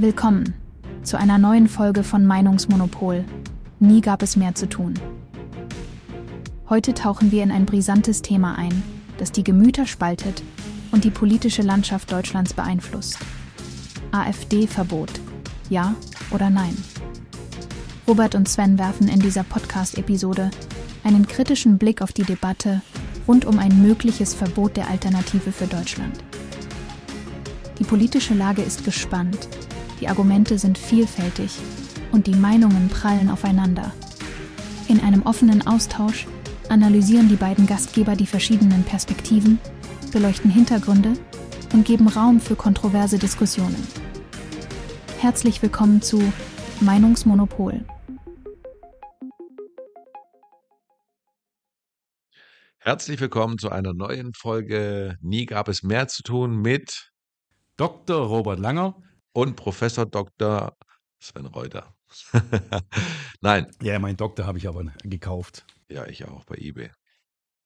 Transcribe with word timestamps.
Willkommen 0.00 0.54
zu 1.02 1.18
einer 1.18 1.36
neuen 1.36 1.68
Folge 1.68 2.04
von 2.04 2.24
Meinungsmonopol. 2.24 3.22
Nie 3.80 4.00
gab 4.00 4.22
es 4.22 4.34
mehr 4.34 4.54
zu 4.54 4.66
tun. 4.66 4.94
Heute 6.70 6.94
tauchen 6.94 7.30
wir 7.32 7.42
in 7.42 7.50
ein 7.50 7.66
brisantes 7.66 8.22
Thema 8.22 8.56
ein, 8.56 8.82
das 9.18 9.30
die 9.30 9.44
Gemüter 9.44 9.86
spaltet 9.86 10.42
und 10.90 11.04
die 11.04 11.10
politische 11.10 11.60
Landschaft 11.60 12.10
Deutschlands 12.12 12.54
beeinflusst. 12.54 13.18
AfD-Verbot. 14.10 15.20
Ja 15.68 15.94
oder 16.30 16.48
nein? 16.48 16.74
Robert 18.08 18.34
und 18.34 18.48
Sven 18.48 18.78
werfen 18.78 19.06
in 19.06 19.20
dieser 19.20 19.42
Podcast-Episode 19.44 20.50
einen 21.04 21.28
kritischen 21.28 21.76
Blick 21.76 22.00
auf 22.00 22.14
die 22.14 22.24
Debatte 22.24 22.80
rund 23.28 23.44
um 23.44 23.58
ein 23.58 23.82
mögliches 23.82 24.32
Verbot 24.32 24.78
der 24.78 24.88
Alternative 24.88 25.52
für 25.52 25.66
Deutschland. 25.66 26.24
Die 27.78 27.84
politische 27.84 28.32
Lage 28.32 28.62
ist 28.62 28.86
gespannt 28.86 29.46
die 30.00 30.08
Argumente 30.08 30.58
sind 30.58 30.78
vielfältig 30.78 31.58
und 32.10 32.26
die 32.26 32.34
Meinungen 32.34 32.88
prallen 32.88 33.28
aufeinander. 33.28 33.92
In 34.88 35.00
einem 35.00 35.22
offenen 35.22 35.66
Austausch 35.66 36.26
analysieren 36.68 37.28
die 37.28 37.36
beiden 37.36 37.66
Gastgeber 37.66 38.16
die 38.16 38.26
verschiedenen 38.26 38.82
Perspektiven, 38.84 39.58
beleuchten 40.12 40.50
Hintergründe 40.50 41.12
und 41.72 41.84
geben 41.84 42.08
Raum 42.08 42.40
für 42.40 42.56
kontroverse 42.56 43.18
Diskussionen. 43.18 43.86
Herzlich 45.18 45.60
willkommen 45.60 46.00
zu 46.00 46.20
Meinungsmonopol. 46.80 47.84
Herzlich 52.78 53.20
willkommen 53.20 53.58
zu 53.58 53.68
einer 53.68 53.92
neuen 53.92 54.32
Folge 54.32 55.18
Nie 55.20 55.44
gab 55.44 55.68
es 55.68 55.82
mehr 55.82 56.08
zu 56.08 56.22
tun 56.22 56.62
mit 56.62 57.12
Dr. 57.76 58.26
Robert 58.26 58.58
Langer 58.58 58.96
und 59.40 59.56
Professor 59.56 60.04
Dr. 60.04 60.76
Sven 61.18 61.46
Reuter. 61.46 61.94
Nein. 63.40 63.66
Ja, 63.82 63.98
mein 63.98 64.16
Doktor 64.16 64.46
habe 64.46 64.58
ich 64.58 64.68
aber 64.68 64.84
gekauft. 65.02 65.64
Ja, 65.88 66.06
ich 66.06 66.26
auch 66.26 66.44
bei 66.44 66.56
eBay. 66.56 66.90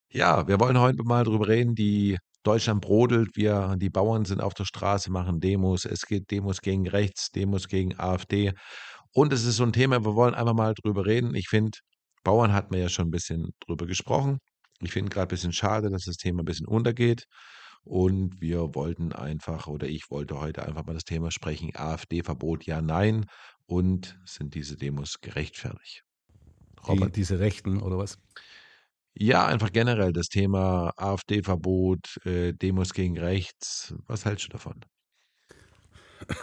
Ja, 0.09 0.47
wir 0.47 0.61
wollen 0.61 0.79
heute 0.79 1.03
mal 1.03 1.25
drüber 1.25 1.49
reden, 1.49 1.75
die 1.75 2.17
Deutschland 2.45 2.81
brodelt, 2.81 3.35
wir, 3.35 3.75
die 3.79 3.91
Bauern 3.91 4.25
sind 4.25 4.41
auf 4.41 4.55
der 4.55 4.67
Straße, 4.67 5.11
machen 5.11 5.41
Demos, 5.41 5.85
es 5.85 6.07
geht 6.07 6.31
Demos 6.31 6.61
gegen 6.61 6.87
rechts, 6.87 7.31
Demos 7.33 7.67
gegen 7.67 7.99
AfD. 7.99 8.53
Und 9.13 9.33
es 9.33 9.45
ist 9.45 9.57
so 9.57 9.65
ein 9.65 9.73
Thema, 9.73 10.05
wir 10.05 10.15
wollen 10.15 10.35
einfach 10.35 10.55
mal 10.55 10.75
drüber 10.75 11.07
reden. 11.07 11.35
Ich 11.35 11.49
finde, 11.49 11.77
Bauern 12.23 12.53
hat 12.53 12.71
man 12.71 12.81
ja 12.81 12.89
schon 12.89 13.09
ein 13.09 13.11
bisschen 13.11 13.51
drüber 13.67 13.87
gesprochen. 13.87 14.39
Ich 14.81 14.93
finde 14.93 15.11
gerade 15.11 15.27
ein 15.27 15.35
bisschen 15.35 15.53
schade, 15.53 15.91
dass 15.91 16.05
das 16.05 16.17
Thema 16.19 16.43
ein 16.43 16.47
bisschen 16.47 16.67
untergeht. 16.67 17.25
Und 17.85 18.41
wir 18.41 18.75
wollten 18.75 19.13
einfach, 19.13 19.67
oder 19.67 19.87
ich 19.87 20.11
wollte 20.11 20.41
heute 20.41 20.67
einfach 20.67 20.87
mal 20.87 20.95
das 20.95 21.05
Thema 21.05 21.31
sprechen, 21.31 21.71
AfD-Verbot, 21.75 22.65
ja, 22.65 22.81
nein. 22.81 23.27
Und 23.67 24.19
sind 24.25 24.55
diese 24.55 24.77
Demos 24.77 25.21
gerechtfertigt? 25.21 26.03
Die, 26.89 27.13
diese 27.13 27.39
Rechten 27.39 27.81
oder 27.81 27.99
was? 27.99 28.19
Ja, 29.15 29.47
einfach 29.47 29.73
generell 29.73 30.13
das 30.13 30.29
Thema 30.29 30.93
AfD-Verbot, 30.97 32.19
äh, 32.25 32.53
Demos 32.53 32.93
gegen 32.93 33.19
rechts. 33.19 33.95
Was 34.07 34.25
hältst 34.25 34.47
du 34.47 34.49
davon? 34.51 34.81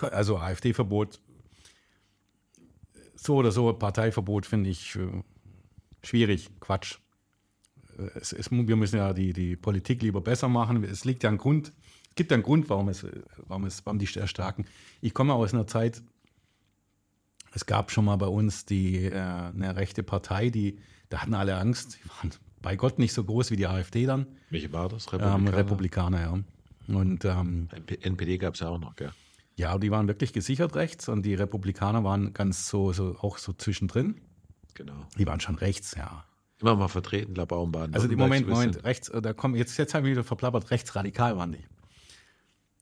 Also 0.02 0.38
AfD-Verbot, 0.38 1.20
so 3.16 3.36
oder 3.36 3.52
so, 3.52 3.72
Parteiverbot 3.74 4.46
finde 4.46 4.70
ich 4.70 4.96
äh, 4.96 5.24
schwierig, 6.04 6.50
Quatsch 6.60 7.00
es, 8.16 8.34
es, 8.34 8.52
wir 8.52 8.76
müssen 8.76 8.98
ja 8.98 9.14
die, 9.14 9.34
die 9.34 9.56
Politik 9.56 10.02
lieber 10.02 10.22
besser 10.22 10.48
machen. 10.48 10.84
Es 10.84 11.06
liegt 11.06 11.24
ja 11.24 11.30
ein 11.30 11.38
Grund, 11.38 11.74
es 12.10 12.16
gibt 12.16 12.32
ja 12.32 12.36
einen 12.36 12.44
Grund, 12.44 12.70
warum, 12.70 12.90
es, 12.90 13.06
warum, 13.48 13.66
es, 13.66 13.86
warum 13.86 14.00
die 14.00 14.08
erstarken. 14.16 14.66
Ich 15.02 15.14
komme 15.14 15.34
aus 15.34 15.54
einer 15.54 15.68
Zeit, 15.68 16.02
es 17.54 17.66
gab 17.66 17.92
schon 17.92 18.06
mal 18.06 18.16
bei 18.18 18.28
uns 18.28 18.66
die, 18.66 19.06
äh, 19.06 19.14
eine 19.14 19.76
rechte 19.76 20.04
Partei, 20.04 20.50
die, 20.50 20.80
da 21.10 21.22
hatten 21.22 21.34
alle 21.34 21.58
Angst, 21.58 21.98
die 22.04 22.10
waren 22.10 22.32
bei 22.62 22.76
Gott 22.76 23.00
nicht 23.00 23.14
so 23.14 23.24
groß 23.24 23.52
wie 23.52 23.56
die 23.56 23.68
AfD 23.68 24.06
dann. 24.06 24.28
Welche 24.50 24.72
war 24.72 24.90
das? 24.90 25.12
Republikaner? 25.12 25.36
Ähm, 25.36 25.48
Republikaner, 25.48 26.22
ja. 26.22 26.40
Und, 26.88 27.26
ähm, 27.26 27.70
NPD 28.02 28.38
gab 28.38 28.56
es 28.56 28.60
ja 28.60 28.70
auch 28.70 28.80
noch, 28.80 28.96
gell? 28.96 29.12
Ja, 29.56 29.78
die 29.78 29.92
waren 29.92 30.08
wirklich 30.08 30.34
gesichert 30.34 30.76
rechts 30.76 31.10
und 31.10 31.24
die 31.24 31.36
Republikaner 31.36 32.04
waren 32.04 32.34
ganz 32.34 32.68
so, 32.68 32.94
so 32.94 33.16
auch 33.20 33.38
so 33.38 33.54
zwischendrin. 33.54 34.22
Genau. 34.74 35.06
Die 35.18 35.28
waren 35.28 35.40
schon 35.40 35.56
rechts, 35.56 35.96
ja. 35.96 36.26
Immer 36.62 36.76
mal 36.76 36.88
vertreten, 36.88 37.36
La 37.36 37.46
Baumbaden. 37.46 37.96
Also 37.96 38.08
im 38.08 38.18
Moment, 38.18 38.48
Moment, 38.48 38.84
rechts, 38.84 39.10
äh, 39.10 39.22
da 39.22 39.34
kommen 39.34 39.56
jetzt, 39.56 39.78
jetzt 39.78 39.94
haben 39.94 40.06
wir 40.06 40.12
wieder 40.12 40.24
verplappert, 40.24 40.70
rechtsradikal 40.72 41.38
waren 41.38 41.54
die. 41.54 41.66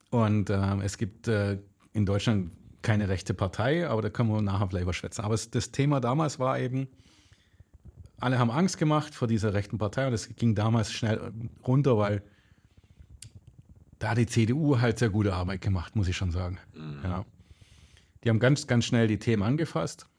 Und 0.10 0.50
äh, 0.50 0.76
es 0.84 0.98
gibt 0.98 1.28
äh, 1.28 1.60
in 1.94 2.06
Deutschland 2.06 2.52
keine 2.82 3.10
rechte 3.10 3.34
Partei, 3.34 3.88
aber 3.88 4.02
da 4.02 4.10
können 4.10 4.30
wir 4.30 4.42
nachher 4.42 4.68
vielleicht 4.68 4.84
überschwätzen. 4.84 5.24
Aber 5.24 5.34
es, 5.34 5.50
das 5.50 5.72
Thema 5.72 6.00
damals 6.00 6.40
war 6.40 6.60
eben, 6.60 6.88
alle 8.20 8.38
haben 8.38 8.52
Angst 8.52 8.78
gemacht 8.78 9.16
vor 9.16 9.28
dieser 9.28 9.54
rechten 9.54 9.78
Partei 9.78 10.08
und 10.08 10.14
es 10.14 10.36
ging 10.36 10.56
damals 10.56 10.92
schnell 10.92 11.32
runter, 11.66 11.98
weil 11.98 12.22
da 14.00 14.10
hat 14.10 14.18
die 14.18 14.28
CDU 14.28 14.80
halt 14.80 15.00
sehr 15.00 15.10
gute 15.10 15.34
Arbeit 15.34 15.62
gemacht, 15.62 15.96
muss 15.96 16.08
ich 16.08 16.18
schon 16.18 16.32
sagen. 16.32 16.58
Mhm. 16.74 17.00
Ja. 17.04 17.26
Die 18.24 18.30
haben 18.30 18.40
ganz, 18.40 18.68
ganz 18.68 18.86
schnell 18.86 19.08
die 19.08 19.20
Themen 19.20 19.44
angefasst 19.44 20.04
äh, 20.04 20.19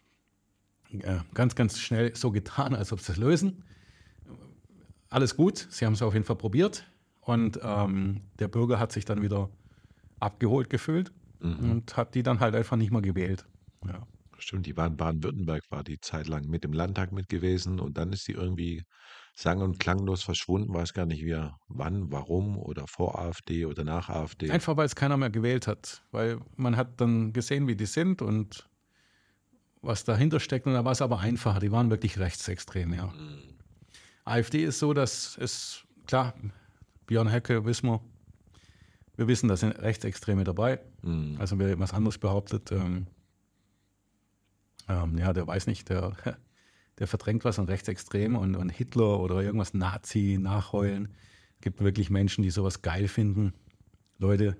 ganz, 1.34 1.54
ganz 1.54 1.78
schnell 1.78 2.14
so 2.14 2.30
getan, 2.30 2.74
als 2.74 2.92
ob 2.92 3.00
sie 3.00 3.12
es 3.12 3.18
lösen. 3.18 3.64
Alles 5.08 5.36
gut, 5.36 5.66
sie 5.70 5.86
haben 5.86 5.94
es 5.94 6.02
auf 6.02 6.14
jeden 6.14 6.24
Fall 6.24 6.36
probiert 6.36 6.86
und 7.20 7.58
ähm, 7.62 8.20
der 8.38 8.48
Bürger 8.48 8.78
hat 8.78 8.92
sich 8.92 9.04
dann 9.04 9.22
wieder 9.22 9.50
abgeholt 10.20 10.70
gefühlt 10.70 11.12
mhm. 11.40 11.70
und 11.70 11.96
hat 11.96 12.14
die 12.14 12.22
dann 12.22 12.40
halt 12.40 12.54
einfach 12.54 12.76
nicht 12.76 12.92
mehr 12.92 13.02
gewählt. 13.02 13.46
Ja. 13.86 14.06
Stimmt, 14.38 14.64
die 14.66 14.76
waren 14.76 14.96
Baden-Württemberg, 14.96 15.70
war 15.70 15.84
die 15.84 16.00
Zeit 16.00 16.26
lang 16.26 16.46
mit 16.46 16.64
im 16.64 16.72
Landtag 16.72 17.12
mit 17.12 17.28
gewesen 17.28 17.78
und 17.78 17.98
dann 17.98 18.12
ist 18.12 18.24
sie 18.24 18.32
irgendwie 18.32 18.84
sang- 19.34 19.60
und 19.60 19.78
klanglos 19.78 20.22
verschwunden, 20.22 20.72
weiß 20.72 20.94
gar 20.94 21.04
nicht 21.04 21.24
wie, 21.24 21.36
wann, 21.68 22.10
warum 22.10 22.56
oder 22.58 22.86
vor 22.86 23.18
AfD 23.18 23.66
oder 23.66 23.84
nach 23.84 24.08
AfD. 24.08 24.50
Einfach 24.50 24.76
weil 24.76 24.86
es 24.86 24.96
keiner 24.96 25.18
mehr 25.18 25.30
gewählt 25.30 25.66
hat, 25.66 26.04
weil 26.10 26.40
man 26.56 26.76
hat 26.76 27.00
dann 27.00 27.32
gesehen, 27.34 27.68
wie 27.68 27.76
die 27.76 27.86
sind 27.86 28.22
und 28.22 28.69
was 29.82 30.04
dahinter 30.04 30.40
steckt. 30.40 30.66
Und 30.66 30.74
da 30.74 30.84
war 30.84 30.92
es 30.92 31.02
aber 31.02 31.20
einfacher. 31.20 31.60
Die 31.60 31.72
waren 31.72 31.90
wirklich 31.90 32.18
rechtsextrem, 32.18 32.92
ja. 32.92 33.06
Mhm. 33.06 33.38
AfD 34.24 34.64
ist 34.64 34.78
so, 34.78 34.92
dass 34.92 35.36
es, 35.38 35.84
klar, 36.06 36.34
Björn 37.06 37.32
Höcke 37.32 37.64
wissen 37.64 37.88
wir, 37.88 38.00
wir 39.16 39.28
wissen, 39.28 39.48
da 39.48 39.56
sind 39.56 39.72
Rechtsextreme 39.72 40.44
dabei. 40.44 40.80
Mhm. 41.02 41.36
Also 41.38 41.58
wer 41.58 41.68
etwas 41.68 41.92
anderes 41.92 42.18
behauptet, 42.18 42.72
ähm, 42.72 43.06
ähm, 44.88 45.18
ja, 45.18 45.32
der 45.32 45.46
weiß 45.46 45.66
nicht, 45.66 45.88
der, 45.88 46.12
der 46.98 47.06
verdrängt 47.06 47.44
was 47.44 47.58
an 47.58 47.66
Rechtsextrem 47.66 48.36
und, 48.36 48.56
und 48.56 48.70
Hitler 48.70 49.20
oder 49.20 49.42
irgendwas 49.42 49.74
Nazi 49.74 50.38
nachheulen. 50.40 51.08
Es 51.56 51.62
gibt 51.62 51.80
wirklich 51.82 52.10
Menschen, 52.10 52.42
die 52.42 52.50
sowas 52.50 52.82
geil 52.82 53.08
finden. 53.08 53.52
Leute, 54.18 54.56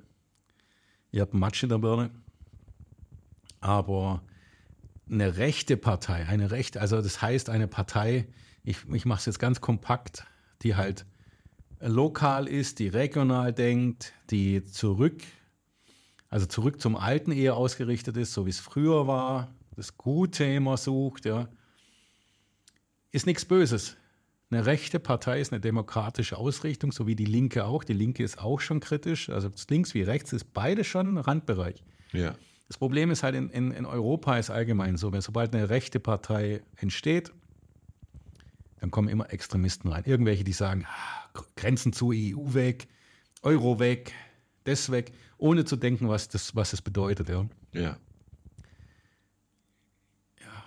ihr 1.13 1.23
habt 1.23 1.35
Matsch 1.35 1.63
in 1.63 1.69
der 1.69 1.79
Birne. 1.79 2.11
Aber 3.61 4.23
eine 5.11 5.37
rechte 5.37 5.77
Partei, 5.77 6.27
eine 6.27 6.51
rechte, 6.51 6.81
also 6.81 7.01
das 7.03 7.21
heißt 7.21 7.51
eine 7.51 7.69
Partei, 7.69 8.29
ich, 8.63 8.79
ich 8.93 9.05
mache 9.05 9.21
es 9.21 9.27
jetzt 9.27 9.39
ganz 9.39 9.61
kompakt, 9.61 10.25
die 10.63 10.77
halt 10.77 11.07
lokal 11.81 12.47
ist, 12.47 12.79
die 12.79 12.89
regional 12.89 13.53
denkt, 13.53 14.13
die 14.31 14.63
zurück, 14.63 15.23
also 16.29 16.47
zurück 16.47 16.81
zum 16.81 16.97
Alten 16.97 17.33
eher 17.33 17.57
ausgerichtet 17.57 18.17
ist, 18.17 18.33
so 18.33 18.47
wie 18.47 18.51
es 18.51 18.61
früher 18.61 19.07
war, 19.07 19.55
das 19.77 19.97
Gute 19.97 20.45
immer 20.45 20.77
sucht, 20.77 21.25
ja, 21.25 21.49
ist 23.11 23.27
nichts 23.27 23.45
Böses. 23.45 23.97
Eine 24.53 24.67
rechte 24.67 24.99
Partei 24.99 25.41
ist 25.41 25.53
eine 25.53 25.61
demokratische 25.61 26.37
Ausrichtung, 26.37 26.91
so 26.91 27.07
wie 27.07 27.15
die 27.15 27.25
Linke 27.25 27.65
auch. 27.65 27.85
Die 27.85 27.93
Linke 27.93 28.25
ist 28.25 28.39
auch 28.39 28.61
schon 28.61 28.81
kritisch, 28.81 29.31
also 29.31 29.49
links 29.69 29.95
wie 29.95 30.03
rechts 30.03 30.33
ist 30.33 30.53
beide 30.53 30.83
schon 30.83 31.07
ein 31.07 31.19
Randbereich. 31.19 31.83
Ja. 32.13 32.35
Das 32.71 32.79
Problem 32.79 33.11
ist 33.11 33.25
halt 33.25 33.35
in, 33.35 33.51
in, 33.51 33.73
in 33.73 33.85
Europa 33.85 34.39
ist 34.39 34.49
allgemein 34.49 34.97
so, 34.97 35.13
wenn 35.13 35.23
sobald 35.23 35.53
eine 35.53 35.71
rechte 35.71 35.99
Partei 35.99 36.63
entsteht, 36.77 37.33
dann 38.79 38.93
kommen 38.93 39.09
immer 39.09 39.33
Extremisten 39.33 39.91
rein. 39.91 40.05
Irgendwelche, 40.07 40.45
die 40.45 40.53
sagen, 40.53 40.87
ah, 40.87 41.41
Grenzen 41.57 41.93
zu 41.93 42.13
EU 42.13 42.55
weg, 42.55 42.87
Euro 43.43 43.81
weg, 43.81 44.13
das 44.63 44.93
weg, 44.93 45.13
ohne 45.37 45.65
zu 45.65 45.75
denken, 45.75 46.09
was 46.09 46.29
das, 46.29 46.55
was 46.55 46.71
das 46.71 46.81
bedeutet. 46.81 47.29
Ja. 47.29 47.49
ja. 47.73 47.97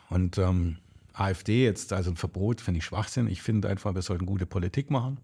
und 0.10 0.38
ähm, 0.38 0.80
AfD 1.14 1.64
jetzt, 1.64 1.94
also 1.94 2.12
ein 2.12 2.18
Verbot, 2.18 2.60
finde 2.60 2.80
ich 2.80 2.84
Schwachsinn. 2.84 3.30
Ich 3.30 3.42
finde 3.42 3.70
einfach, 3.70 3.96
wir 3.96 4.02
sollten 4.02 4.26
gute 4.26 4.46
Politik 4.46 4.92
machen. 4.92 5.22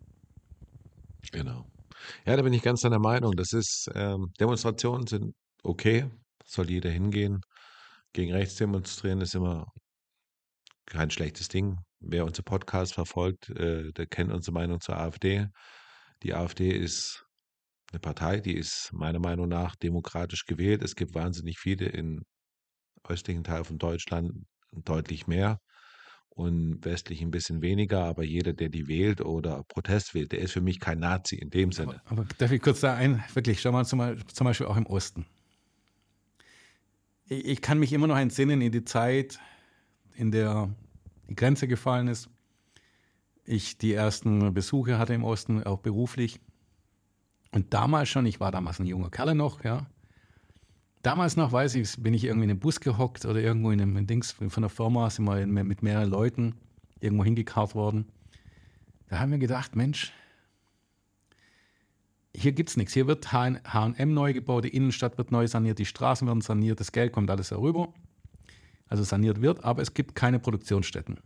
Genau. 1.33 1.65
Ja, 2.25 2.37
da 2.37 2.41
bin 2.41 2.53
ich 2.53 2.61
ganz 2.61 2.79
deiner 2.79 2.99
Meinung. 2.99 3.33
Das 3.35 3.51
ist, 3.51 3.91
ähm, 3.95 4.31
Demonstrationen 4.39 5.07
sind 5.07 5.35
okay, 5.61 6.09
soll 6.51 6.69
jeder 6.69 6.89
hingehen. 6.89 7.41
Gegen 8.13 8.33
rechts 8.33 8.55
demonstrieren 8.55 9.21
ist 9.21 9.35
immer 9.35 9.67
kein 10.85 11.11
schlechtes 11.11 11.47
Ding. 11.47 11.77
Wer 11.99 12.25
unsere 12.25 12.43
Podcast 12.43 12.93
verfolgt, 12.93 13.49
äh, 13.49 13.91
der 13.91 14.07
kennt 14.07 14.31
unsere 14.31 14.53
Meinung 14.53 14.79
zur 14.81 14.97
AfD. 14.97 15.47
Die 16.23 16.33
AfD 16.33 16.71
ist 16.71 17.25
eine 17.91 17.99
Partei, 17.99 18.39
die 18.39 18.55
ist 18.55 18.91
meiner 18.93 19.19
Meinung 19.19 19.47
nach 19.47 19.75
demokratisch 19.75 20.45
gewählt. 20.45 20.83
Es 20.83 20.95
gibt 20.95 21.15
wahnsinnig 21.15 21.59
viele 21.59 21.85
im 21.85 22.23
östlichen 23.07 23.43
Teil 23.43 23.63
von 23.63 23.77
Deutschland, 23.77 24.31
deutlich 24.71 25.27
mehr 25.27 25.59
und 26.29 26.83
westlich 26.85 27.21
ein 27.21 27.31
bisschen 27.31 27.61
weniger, 27.61 28.03
aber 28.05 28.23
jeder, 28.23 28.53
der 28.53 28.69
die 28.69 28.87
wählt 28.87 29.21
oder 29.21 29.63
Protest 29.67 30.13
wählt, 30.13 30.31
der 30.31 30.39
ist 30.39 30.53
für 30.53 30.61
mich 30.61 30.79
kein 30.79 30.99
Nazi 30.99 31.35
in 31.35 31.49
dem 31.49 31.71
Sinne. 31.71 32.01
Aber, 32.05 32.21
aber 32.21 32.25
darf 32.37 32.51
ich 32.51 32.61
kurz 32.61 32.81
da 32.81 32.95
ein, 32.95 33.23
wirklich, 33.33 33.61
schau 33.61 33.71
mal 33.71 33.85
zum, 33.85 34.01
zum 34.27 34.45
Beispiel 34.45 34.67
auch 34.67 34.77
im 34.77 34.85
Osten. 34.85 35.25
Ich, 37.29 37.45
ich 37.45 37.61
kann 37.61 37.79
mich 37.79 37.93
immer 37.93 38.07
noch 38.07 38.17
entsinnen 38.17 38.61
in 38.61 38.71
die 38.71 38.83
Zeit, 38.83 39.39
in 40.15 40.31
der 40.31 40.69
die 41.29 41.35
Grenze 41.35 41.67
gefallen 41.67 42.07
ist. 42.07 42.29
Ich 43.45 43.77
die 43.77 43.93
ersten 43.93 44.53
Besuche 44.53 44.97
hatte 44.97 45.13
im 45.13 45.23
Osten, 45.23 45.63
auch 45.63 45.79
beruflich. 45.79 46.39
Und 47.51 47.73
damals 47.73 48.09
schon, 48.09 48.25
ich 48.25 48.39
war 48.39 48.51
damals 48.51 48.79
ein 48.79 48.85
junger 48.85 49.09
Kerl 49.09 49.35
noch, 49.35 49.63
ja. 49.63 49.87
Damals 51.01 51.37
noch, 51.37 51.51
weiß 51.51 51.75
ich, 51.75 51.95
bin 51.97 52.13
ich 52.13 52.25
irgendwie 52.25 52.43
in 52.43 52.51
einem 52.51 52.59
Bus 52.59 52.81
gehockt 52.81 53.25
oder 53.25 53.39
irgendwo 53.39 53.71
in 53.71 53.81
einem 53.81 54.05
Dings 54.05 54.31
von 54.33 54.61
der 54.61 54.69
Firma, 54.69 55.09
sind 55.09 55.25
wir 55.25 55.45
mit 55.45 55.81
mehreren 55.81 56.09
Leuten 56.09 56.55
irgendwo 56.99 57.23
hingekarrt 57.23 57.73
worden. 57.73 58.05
Da 59.07 59.19
haben 59.19 59.31
wir 59.31 59.39
gedacht, 59.39 59.75
Mensch, 59.75 60.11
hier 62.39 62.53
gibt 62.53 62.69
es 62.69 62.77
nichts. 62.77 62.93
Hier 62.93 63.07
wird 63.07 63.31
HM 63.33 64.13
neu 64.13 64.33
gebaut, 64.33 64.63
die 64.63 64.69
Innenstadt 64.69 65.17
wird 65.17 65.31
neu 65.31 65.47
saniert, 65.47 65.79
die 65.79 65.85
Straßen 65.85 66.27
werden 66.27 66.41
saniert, 66.41 66.79
das 66.79 66.91
Geld 66.91 67.11
kommt 67.11 67.29
alles 67.29 67.51
herüber. 67.51 67.93
Also 68.87 69.03
saniert 69.03 69.41
wird, 69.41 69.63
aber 69.63 69.81
es 69.81 69.93
gibt 69.93 70.15
keine 70.15 70.39
Produktionsstätten. 70.39 71.19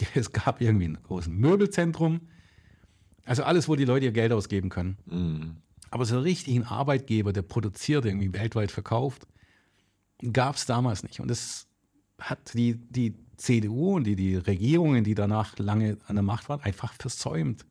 Es 0.14 0.32
gab 0.32 0.60
irgendwie 0.60 0.86
ein 0.86 0.98
großes 1.02 1.28
Möbelzentrum. 1.28 2.20
Also 3.24 3.42
alles, 3.42 3.68
wo 3.68 3.74
die 3.74 3.84
Leute 3.84 4.06
ihr 4.06 4.12
Geld 4.12 4.32
ausgeben 4.32 4.68
können. 4.68 4.96
Mhm. 5.06 5.56
Aber 5.90 6.04
so 6.04 6.20
richtig 6.20 6.54
einen 6.54 6.64
Arbeitgeber, 6.64 7.32
der 7.32 7.42
produziert, 7.42 8.04
irgendwie 8.04 8.32
weltweit 8.32 8.70
verkauft, 8.70 9.26
gab 10.32 10.54
es 10.54 10.66
damals 10.66 11.02
nicht. 11.02 11.20
Und 11.20 11.28
das 11.28 11.66
hat 12.20 12.54
die, 12.54 12.74
die 12.74 13.14
CDU 13.36 13.96
und 13.96 14.04
die, 14.04 14.16
die 14.16 14.36
Regierungen, 14.36 15.04
die 15.04 15.14
danach 15.14 15.58
lange 15.58 15.98
an 16.06 16.16
der 16.16 16.22
Macht 16.22 16.48
waren, 16.48 16.60
einfach 16.60 16.92
versäumt. 16.94 17.66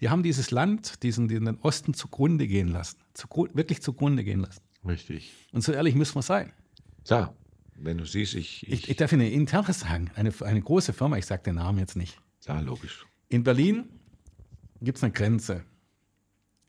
Die 0.00 0.08
haben 0.08 0.22
dieses 0.22 0.50
Land, 0.50 1.02
diesen, 1.02 1.28
den 1.28 1.58
Osten 1.60 1.94
zugrunde 1.94 2.46
gehen 2.46 2.68
lassen. 2.68 2.98
Zu, 3.12 3.28
wirklich 3.52 3.82
zugrunde 3.82 4.24
gehen 4.24 4.40
lassen. 4.40 4.62
Richtig. 4.86 5.32
Und 5.52 5.62
so 5.62 5.72
ehrlich 5.72 5.94
müssen 5.94 6.14
wir 6.14 6.22
sein. 6.22 6.52
Klar, 7.04 7.34
wenn 7.76 7.98
du 7.98 8.06
siehst, 8.06 8.34
ich. 8.34 8.66
Ich, 8.66 8.72
ich, 8.72 8.90
ich 8.90 8.96
darf 8.96 9.12
Ihnen 9.12 9.30
Internes 9.30 9.80
sagen, 9.80 10.10
eine, 10.14 10.32
eine 10.40 10.60
große 10.60 10.92
Firma, 10.92 11.18
ich 11.18 11.26
sage 11.26 11.42
den 11.42 11.56
Namen 11.56 11.78
jetzt 11.78 11.96
nicht. 11.96 12.18
Ja, 12.46 12.60
logisch. 12.60 13.06
In 13.28 13.44
Berlin 13.44 13.88
gibt 14.80 14.98
es 14.98 15.04
eine 15.04 15.12
Grenze. 15.12 15.64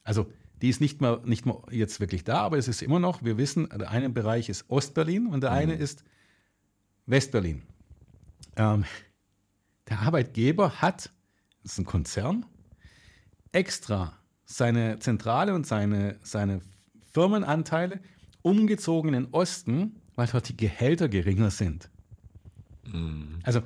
Also 0.03 0.31
die 0.61 0.69
ist 0.69 0.81
nicht 0.81 1.01
mehr, 1.01 1.21
nicht 1.25 1.45
mehr 1.45 1.61
jetzt 1.71 1.99
wirklich 1.99 2.23
da, 2.23 2.39
aber 2.41 2.57
es 2.57 2.67
ist 2.67 2.81
immer 2.81 2.99
noch, 2.99 3.23
wir 3.23 3.37
wissen, 3.37 3.69
der 3.69 3.89
eine 3.89 4.09
Bereich 4.09 4.49
ist 4.49 4.69
Ostberlin 4.69 5.27
und 5.27 5.41
der 5.41 5.51
mhm. 5.51 5.57
eine 5.57 5.73
ist 5.73 6.03
Westberlin. 7.05 7.63
Ähm, 8.57 8.85
der 9.89 10.01
Arbeitgeber 10.01 10.81
hat, 10.81 11.11
das 11.63 11.73
ist 11.73 11.79
ein 11.79 11.85
Konzern, 11.85 12.45
extra 13.51 14.13
seine 14.45 14.99
Zentrale 14.99 15.53
und 15.53 15.65
seine, 15.65 16.17
seine 16.23 16.61
Firmenanteile 17.13 17.99
umgezogen 18.41 19.13
in 19.13 19.23
den 19.23 19.33
Osten, 19.33 20.01
weil 20.15 20.27
dort 20.27 20.49
die 20.49 20.57
Gehälter 20.57 21.09
geringer 21.09 21.51
sind. 21.51 21.89
Mhm. 22.85 23.39
Also 23.43 23.61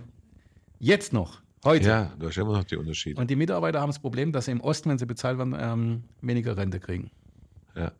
jetzt 0.79 1.13
noch, 1.13 1.41
Heute. 1.65 1.87
Ja, 1.87 2.13
da 2.19 2.27
ist 2.27 2.37
immer 2.37 2.53
noch 2.53 2.63
die 2.63 2.77
Unterschiede. 2.77 3.19
Und 3.19 3.27
die 3.31 3.35
Mitarbeiter 3.35 3.81
haben 3.81 3.89
das 3.89 3.97
Problem, 3.97 4.31
dass 4.31 4.45
sie 4.45 4.51
im 4.51 4.61
Osten, 4.61 4.91
wenn 4.91 4.99
sie 4.99 5.07
bezahlt 5.07 5.39
werden, 5.39 5.55
ähm, 5.57 6.03
weniger 6.21 6.55
Rente 6.55 6.79
kriegen. 6.79 7.09
Ja. 7.75 7.91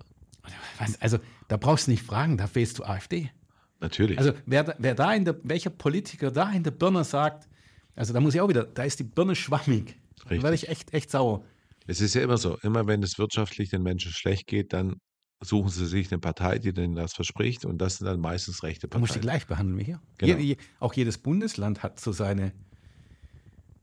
Also, 0.99 1.17
da 1.47 1.57
brauchst 1.57 1.87
du 1.87 1.91
nicht 1.91 2.03
fragen, 2.03 2.37
da 2.37 2.47
wählst 2.53 2.77
du 2.77 2.83
AfD. 2.83 3.31
Natürlich. 3.79 4.19
Also, 4.19 4.33
wer, 4.45 4.75
wer 4.77 4.93
da 4.93 5.13
in 5.15 5.25
der, 5.25 5.37
welcher 5.41 5.71
Politiker 5.71 6.29
da 6.29 6.51
in 6.51 6.61
der 6.61 6.69
Birne 6.71 7.03
sagt, 7.03 7.49
also 7.95 8.13
da 8.13 8.19
muss 8.19 8.35
ich 8.35 8.41
auch 8.41 8.49
wieder, 8.49 8.65
da 8.65 8.83
ist 8.83 8.99
die 8.99 9.03
Birne 9.03 9.35
schwammig. 9.35 9.97
Richtig. 10.19 10.37
Da 10.37 10.43
werde 10.43 10.55
ich 10.55 10.69
echt, 10.69 10.93
echt 10.93 11.09
sauer. 11.09 11.43
Es 11.87 12.01
ist 12.01 12.15
ja 12.15 12.21
immer 12.21 12.37
so, 12.37 12.57
immer 12.63 12.87
wenn 12.87 13.03
es 13.03 13.17
wirtschaftlich 13.19 13.69
den 13.69 13.83
Menschen 13.83 14.11
schlecht 14.11 14.47
geht, 14.47 14.73
dann 14.73 14.95
suchen 15.41 15.69
sie 15.69 15.85
sich 15.85 16.11
eine 16.11 16.19
Partei, 16.19 16.59
die 16.59 16.73
denen 16.73 16.95
das 16.95 17.13
verspricht 17.13 17.65
und 17.65 17.77
das 17.77 17.97
sind 17.97 18.07
dann 18.07 18.19
meistens 18.19 18.63
rechte 18.63 18.87
Parteien. 18.87 19.01
Du 19.01 19.07
musst 19.07 19.15
die 19.15 19.19
gleich 19.19 19.45
behandeln 19.45 19.77
wie 19.79 19.83
hier. 19.83 20.01
Genau. 20.17 20.37
Je, 20.37 20.57
auch 20.79 20.93
jedes 20.93 21.17
Bundesland 21.17 21.83
hat 21.83 21.99
so 21.99 22.11
seine, 22.11 22.53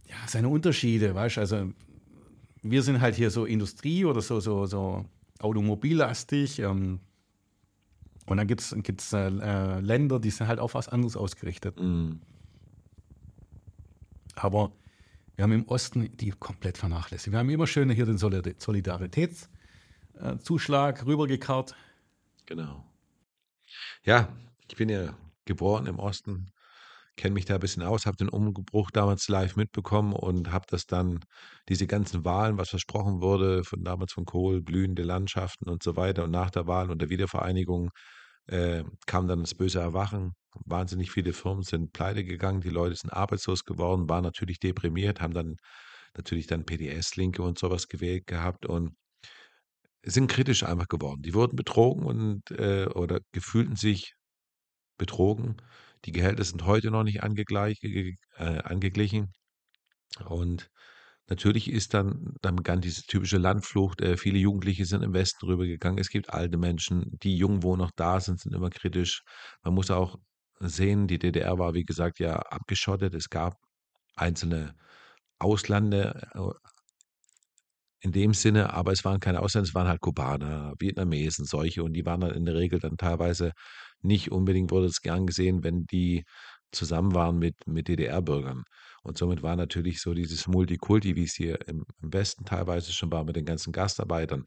ja, 0.08 0.16
seine 0.26 0.48
Unterschiede, 0.48 1.14
weißt 1.14 1.36
du, 1.36 1.40
also 1.40 1.72
wir 2.62 2.82
sind 2.82 3.00
halt 3.00 3.16
hier 3.16 3.30
so 3.30 3.44
Industrie 3.44 4.04
oder 4.04 4.22
so, 4.22 4.40
so, 4.40 4.66
so 4.66 5.04
automobillastig. 5.40 6.60
Ähm, 6.60 7.00
und 8.26 8.36
dann 8.36 8.46
gibt 8.46 8.60
es 8.60 9.12
äh, 9.12 9.26
äh, 9.26 9.80
Länder, 9.80 10.20
die 10.20 10.30
sind 10.30 10.46
halt 10.46 10.60
auf 10.60 10.74
was 10.74 10.88
anderes 10.88 11.16
ausgerichtet. 11.16 11.78
Mm. 11.80 12.20
Aber 14.36 14.72
wir 15.42 15.44
haben 15.44 15.64
im 15.64 15.66
Osten 15.66 16.16
die 16.16 16.30
komplett 16.30 16.78
vernachlässigt. 16.78 17.32
Wir 17.32 17.40
haben 17.40 17.50
immer 17.50 17.66
schön 17.66 17.90
hier 17.90 18.06
den 18.06 18.16
Solidaritätszuschlag 18.16 21.04
rübergekarrt. 21.04 21.74
Genau. 22.46 22.84
Ja, 24.04 24.28
ich 24.68 24.76
bin 24.76 24.88
ja 24.88 25.18
geboren 25.44 25.86
im 25.86 25.98
Osten 25.98 26.52
kenne 27.16 27.34
mich 27.34 27.44
da 27.44 27.54
ein 27.54 27.60
bisschen 27.60 27.82
aus, 27.82 28.06
habe 28.06 28.16
den 28.16 28.28
Umbruch 28.28 28.92
damals 28.92 29.26
live 29.28 29.56
mitbekommen 29.56 30.12
und 30.12 30.52
habe 30.52 30.66
das 30.68 30.86
dann, 30.86 31.18
diese 31.68 31.88
ganzen 31.88 32.24
Wahlen, 32.24 32.56
was 32.56 32.70
versprochen 32.70 33.20
wurde, 33.20 33.64
von 33.64 33.82
damals 33.84 34.12
von 34.12 34.24
Kohl, 34.24 34.62
blühende 34.62 35.02
Landschaften 35.02 35.68
und 35.68 35.82
so 35.82 35.96
weiter. 35.96 36.22
Und 36.24 36.30
nach 36.30 36.50
der 36.50 36.68
Wahl 36.68 36.90
und 36.90 37.02
der 37.02 37.10
Wiedervereinigung 37.10 37.90
äh, 38.46 38.84
kam 39.06 39.28
dann 39.28 39.40
das 39.40 39.54
böse 39.54 39.80
Erwachen. 39.80 40.34
Wahnsinnig 40.66 41.10
viele 41.10 41.32
Firmen 41.32 41.62
sind 41.62 41.92
pleite 41.92 42.24
gegangen, 42.24 42.60
die 42.60 42.70
Leute 42.70 42.94
sind 42.96 43.10
arbeitslos 43.10 43.64
geworden, 43.64 44.08
waren 44.08 44.24
natürlich 44.24 44.60
deprimiert, 44.60 45.20
haben 45.20 45.34
dann 45.34 45.56
natürlich 46.14 46.46
dann 46.46 46.66
PDS-Linke 46.66 47.42
und 47.42 47.58
sowas 47.58 47.88
gewählt 47.88 48.26
gehabt 48.26 48.66
und 48.66 48.94
sind 50.04 50.28
kritisch 50.28 50.64
einfach 50.64 50.88
geworden. 50.88 51.22
Die 51.22 51.34
wurden 51.34 51.56
betrogen 51.56 52.04
und 52.04 52.50
äh, 52.50 52.86
oder 52.86 53.20
gefühlten 53.32 53.76
sich 53.76 54.14
betrogen 54.98 55.56
die 56.04 56.12
Gehälter 56.12 56.44
sind 56.44 56.64
heute 56.64 56.90
noch 56.90 57.04
nicht 57.04 57.18
äh, 57.18 58.18
angeglichen. 58.38 59.32
Und 60.26 60.70
natürlich 61.28 61.70
ist 61.70 61.94
dann, 61.94 62.34
dann 62.42 62.56
begann 62.56 62.80
diese 62.80 63.02
typische 63.02 63.38
Landflucht. 63.38 64.00
Äh, 64.00 64.16
viele 64.16 64.38
Jugendliche 64.38 64.84
sind 64.84 65.02
im 65.02 65.14
Westen 65.14 65.46
rübergegangen. 65.46 65.98
Es 65.98 66.10
gibt 66.10 66.30
alte 66.30 66.58
Menschen, 66.58 67.18
die 67.22 67.36
jung, 67.36 67.62
wo 67.62 67.76
noch 67.76 67.92
da 67.92 68.20
sind, 68.20 68.40
sind 68.40 68.54
immer 68.54 68.70
kritisch. 68.70 69.22
Man 69.62 69.74
muss 69.74 69.90
auch 69.90 70.18
sehen, 70.68 71.06
die 71.06 71.18
DDR 71.18 71.58
war, 71.58 71.74
wie 71.74 71.84
gesagt, 71.84 72.18
ja 72.18 72.36
abgeschottet. 72.36 73.14
Es 73.14 73.30
gab 73.30 73.56
einzelne 74.16 74.74
Auslande, 75.38 76.28
äh, 76.34 76.68
in 78.02 78.12
dem 78.12 78.34
Sinne, 78.34 78.74
aber 78.74 78.92
es 78.92 79.04
waren 79.04 79.20
keine 79.20 79.40
Ausländer, 79.40 79.68
es 79.68 79.74
waren 79.74 79.86
halt 79.86 80.00
Kubaner, 80.00 80.74
Vietnamesen, 80.78 81.44
solche 81.44 81.84
und 81.84 81.92
die 81.92 82.04
waren 82.04 82.20
dann 82.20 82.34
in 82.34 82.44
der 82.44 82.56
Regel 82.56 82.80
dann 82.80 82.96
teilweise 82.96 83.52
nicht 84.02 84.32
unbedingt 84.32 84.72
wurde 84.72 84.86
es 84.86 85.02
gern 85.02 85.26
gesehen, 85.26 85.62
wenn 85.62 85.86
die 85.86 86.24
zusammen 86.72 87.14
waren 87.14 87.38
mit, 87.38 87.54
mit 87.66 87.88
DDR-Bürgern. 87.88 88.64
Und 89.02 89.18
somit 89.18 89.42
war 89.42 89.56
natürlich 89.56 90.00
so 90.00 90.14
dieses 90.14 90.48
Multikulti, 90.48 91.16
wie 91.16 91.24
es 91.24 91.34
hier 91.34 91.66
im, 91.68 91.84
im 92.02 92.12
Westen 92.12 92.44
teilweise 92.44 92.92
schon 92.92 93.12
war 93.12 93.24
mit 93.24 93.36
den 93.36 93.44
ganzen 93.44 93.72
Gastarbeitern, 93.72 94.44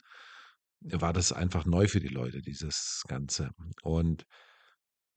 war 0.81 1.13
das 1.13 1.31
einfach 1.31 1.65
neu 1.65 1.87
für 1.87 1.99
die 1.99 2.09
Leute, 2.09 2.41
dieses 2.41 3.03
Ganze. 3.07 3.51
Und 3.83 4.25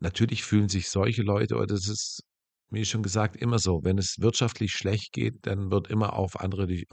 natürlich 0.01 0.45
fühlen 0.45 0.69
sich 0.69 0.89
solche 0.89 1.23
Leute, 1.23 1.57
oder 1.57 1.67
das 1.67 1.89
ist, 1.89 2.23
wie 2.71 2.85
schon 2.85 3.03
gesagt, 3.03 3.37
immer 3.37 3.59
so, 3.59 3.81
wenn 3.85 3.99
es 3.99 4.17
wirtschaftlich 4.19 4.73
schlecht 4.73 5.13
geht, 5.13 5.47
dann 5.47 5.71
wird 5.71 5.89
immer 5.89 6.15
auf 6.15 6.41
andere 6.41 6.67
die, 6.67 6.87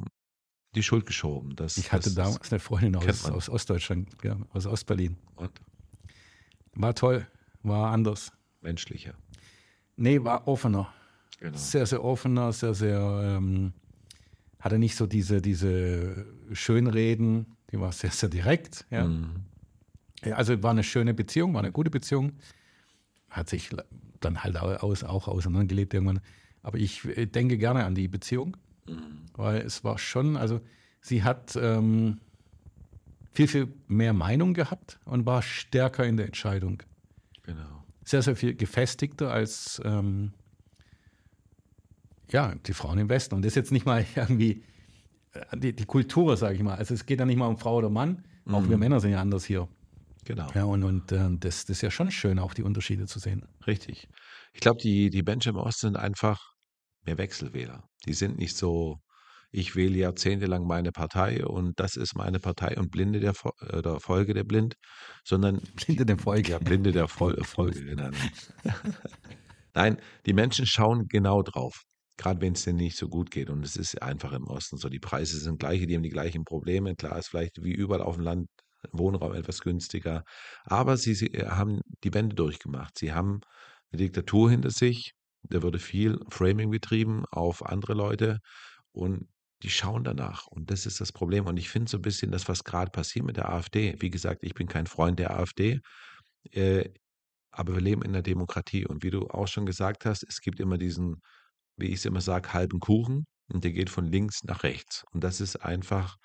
die 0.73 0.83
Schuld 0.83 1.05
geschoben. 1.05 1.55
Das, 1.55 1.77
ich 1.77 1.91
hatte 1.91 2.13
das, 2.13 2.15
damals 2.15 2.51
eine 2.51 2.59
Freundin 2.59 2.95
aus, 2.95 3.25
aus 3.25 3.49
Ostdeutschland, 3.49 4.09
ja, 4.23 4.37
aus 4.51 4.65
Ostberlin. 4.65 5.17
Und? 5.35 5.51
War 6.73 6.93
toll 6.95 7.27
war 7.67 7.91
anders. 7.91 8.31
Menschlicher. 8.61 9.13
Nee, 9.95 10.23
war 10.23 10.47
offener. 10.47 10.93
Genau. 11.39 11.57
Sehr, 11.57 11.85
sehr 11.85 12.03
offener, 12.03 12.53
sehr, 12.53 12.73
sehr, 12.73 13.37
ähm, 13.37 13.73
hatte 14.59 14.79
nicht 14.79 14.95
so 14.95 15.05
diese, 15.05 15.41
diese 15.41 16.25
Schönreden, 16.53 17.57
die 17.71 17.79
war 17.79 17.91
sehr, 17.91 18.11
sehr 18.11 18.29
direkt. 18.29 18.85
Ja. 18.89 19.05
Mhm. 19.05 19.45
also 20.31 20.61
war 20.63 20.71
eine 20.71 20.83
schöne 20.83 21.13
Beziehung, 21.13 21.53
war 21.53 21.61
eine 21.61 21.71
gute 21.71 21.91
Beziehung. 21.91 22.33
Hat 23.29 23.49
sich 23.49 23.69
dann 24.19 24.43
halt 24.43 24.57
aus, 24.57 25.03
auch 25.03 25.27
auseinandergelebt 25.27 25.93
irgendwann. 25.93 26.21
Aber 26.61 26.77
ich 26.77 27.01
denke 27.03 27.57
gerne 27.57 27.85
an 27.85 27.95
die 27.95 28.07
Beziehung, 28.07 28.57
mhm. 28.87 29.25
weil 29.33 29.61
es 29.61 29.83
war 29.83 29.97
schon, 29.97 30.35
also 30.37 30.61
sie 31.01 31.23
hat 31.23 31.55
ähm, 31.55 32.19
viel, 33.31 33.47
viel 33.47 33.73
mehr 33.87 34.13
Meinung 34.13 34.53
gehabt 34.53 34.99
und 35.05 35.25
war 35.25 35.41
stärker 35.41 36.05
in 36.05 36.17
der 36.17 36.25
Entscheidung. 36.25 36.81
Genau. 37.43 37.83
Sehr, 38.03 38.21
sehr 38.21 38.35
viel 38.35 38.55
gefestigter 38.55 39.31
als 39.31 39.81
ähm, 39.83 40.33
ja, 42.31 42.53
die 42.65 42.73
Frauen 42.73 42.97
im 42.97 43.09
Westen. 43.09 43.35
Und 43.35 43.43
das 43.43 43.51
ist 43.51 43.55
jetzt 43.55 43.71
nicht 43.71 43.85
mal 43.85 44.05
irgendwie 44.15 44.63
äh, 45.33 45.57
die, 45.57 45.75
die 45.75 45.85
Kultur, 45.85 46.37
sage 46.37 46.55
ich 46.55 46.63
mal. 46.63 46.75
Also 46.75 46.93
es 46.93 47.05
geht 47.05 47.19
ja 47.19 47.25
nicht 47.25 47.37
mal 47.37 47.47
um 47.47 47.57
Frau 47.57 47.77
oder 47.77 47.89
Mann, 47.89 48.23
Auch 48.47 48.61
Mhm. 48.61 48.69
wir 48.69 48.77
Männer 48.77 48.99
sind 48.99 49.11
ja 49.11 49.21
anders 49.21 49.45
hier. 49.45 49.67
Genau. 50.25 50.47
Ja, 50.55 50.63
und, 50.65 50.83
und 50.83 51.11
äh, 51.11 51.29
das, 51.39 51.65
das 51.65 51.77
ist 51.77 51.81
ja 51.81 51.91
schon 51.91 52.11
schön, 52.11 52.39
auch 52.39 52.53
die 52.53 52.63
Unterschiede 52.63 53.05
zu 53.05 53.19
sehen. 53.19 53.45
Richtig. 53.67 54.07
Ich 54.53 54.59
glaube, 54.59 54.79
die, 54.81 55.09
die 55.09 55.21
Menschen 55.23 55.49
im 55.49 55.57
Osten 55.57 55.87
sind 55.87 55.97
einfach 55.97 56.41
mehr 57.05 57.17
Wechselwähler. 57.17 57.83
Die 58.07 58.13
sind 58.13 58.37
nicht 58.39 58.57
so, 58.57 58.97
ich 59.51 59.75
wähle 59.75 59.97
jahrzehntelang 59.97 60.65
meine 60.65 60.91
Partei 60.91 61.45
und 61.45 61.79
das 61.79 61.95
ist 61.95 62.15
meine 62.15 62.39
Partei 62.39 62.75
und 62.77 62.89
blinde 62.89 63.19
der, 63.19 63.33
Fo- 63.35 63.53
äh, 63.69 63.83
der 63.83 63.99
Folge 63.99 64.33
der 64.33 64.43
blind, 64.43 64.75
sondern 65.23 65.59
Blinde 65.75 66.05
dem 66.07 66.17
Volk. 66.17 66.49
ja, 66.49 66.57
blinde 66.57 66.91
der 66.91 67.07
Fol 67.07 67.37
Folge. 67.43 67.85
Genau. 67.85 68.09
Nein, 69.75 69.97
die 70.25 70.33
Menschen 70.33 70.65
schauen 70.65 71.07
genau 71.07 71.43
drauf, 71.43 71.83
gerade 72.17 72.41
wenn 72.41 72.53
es 72.53 72.63
denen 72.63 72.77
nicht 72.79 72.97
so 72.97 73.09
gut 73.09 73.29
geht. 73.29 73.49
Und 73.51 73.63
es 73.63 73.75
ist 73.75 74.01
einfach 74.01 74.31
im 74.31 74.45
Osten 74.47 74.77
so. 74.77 74.89
Die 74.89 74.99
Preise 74.99 75.37
sind 75.37 75.59
gleiche, 75.59 75.85
die 75.85 75.95
haben 75.95 76.03
die 76.03 76.09
gleichen 76.09 76.45
Probleme. 76.45 76.95
Klar 76.95 77.19
ist 77.19 77.27
vielleicht 77.27 77.61
wie 77.61 77.73
überall 77.73 78.01
auf 78.01 78.15
dem 78.15 78.23
Land 78.23 78.47
Wohnraum 78.91 79.33
etwas 79.33 79.61
günstiger. 79.61 80.23
Aber 80.63 80.97
sie, 80.97 81.13
sie 81.13 81.29
haben 81.45 81.81
die 82.03 82.13
Wende 82.13 82.35
durchgemacht. 82.35 82.97
Sie 82.97 83.13
haben 83.13 83.41
eine 83.91 84.03
Diktatur 84.03 84.49
hinter 84.51 84.71
sich. 84.71 85.13
Da 85.43 85.61
wurde 85.61 85.79
viel 85.79 86.19
Framing 86.29 86.71
betrieben 86.71 87.23
auf 87.31 87.65
andere 87.65 87.93
Leute 87.93 88.39
und 88.91 89.27
die 89.63 89.69
schauen 89.69 90.03
danach. 90.03 90.47
Und 90.47 90.69
das 90.71 90.85
ist 90.85 91.01
das 91.01 91.11
Problem. 91.11 91.45
Und 91.45 91.57
ich 91.57 91.69
finde 91.69 91.89
so 91.89 91.97
ein 91.97 92.01
bisschen 92.01 92.31
das, 92.31 92.47
was 92.47 92.63
gerade 92.63 92.91
passiert 92.91 93.25
mit 93.25 93.37
der 93.37 93.49
AfD. 93.49 93.95
Wie 93.99 94.09
gesagt, 94.09 94.43
ich 94.43 94.53
bin 94.53 94.67
kein 94.67 94.87
Freund 94.87 95.19
der 95.19 95.37
AfD. 95.37 95.79
Äh, 96.51 96.89
aber 97.51 97.73
wir 97.75 97.81
leben 97.81 98.01
in 98.01 98.13
der 98.13 98.21
Demokratie. 98.21 98.85
Und 98.85 99.03
wie 99.03 99.11
du 99.11 99.27
auch 99.27 99.47
schon 99.47 99.65
gesagt 99.65 100.05
hast, 100.05 100.23
es 100.23 100.41
gibt 100.41 100.59
immer 100.59 100.77
diesen, 100.77 101.21
wie 101.77 101.87
ich 101.87 101.95
es 101.95 102.05
immer 102.05 102.21
sage, 102.21 102.53
halben 102.53 102.79
Kuchen 102.79 103.25
und 103.47 103.63
der 103.63 103.71
geht 103.71 103.89
von 103.89 104.05
links 104.05 104.43
nach 104.43 104.63
rechts. 104.63 105.03
Und 105.11 105.23
das 105.23 105.39
ist 105.41 105.57
einfach 105.57 106.17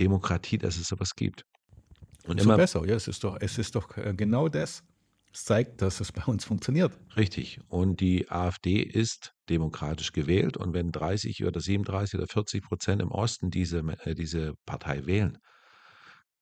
Demokratie, 0.00 0.58
dass 0.58 0.76
es 0.76 0.88
sowas 0.88 1.14
gibt. 1.14 1.44
Und 2.24 2.38
Umso 2.38 2.44
immer 2.44 2.56
besser. 2.56 2.86
Ja, 2.86 2.94
es 2.94 3.08
ist 3.08 3.22
doch, 3.24 3.36
es 3.40 3.58
ist 3.58 3.74
doch 3.74 3.96
äh, 3.96 4.14
genau 4.16 4.48
das. 4.48 4.82
Es 5.32 5.44
zeigt, 5.44 5.82
dass 5.82 6.00
es 6.00 6.12
bei 6.12 6.24
uns 6.24 6.44
funktioniert. 6.44 6.96
richtig. 7.16 7.60
Und 7.68 8.00
die 8.00 8.30
AfD 8.30 8.80
ist 8.80 9.34
demokratisch 9.48 10.12
gewählt. 10.12 10.56
Und 10.56 10.74
wenn 10.74 10.92
30 10.92 11.44
oder 11.44 11.60
37 11.60 12.18
oder 12.18 12.28
40 12.28 12.62
Prozent 12.62 13.02
im 13.02 13.10
Osten 13.10 13.50
diese, 13.50 13.80
äh, 14.04 14.14
diese 14.14 14.54
Partei 14.64 15.06
wählen, 15.06 15.38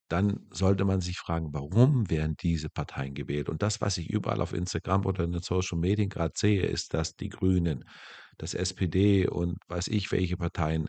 dann 0.09 0.47
sollte 0.51 0.85
man 0.85 1.01
sich 1.01 1.19
fragen, 1.19 1.55
warum 1.55 2.11
werden 2.11 2.37
diese 2.39 2.69
Parteien 2.69 3.15
gewählt? 3.15 3.49
Und 3.49 3.62
das, 3.62 3.81
was 3.81 3.97
ich 3.97 4.11
überall 4.11 4.43
auf 4.43 4.53
Instagram 4.53 5.07
oder 5.07 5.25
in 5.25 5.33
den 5.33 5.41
Social 5.41 5.79
Medien 5.79 6.11
gerade 6.11 6.35
sehe, 6.37 6.62
ist, 6.62 6.93
dass 6.93 7.17
die 7.17 7.31
Grünen, 7.31 7.85
das 8.37 8.53
SPD 8.53 9.27
und 9.27 9.57
weiß 9.69 9.89
ich 9.89 10.12
welche 10.12 10.37
Parteien 10.37 10.89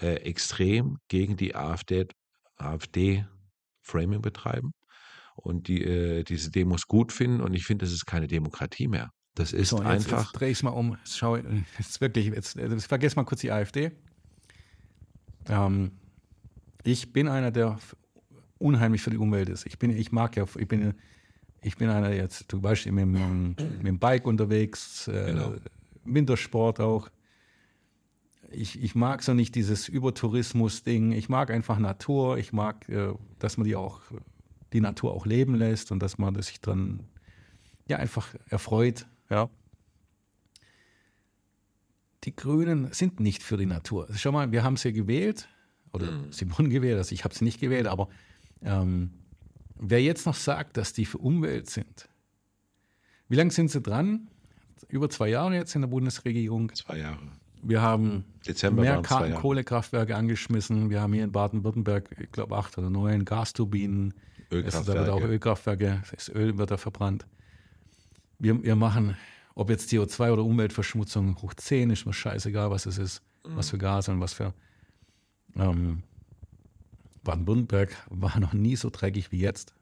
äh, 0.00 0.14
extrem 0.16 0.98
gegen 1.06 1.36
die 1.36 1.54
AfD, 1.54 2.08
AfD 2.56 3.24
Framing 3.86 4.20
betreiben 4.20 4.72
und 5.36 5.68
die 5.68 5.82
äh, 5.84 6.24
diese 6.24 6.50
Demos 6.50 6.86
gut 6.86 7.12
finden. 7.12 7.40
Und 7.40 7.54
ich 7.54 7.64
finde, 7.64 7.84
das 7.84 7.92
ist 7.92 8.06
keine 8.06 8.26
Demokratie 8.26 8.88
mehr. 8.88 9.10
Das 9.34 9.52
ist 9.52 9.68
So, 9.70 9.78
jetzt, 9.78 9.86
einfach. 9.86 10.24
Jetzt 10.24 10.32
drehe 10.32 10.50
ich 10.50 10.58
es 10.58 10.62
mal 10.62 10.70
um. 10.70 10.96
Schau, 11.04 11.36
jetzt 11.36 12.00
wirklich, 12.00 12.26
jetzt, 12.26 12.56
jetzt 12.56 12.86
vergiss 12.86 13.16
mal 13.16 13.24
kurz 13.24 13.42
die 13.42 13.52
AfD. 13.52 13.92
Ähm, 15.48 15.92
ich 16.84 17.12
bin 17.12 17.28
einer, 17.28 17.50
der 17.50 17.78
unheimlich 18.58 19.02
für 19.02 19.10
die 19.10 19.18
Umwelt 19.18 19.48
ist. 19.48 19.66
Ich 19.66 19.78
bin, 19.78 19.90
ich 19.90 20.10
mag 20.12 20.36
ja, 20.36 20.44
ich 20.58 20.66
bin, 20.68 20.94
ich 21.62 21.76
bin 21.76 21.90
einer 21.90 22.12
jetzt, 22.12 22.50
zum 22.50 22.62
Beispiel 22.62 22.92
mit, 22.92 23.04
dem- 23.04 23.48
mit 23.78 23.86
dem 23.86 23.98
Bike 23.98 24.26
unterwegs, 24.26 25.06
äh, 25.08 25.26
Genau. 25.32 25.54
Wintersport 26.04 26.80
auch. 26.80 27.08
Ich, 28.50 28.82
ich 28.82 28.94
mag 28.94 29.22
so 29.22 29.34
nicht 29.34 29.54
dieses 29.54 29.88
Übertourismus-Ding. 29.88 31.12
Ich 31.12 31.28
mag 31.28 31.50
einfach 31.50 31.78
Natur. 31.78 32.38
Ich 32.38 32.52
mag, 32.52 32.88
äh, 32.88 33.12
dass 33.38 33.56
man 33.56 33.66
die 33.66 33.76
auch, 33.76 34.00
die 34.72 34.80
Natur 34.80 35.12
auch 35.12 35.26
leben 35.26 35.54
lässt 35.54 35.92
und 35.92 36.00
dass 36.00 36.18
man 36.18 36.40
sich 36.42 36.60
dran 36.60 37.00
ja, 37.88 37.98
einfach 37.98 38.34
erfreut. 38.48 39.06
Ja. 39.30 39.50
Die 42.24 42.34
Grünen 42.34 42.92
sind 42.92 43.20
nicht 43.20 43.42
für 43.42 43.56
die 43.56 43.66
Natur. 43.66 44.08
Schau 44.14 44.32
mal, 44.32 44.50
wir 44.52 44.64
haben 44.64 44.76
sie 44.76 44.92
gewählt, 44.92 45.48
oder 45.92 46.24
sie 46.30 46.50
wurden 46.50 46.70
gewählt, 46.70 46.98
also 46.98 47.14
ich 47.14 47.24
habe 47.24 47.34
sie 47.34 47.44
nicht 47.44 47.60
gewählt, 47.60 47.86
aber 47.86 48.08
ähm, 48.62 49.12
wer 49.76 50.02
jetzt 50.02 50.26
noch 50.26 50.34
sagt, 50.34 50.76
dass 50.76 50.92
die 50.92 51.06
für 51.06 51.18
Umwelt 51.18 51.70
sind, 51.70 52.08
wie 53.28 53.36
lange 53.36 53.50
sind 53.50 53.70
sie 53.70 53.80
dran? 53.80 54.28
Über 54.88 55.08
zwei 55.08 55.28
Jahre 55.28 55.54
jetzt 55.54 55.74
in 55.74 55.80
der 55.80 55.88
Bundesregierung. 55.88 56.72
Zwei 56.74 56.98
Jahre. 56.98 57.32
Wir 57.68 57.82
haben 57.82 58.24
Dezember 58.46 58.82
mehr 58.82 58.94
waren 58.96 59.02
es 59.02 59.08
zwei 59.08 59.18
Ka- 59.18 59.26
Jahre. 59.26 59.40
Kohlekraftwerke 59.40 60.16
angeschmissen. 60.16 60.88
Wir 60.90 61.00
haben 61.00 61.12
hier 61.12 61.24
in 61.24 61.32
Baden-Württemberg, 61.32 62.14
ich 62.20 62.30
glaube, 62.30 62.56
acht 62.56 62.78
oder 62.78 62.90
neun 62.90 63.24
Gasturbinen. 63.24 64.14
Also 64.52 64.84
da 64.84 64.94
wird 65.00 65.08
auch 65.08 65.20
Ölkraftwerke. 65.20 65.84
Ölkraftwerke, 65.86 66.02
das 66.14 66.28
Öl 66.28 66.56
wird 66.58 66.70
da 66.70 66.76
verbrannt. 66.76 67.26
Wir, 68.38 68.62
wir 68.62 68.76
machen, 68.76 69.16
ob 69.54 69.70
jetzt 69.70 69.90
CO2 69.90 70.30
oder 70.32 70.44
Umweltverschmutzung 70.44 71.36
hoch 71.42 71.54
10, 71.54 71.90
ist 71.90 72.06
mir 72.06 72.12
scheißegal, 72.12 72.70
was 72.70 72.86
es 72.86 72.98
ist, 72.98 73.22
was 73.42 73.70
für 73.70 73.78
Gase 73.78 74.12
und 74.12 74.20
was 74.20 74.32
für. 74.34 74.52
Ähm, 75.56 76.02
Baden-Württemberg 77.24 77.96
war 78.10 78.38
noch 78.38 78.52
nie 78.52 78.76
so 78.76 78.90
dreckig 78.90 79.32
wie 79.32 79.40
jetzt. 79.40 79.74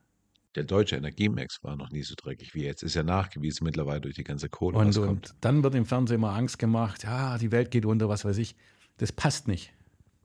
Der 0.54 0.64
deutsche 0.64 0.96
Energiemix 0.96 1.62
war 1.62 1.76
noch 1.76 1.90
nie 1.90 2.02
so 2.02 2.14
dreckig 2.16 2.54
wie 2.54 2.62
jetzt. 2.62 2.82
Ist 2.82 2.94
ja 2.94 3.02
nachgewiesen 3.02 3.64
mittlerweile 3.64 4.00
durch 4.00 4.14
die 4.14 4.24
ganze 4.24 4.48
Kohle, 4.48 4.78
Und, 4.78 4.94
kommt. 4.94 5.08
und 5.08 5.34
dann 5.40 5.62
wird 5.62 5.74
im 5.74 5.84
Fernsehen 5.84 6.16
immer 6.16 6.34
Angst 6.34 6.58
gemacht, 6.58 7.04
ja, 7.04 7.38
die 7.38 7.50
Welt 7.50 7.70
geht 7.70 7.84
unter, 7.84 8.08
was 8.08 8.24
weiß 8.24 8.38
ich. 8.38 8.54
Das 8.98 9.10
passt 9.12 9.48
nicht. 9.48 9.72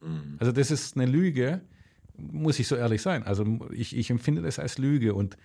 Mhm. 0.02 0.38
Also 0.40 0.52
das 0.52 0.72
ist 0.72 0.96
eine 0.96 1.06
Lüge, 1.06 1.62
muss 2.16 2.60
ich 2.60 2.68
so 2.68 2.76
ehrlich 2.76 3.02
sein. 3.02 3.24
Also 3.24 3.60
ich, 3.72 3.96
ich 3.96 4.10
empfinde 4.10 4.42
das 4.42 4.60
als 4.60 4.78
Lüge. 4.78 5.14
Und 5.14 5.38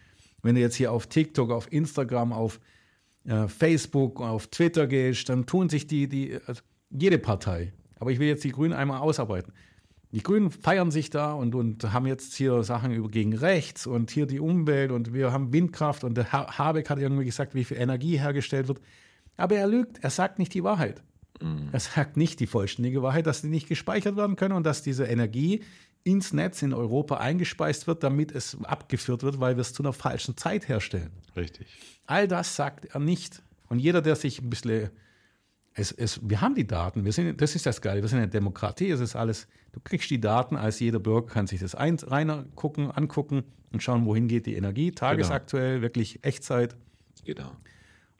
wenn 0.43 0.55
du 0.55 0.61
jetzt 0.61 0.77
hier 0.77 0.93
auf 0.93 1.07
TikTok, 1.07 1.51
auf 1.51 1.73
Instagram, 1.73 2.33
auf 2.33 2.61
äh, 3.25 3.49
Facebook, 3.49 4.21
auf 4.21 4.49
Twitter 4.49 4.87
gehst, 4.87 5.29
dann 5.29 5.47
tun 5.47 5.69
sich 5.69 5.87
die, 5.87 6.09
die 6.09 6.39
also 6.47 6.63
jede 6.91 7.19
Partei, 7.19 7.73
aber 7.99 8.13
ich 8.13 8.19
will 8.19 8.29
jetzt 8.29 8.45
die 8.45 8.53
Grünen 8.53 8.75
einmal 8.75 9.01
ausarbeiten. 9.01 9.53
Die 10.15 10.23
Grünen 10.23 10.51
feiern 10.51 10.93
sich 10.93 11.11
da 11.11 11.33
und, 11.33 11.57
und 11.57 11.93
haben 11.93 12.07
jetzt 12.07 12.35
hier 12.35 12.63
Sachen 12.63 12.93
über 12.93 13.09
gegen 13.09 13.35
rechts 13.37 13.85
und 13.87 14.13
hier 14.13 14.27
die 14.27 14.39
Umwelt 14.39 14.93
und 14.93 15.13
wir 15.13 15.33
haben 15.33 15.53
Windkraft 15.53 16.05
und 16.05 16.15
der 16.17 16.31
Ha- 16.33 16.57
Habeck 16.57 16.89
hat 16.89 17.01
irgendwie 17.01 17.25
gesagt, 17.25 17.55
wie 17.55 17.65
viel 17.65 17.79
Energie 17.79 18.19
hergestellt 18.19 18.69
wird. 18.69 18.81
Aber 19.37 19.57
er 19.57 19.67
lügt, 19.67 20.05
er 20.05 20.11
sagt 20.11 20.39
nicht 20.39 20.55
die 20.55 20.63
Wahrheit. 20.63 21.03
Er 21.73 21.81
sagt 21.81 22.17
nicht 22.17 22.39
die 22.39 22.47
vollständige 22.47 23.03
Wahrheit, 23.03 23.27
dass 23.27 23.43
die 23.43 23.49
nicht 23.49 23.69
gespeichert 23.69 24.17
werden 24.17 24.37
können 24.37 24.55
und 24.55 24.65
dass 24.65 24.83
diese 24.83 25.05
Energie 25.05 25.65
ins 26.05 26.33
Netz 26.33 26.63
in 26.63 26.73
Europa 26.73 27.17
eingespeist 27.17 27.89
wird, 27.89 28.05
damit 28.05 28.31
es 28.31 28.57
abgeführt 28.63 29.25
wird, 29.25 29.41
weil 29.41 29.57
wir 29.57 29.63
es 29.63 29.73
zu 29.73 29.83
einer 29.83 29.93
falschen 29.93 30.37
Zeit 30.37 30.69
herstellen. 30.69 31.11
Richtig. 31.35 31.67
All 32.07 32.29
das 32.29 32.55
sagt 32.55 32.85
er 32.85 33.01
nicht. 33.01 33.43
Und 33.69 33.81
jeder, 33.81 34.01
der 34.01 34.15
sich 34.15 34.41
ein 34.41 34.49
bisschen. 34.49 34.91
Es, 35.75 35.91
es, 35.91 36.21
wir 36.23 36.41
haben 36.41 36.55
die 36.55 36.67
Daten, 36.67 37.05
wir 37.05 37.13
sind, 37.13 37.41
das 37.41 37.57
ist 37.57 37.67
das 37.67 37.81
Geile, 37.81 38.01
wir 38.01 38.09
sind 38.09 38.19
eine 38.19 38.29
Demokratie, 38.29 38.91
es 38.91 39.01
ist 39.01 39.17
alles, 39.17 39.49
du 39.73 39.81
kriegst 39.81 40.09
die 40.09 40.21
Daten, 40.21 40.57
als 40.57 40.79
jeder 40.79 41.01
Bürger 41.01 41.27
kann 41.27 41.49
sich 41.49 41.61
das 41.61 41.75
ein, 41.75 41.97
rein 41.97 42.47
gucken, 42.55 42.93
angucken 42.93 43.43
und 43.73 43.83
schauen, 43.83 44.07
wohin 44.07 44.29
geht 44.29 44.47
die 44.47 44.55
Energie, 44.55 44.93
tagesaktuell, 44.93 45.83
wirklich 45.83 46.25
Echtzeit. 46.25 46.77
Genau. 47.25 47.51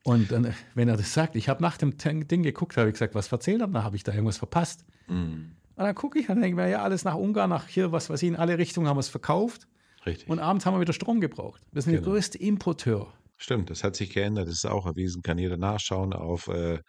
Und 0.03 0.33
dann, 0.33 0.53
wenn 0.75 0.89
er 0.89 0.97
das 0.97 1.15
sagt, 1.15 1.37
ich 1.37 1.49
habe 1.49 1.63
nach 1.63 1.79
dem 1.79 1.97
Ding 1.97 2.43
geguckt, 2.43 2.77
habe 2.77 2.89
ich 2.89 2.95
gesagt, 2.95 3.15
was 3.15 3.33
erzählt 3.33 3.63
er? 3.63 3.73
Habe 3.85 3.97
ich 3.97 4.03
da 4.03 4.13
irgendwas 4.13 4.37
verpasst. 4.37 4.85
Mhm. 5.09 5.53
Und 5.77 5.85
dann 5.85 5.95
gucke 5.95 6.19
ich 6.19 6.29
und 6.29 6.37
denke 6.37 6.49
ich 6.49 6.55
mir, 6.55 6.69
ja, 6.69 6.83
alles 6.83 7.05
nach 7.05 7.15
Ungarn, 7.15 7.51
nach 7.51 7.69
hier, 7.69 7.91
was 7.91 8.11
weiß 8.11 8.23
ich, 8.23 8.29
in 8.29 8.37
alle 8.37 8.59
Richtungen 8.59 8.87
haben 8.87 8.97
wir 8.97 9.01
es 9.01 9.09
verkauft. 9.09 9.67
Richtig. 10.05 10.29
Und 10.29 10.41
abends 10.41 10.67
haben 10.67 10.75
wir 10.75 10.81
wieder 10.81 10.93
Strom 10.93 11.21
gebraucht. 11.21 11.63
Wir 11.73 11.83
sind 11.83 11.93
der 11.93 12.01
Genau. 12.01 12.13
größte 12.13 12.37
Importeur. 12.39 13.13
Stimmt, 13.39 13.71
das 13.71 13.83
hat 13.83 13.97
sich 13.97 14.11
geändert. 14.11 14.49
Das 14.49 14.57
ist 14.57 14.67
auch 14.67 14.87
erwiesen, 14.87 15.23
kann 15.23 15.39
jeder 15.39 15.57
nachschauen 15.57 16.13
auf 16.13 16.49
äh, 16.49 16.81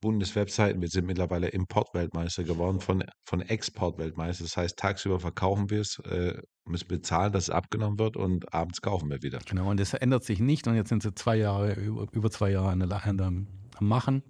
Bundeswebseiten. 0.00 0.80
Wir 0.80 0.88
sind 0.88 1.06
mittlerweile 1.06 1.48
Importweltmeister 1.48 2.44
geworden 2.44 2.80
von, 2.80 3.04
von 3.24 3.40
Exportweltmeister. 3.42 4.44
Das 4.44 4.56
heißt, 4.56 4.78
tagsüber 4.78 5.20
verkaufen 5.20 5.70
wir 5.70 5.80
es, 5.80 5.98
äh, 6.00 6.40
müssen 6.64 6.88
bezahlen, 6.88 7.32
dass 7.32 7.44
es 7.44 7.50
abgenommen 7.50 7.98
wird 7.98 8.16
und 8.16 8.52
abends 8.54 8.80
kaufen 8.80 9.10
wir 9.10 9.22
wieder. 9.22 9.38
Genau, 9.46 9.70
und 9.70 9.78
das 9.78 9.94
ändert 9.94 10.24
sich 10.24 10.40
nicht. 10.40 10.66
Und 10.66 10.74
jetzt 10.74 10.88
sind 10.88 11.02
sie 11.02 11.14
zwei 11.14 11.36
Jahre, 11.36 11.74
über, 11.74 12.30
zwei 12.30 12.50
Jahre 12.50 12.70
an 12.70 12.80
der, 12.80 13.04
an 13.04 13.18
der, 13.18 13.26
am 13.26 13.46
Machen. 13.80 14.22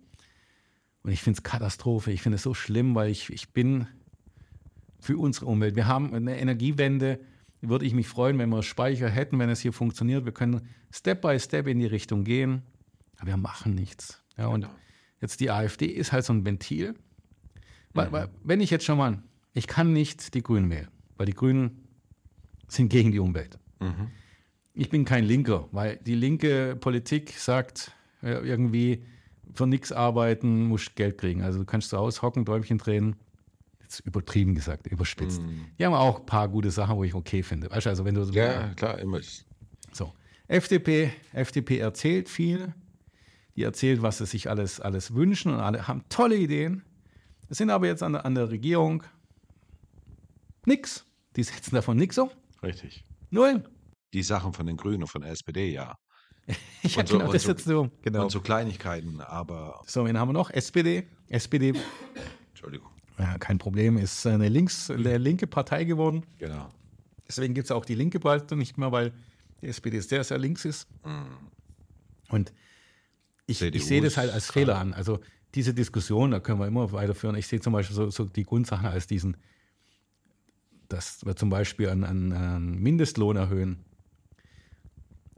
Und 1.03 1.13
ich 1.13 1.23
finde 1.23 1.39
es 1.39 1.43
Katastrophe. 1.43 2.13
Ich 2.13 2.23
finde 2.23 2.37
es 2.37 2.43
so 2.43 2.55
schlimm, 2.55 2.95
weil 2.95 3.11
ich, 3.11 3.31
ich 3.31 3.53
bin 3.53 3.87
für 4.99 5.17
unsere 5.17 5.47
Umwelt. 5.47 5.77
Wir 5.77 5.87
haben 5.87 6.13
eine 6.15 6.39
Energiewende. 6.39 7.21
Würde 7.63 7.85
ich 7.85 7.95
mich 7.95 8.09
freuen, 8.09 8.39
wenn 8.39 8.49
wir 8.49 8.63
Speicher 8.63 9.09
hätten, 9.09 9.39
wenn 9.39 9.51
es 9.51 9.61
hier 9.61 9.73
funktioniert. 9.73 10.25
Wir 10.25 10.33
können 10.33 10.69
Step 10.91 11.21
by 11.21 11.39
Step 11.39 11.67
in 11.67 11.79
die 11.79 11.87
Richtung 11.87 12.25
gehen. 12.25 12.63
Aber 13.19 13.29
wir 13.29 13.37
machen 13.37 13.75
nichts. 13.75 14.23
Ja, 14.37 14.47
und 14.47 14.63
Genau. 14.63 14.75
Jetzt 15.21 15.41
die 15.41 15.51
AfD 15.51 15.87
ist 15.87 16.13
halt 16.13 16.25
so 16.25 16.33
ein 16.33 16.45
Ventil. 16.45 16.95
Weil, 17.93 18.13
weil, 18.13 18.29
wenn 18.45 18.61
ich 18.61 18.71
jetzt 18.71 18.85
schon 18.85 18.99
mal, 18.99 19.23
ich 19.53 19.67
kann 19.67 19.93
nicht 19.93 20.35
die 20.35 20.43
Grünen 20.43 20.71
wählen, 20.71 20.89
weil 21.17 21.27
die 21.27 21.35
Grünen 21.35 21.89
sind 22.69 22.89
gegen 22.89 23.11
die 23.11 23.19
Umwelt. 23.19 23.59
Mhm. 23.81 24.09
Ich 24.75 24.89
bin 24.91 25.05
kein 25.05 25.25
Linker, 25.25 25.69
weil 25.73 25.97
die 25.97 26.15
linke 26.15 26.77
Politik 26.77 27.33
sagt 27.33 27.93
äh, 28.23 28.35
irgendwie, 28.47 29.03
für 29.53 29.67
nichts 29.67 29.91
arbeiten, 29.91 30.67
musst 30.67 30.95
Geld 30.95 31.19
kriegen. 31.19 31.43
Also 31.43 31.59
du 31.59 31.65
kannst 31.65 31.91
zu 31.91 31.99
Hause 31.99 32.23
hocken, 32.23 32.45
Däumchen 32.45 32.79
drehen, 32.79 33.17
jetzt 33.83 34.01
übertrieben 34.01 34.55
gesagt, 34.55 34.87
überspitzt. 34.87 35.43
Mhm. 35.43 35.67
Die 35.79 35.85
haben 35.85 35.95
auch 35.95 36.21
ein 36.21 36.27
paar 36.27 36.49
gute 36.49 36.71
Sachen, 36.71 36.97
wo 36.97 37.03
ich 37.03 37.15
okay 37.15 37.43
finde. 37.43 37.69
Weißt 37.71 37.87
du, 37.87 37.91
also 37.91 38.05
wenn 38.05 38.15
du 38.15 38.23
Ja, 38.31 38.69
klar, 38.75 38.99
immer. 39.01 39.21
so. 39.93 40.13
FDP, 40.47 41.13
FDP 41.33 41.79
erzählt 41.79 42.29
viel. 42.29 42.73
Die 43.61 43.65
erzählt, 43.65 44.01
was 44.01 44.17
sie 44.17 44.25
sich 44.25 44.49
alles, 44.49 44.81
alles 44.81 45.13
wünschen 45.15 45.53
und 45.53 45.61
alle 45.61 45.87
haben 45.87 46.03
tolle 46.09 46.35
Ideen. 46.35 46.83
Es 47.51 47.59
sind 47.59 47.69
aber 47.69 47.89
jetzt 47.89 48.03
an 48.03 48.15
der, 48.15 48.25
an 48.25 48.35
der 48.35 48.49
Regierung 48.49 49.03
nix. 50.65 51.05
Die 51.37 51.43
setzen 51.43 51.75
davon 51.75 51.99
nix 51.99 52.17
um. 52.17 52.31
Richtig. 52.63 53.05
Null. 53.29 53.63
Die 54.15 54.23
Sachen 54.23 54.55
von 54.55 54.65
den 54.65 54.79
Grünen 54.79 55.03
und 55.03 55.09
von 55.09 55.21
der 55.21 55.33
SPD, 55.33 55.73
ja. 55.75 55.99
Ja, 56.83 57.07
so- 57.07 57.19
genau, 57.19 57.31
das 57.31 57.43
so- 57.43 57.55
sie 57.55 57.77
um. 57.79 57.91
Genau. 58.01 58.23
Und 58.23 58.31
so 58.31 58.41
Kleinigkeiten, 58.41 59.21
aber, 59.21 59.83
So, 59.87 60.07
wen 60.07 60.19
haben 60.19 60.31
wir 60.31 60.33
noch? 60.33 60.49
SPD. 60.49 61.07
SPD, 61.29 61.75
Entschuldigung, 62.49 62.89
ja, 63.19 63.37
kein 63.37 63.59
Problem, 63.59 63.99
ist 63.99 64.27
eine 64.27 64.49
links, 64.49 64.91
eine 64.91 65.19
linke 65.19 65.47
Partei 65.47 65.85
geworden. 65.85 66.25
genau. 66.39 66.71
Deswegen 67.29 67.53
gibt 67.53 67.67
es 67.67 67.71
auch 67.73 67.85
die 67.85 67.95
linke 67.95 68.21
bald 68.21 68.51
nicht 68.53 68.79
mehr, 68.79 68.91
weil 68.91 69.13
die 69.61 69.67
SPD 69.67 70.01
sehr, 70.01 70.25
sehr 70.25 70.39
links 70.39 70.65
ist. 70.65 70.89
Und 72.31 72.53
ich, 73.51 73.61
ich 73.63 73.87
sehe 73.87 74.01
das 74.01 74.17
halt 74.17 74.33
als 74.33 74.51
Fehler 74.51 74.79
an. 74.79 74.95
Also 74.95 75.21
diese 75.55 75.75
Diskussion, 75.75 76.31
da 76.31 76.41
können 76.41 76.61
wir 76.61 76.67
immer 76.67 76.93
weiterführen. 76.93 77.37
Ich 77.37 77.47
sehe 77.47 77.61
zum 77.61 77.73
Beispiel 77.73 77.97
so, 77.97 78.11
so 78.11 78.25
die 78.25 78.45
Grundsachen 78.45 78.87
als 78.87 79.07
diesen, 79.07 79.37
dass 80.89 81.25
wir 81.25 81.37
zum 81.37 81.51
Beispiel 81.51 81.89
einen, 81.89 82.05
einen, 82.05 82.33
einen 82.33 82.79
Mindestlohn 82.79 83.37
erhöhen. 83.37 83.85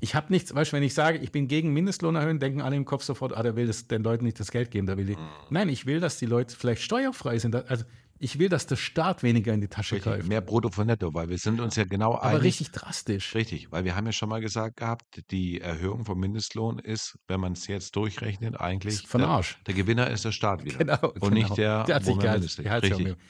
Ich 0.00 0.14
habe 0.14 0.32
nichts, 0.32 0.54
weißt 0.54 0.72
du, 0.72 0.76
wenn 0.76 0.82
ich 0.82 0.94
sage, 0.94 1.18
ich 1.18 1.30
bin 1.30 1.46
gegen 1.46 1.72
Mindestlohn 1.72 2.16
erhöhen, 2.16 2.40
denken 2.40 2.60
alle 2.60 2.76
im 2.76 2.84
Kopf 2.84 3.04
sofort, 3.04 3.36
ah, 3.36 3.42
der 3.42 3.54
will 3.54 3.68
das, 3.68 3.86
den 3.86 4.02
Leuten 4.02 4.24
nicht 4.24 4.40
das 4.40 4.50
Geld 4.50 4.70
geben. 4.70 4.86
Der 4.86 4.96
will 4.96 5.06
die. 5.06 5.16
Nein, 5.48 5.68
ich 5.68 5.86
will, 5.86 6.00
dass 6.00 6.18
die 6.18 6.26
Leute 6.26 6.56
vielleicht 6.56 6.82
steuerfrei 6.82 7.38
sind. 7.38 7.54
Also 7.54 7.84
ich 8.22 8.38
will, 8.38 8.48
dass 8.48 8.66
der 8.66 8.76
Staat 8.76 9.22
weniger 9.22 9.52
in 9.52 9.60
die 9.60 9.68
Tasche 9.68 9.96
Richtig. 9.96 10.12
greift. 10.12 10.28
Mehr 10.28 10.40
Brutto 10.40 10.70
von 10.70 10.86
Netto, 10.86 11.12
weil 11.12 11.28
wir 11.28 11.38
sind 11.38 11.60
uns 11.60 11.74
ja 11.76 11.84
genau 11.84 12.14
Aber 12.14 12.24
einig. 12.24 12.42
richtig 12.44 12.70
drastisch. 12.70 13.34
Richtig, 13.34 13.72
weil 13.72 13.84
wir 13.84 13.96
haben 13.96 14.06
ja 14.06 14.12
schon 14.12 14.28
mal 14.28 14.40
gesagt 14.40 14.76
gehabt, 14.76 15.22
die 15.32 15.60
Erhöhung 15.60 16.04
vom 16.04 16.20
Mindestlohn 16.20 16.78
ist, 16.78 17.18
wenn 17.26 17.40
man 17.40 17.52
es 17.54 17.66
jetzt 17.66 17.96
durchrechnet, 17.96 18.60
eigentlich 18.60 18.94
Ist 18.94 19.06
von 19.08 19.22
der, 19.22 19.30
Arsch. 19.30 19.58
der 19.66 19.74
Gewinner 19.74 20.08
ist 20.08 20.24
der 20.24 20.30
Staat 20.32 20.64
wieder. 20.64 20.78
Genau. 20.78 21.08
Und 21.08 21.20
genau. 21.20 21.30
nicht 21.34 21.56
der, 21.56 21.84
der 21.84 21.96
hat 21.96 22.04
sich 22.04 22.14
man 22.14 22.22
Gehalt, 22.22 22.38
Mindest- 22.40 22.62
Gehaltserhöhung. 22.62 23.06
Richtig. 23.06 23.22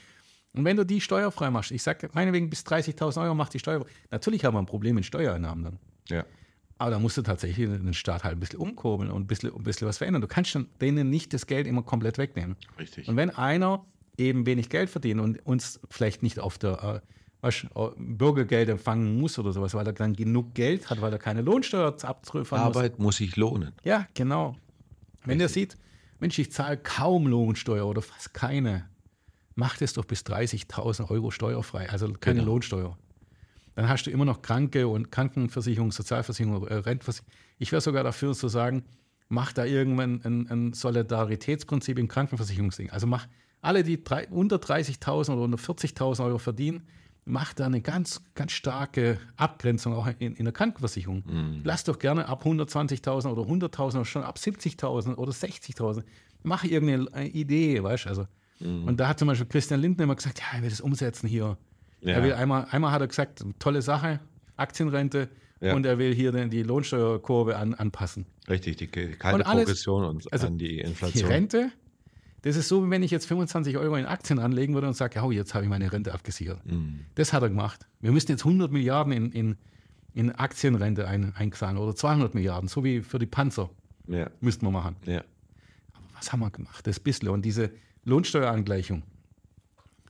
Und 0.54 0.64
wenn 0.66 0.76
du 0.76 0.84
die 0.84 1.00
steuerfrei 1.00 1.50
machst, 1.50 1.70
ich 1.70 1.82
sage 1.82 2.10
meinetwegen 2.12 2.50
bis 2.50 2.60
30.000 2.66 3.22
Euro 3.24 3.34
macht 3.34 3.54
die 3.54 3.58
Steuer. 3.58 3.86
Natürlich 4.10 4.44
haben 4.44 4.54
wir 4.54 4.58
ein 4.58 4.66
Problem 4.66 4.96
mit 4.96 5.06
Steuereinnahmen 5.06 5.64
dann. 5.64 5.78
Ja. 6.10 6.24
Aber 6.76 6.90
da 6.90 6.98
musst 6.98 7.16
du 7.16 7.22
tatsächlich 7.22 7.66
den 7.68 7.94
Staat 7.94 8.24
halt 8.24 8.36
ein 8.36 8.40
bisschen 8.40 8.58
umkurbeln 8.58 9.10
und 9.10 9.22
ein 9.22 9.26
bisschen, 9.26 9.54
ein 9.54 9.62
bisschen 9.62 9.88
was 9.88 9.96
verändern. 9.98 10.20
Du 10.20 10.28
kannst 10.28 10.50
schon 10.50 10.68
denen 10.80 11.08
nicht 11.08 11.32
das 11.32 11.46
Geld 11.46 11.66
immer 11.66 11.82
komplett 11.82 12.18
wegnehmen. 12.18 12.56
Richtig. 12.78 13.08
Und 13.08 13.16
wenn 13.16 13.30
einer 13.30 13.86
eben 14.18 14.46
wenig 14.46 14.68
Geld 14.68 14.90
verdient 14.90 15.20
und 15.20 15.44
uns 15.46 15.80
vielleicht 15.90 16.22
nicht 16.22 16.38
auf 16.38 16.58
der 16.58 17.02
äh, 17.02 17.46
weißt, 17.46 17.64
äh, 17.74 17.88
Bürgergeld 17.96 18.68
empfangen 18.68 19.18
muss 19.18 19.38
oder 19.38 19.52
sowas, 19.52 19.74
weil 19.74 19.86
er 19.86 19.92
dann 19.92 20.14
genug 20.14 20.54
Geld 20.54 20.90
hat, 20.90 21.00
weil 21.00 21.12
er 21.12 21.18
keine 21.18 21.42
Lohnsteuer 21.42 21.96
abtrüffern 22.02 22.60
muss. 22.66 22.76
Arbeit 22.76 22.98
muss 22.98 23.16
sich 23.16 23.36
lohnen. 23.36 23.72
Ja, 23.84 24.06
genau. 24.14 24.56
Wenn 25.24 25.38
der 25.38 25.48
sieht, 25.48 25.76
Mensch, 26.18 26.38
ich 26.38 26.52
zahle 26.52 26.76
kaum 26.76 27.26
Lohnsteuer 27.26 27.86
oder 27.86 28.02
fast 28.02 28.34
keine, 28.34 28.88
macht 29.54 29.82
es 29.82 29.92
doch 29.92 30.04
bis 30.04 30.20
30.000 30.22 31.10
Euro 31.10 31.30
steuerfrei, 31.30 31.88
also 31.88 32.12
keine 32.12 32.40
Genau. 32.40 32.52
Lohnsteuer. 32.52 32.96
Dann 33.74 33.88
hast 33.88 34.04
du 34.06 34.10
immer 34.10 34.24
noch 34.24 34.42
Kranke 34.42 34.86
und 34.86 35.10
Krankenversicherung, 35.10 35.92
Sozialversicherung, 35.92 36.66
äh, 36.66 36.74
Rentenversicherung. 36.74 37.30
Ich 37.58 37.72
wäre 37.72 37.80
sogar 37.80 38.04
dafür 38.04 38.34
zu 38.34 38.48
sagen, 38.48 38.84
mach 39.32 39.52
da 39.52 39.64
irgendwann 39.64 40.20
ein, 40.24 40.46
ein 40.50 40.72
Solidaritätsprinzip 40.74 41.98
im 41.98 42.06
Krankenversicherungsding. 42.06 42.90
Also 42.90 43.06
mach 43.06 43.26
alle, 43.62 43.82
die 43.82 44.04
drei, 44.04 44.28
unter 44.28 44.56
30.000 44.56 45.32
oder 45.32 45.42
unter 45.42 45.56
40.000 45.56 46.24
Euro 46.26 46.36
verdienen, 46.36 46.82
mach 47.24 47.54
da 47.54 47.64
eine 47.64 47.80
ganz, 47.80 48.22
ganz 48.34 48.52
starke 48.52 49.18
Abgrenzung 49.36 49.94
auch 49.94 50.06
in, 50.18 50.34
in 50.34 50.44
der 50.44 50.52
Krankenversicherung. 50.52 51.24
Lass 51.64 51.84
doch 51.84 51.98
gerne 51.98 52.28
ab 52.28 52.44
120.000 52.44 53.30
oder 53.30 53.42
100.000 53.42 53.94
oder 53.94 54.04
schon 54.04 54.22
ab 54.22 54.36
70.000 54.36 55.14
oder 55.14 55.32
60.000. 55.32 56.02
Mach 56.42 56.64
irgendeine 56.64 57.06
äh, 57.14 57.28
Idee, 57.28 57.82
weißt 57.82 58.04
du? 58.04 58.08
Also, 58.10 58.26
Und 58.86 58.98
da 58.98 59.08
hat 59.08 59.18
zum 59.18 59.28
Beispiel 59.28 59.46
Christian 59.46 59.80
Lindner 59.80 60.04
immer 60.04 60.16
gesagt, 60.16 60.40
ja, 60.40 60.58
er 60.58 60.62
will 60.62 60.70
das 60.70 60.82
umsetzen 60.82 61.26
hier. 61.26 61.56
Ja. 62.02 62.16
Er 62.16 62.22
will 62.22 62.34
einmal, 62.34 62.66
einmal 62.70 62.92
hat 62.92 63.00
er 63.00 63.08
gesagt, 63.08 63.42
tolle 63.58 63.80
Sache, 63.80 64.20
Aktienrente 64.56 65.30
Ja. 65.62 65.74
und 65.74 65.86
er 65.86 65.96
will 65.98 66.12
hier 66.14 66.32
die 66.48 66.62
Lohnsteuerkurve 66.62 67.56
an, 67.56 67.72
anpassen. 67.74 68.26
Richtig, 68.48 68.76
die, 68.78 68.86
keine 68.88 69.36
Und 69.36 69.42
alles- 69.42 69.64
Progression 69.64 70.04
und 70.04 70.32
also 70.32 70.48
an 70.48 70.58
die 70.58 70.68
Die 70.68 70.80
Inflation. 70.80 71.30
Rente, 71.30 71.70
das 72.42 72.56
ist 72.56 72.66
so, 72.68 72.84
wie 72.84 72.90
wenn 72.90 73.02
ich 73.04 73.12
jetzt 73.12 73.26
25 73.26 73.76
Euro 73.78 73.94
in 73.94 74.04
Aktien 74.04 74.40
anlegen 74.40 74.74
würde 74.74 74.88
und 74.88 74.94
sage, 74.94 75.14
ja, 75.16 75.22
oh, 75.24 75.30
jetzt 75.30 75.54
habe 75.54 75.64
ich 75.64 75.70
meine 75.70 75.92
Rente 75.92 76.12
abgesichert. 76.12 76.66
Mhm. 76.66 77.00
Das 77.14 77.32
hat 77.32 77.42
er 77.42 77.48
gemacht. 77.48 77.86
Wir 78.00 78.10
müssten 78.10 78.32
jetzt 78.32 78.44
100 78.44 78.72
Milliarden 78.72 79.12
in, 79.12 79.30
in, 79.30 79.56
in 80.14 80.32
Aktienrente 80.32 81.06
ein, 81.06 81.32
einzahlen 81.36 81.76
oder 81.76 81.94
200 81.94 82.34
Milliarden, 82.34 82.68
so 82.68 82.82
wie 82.82 83.00
für 83.00 83.20
die 83.20 83.26
Panzer 83.26 83.70
Ja, 84.08 84.28
müssten 84.40 84.66
wir 84.66 84.72
machen. 84.72 84.96
ja. 85.06 85.22
Was 86.16 86.32
haben 86.32 86.40
wir 86.40 86.50
gemacht? 86.50 86.86
Das 86.86 86.98
bisschen. 87.00 87.28
Und 87.28 87.44
diese 87.44 87.70
Lohnsteuerangleichung 88.04 89.02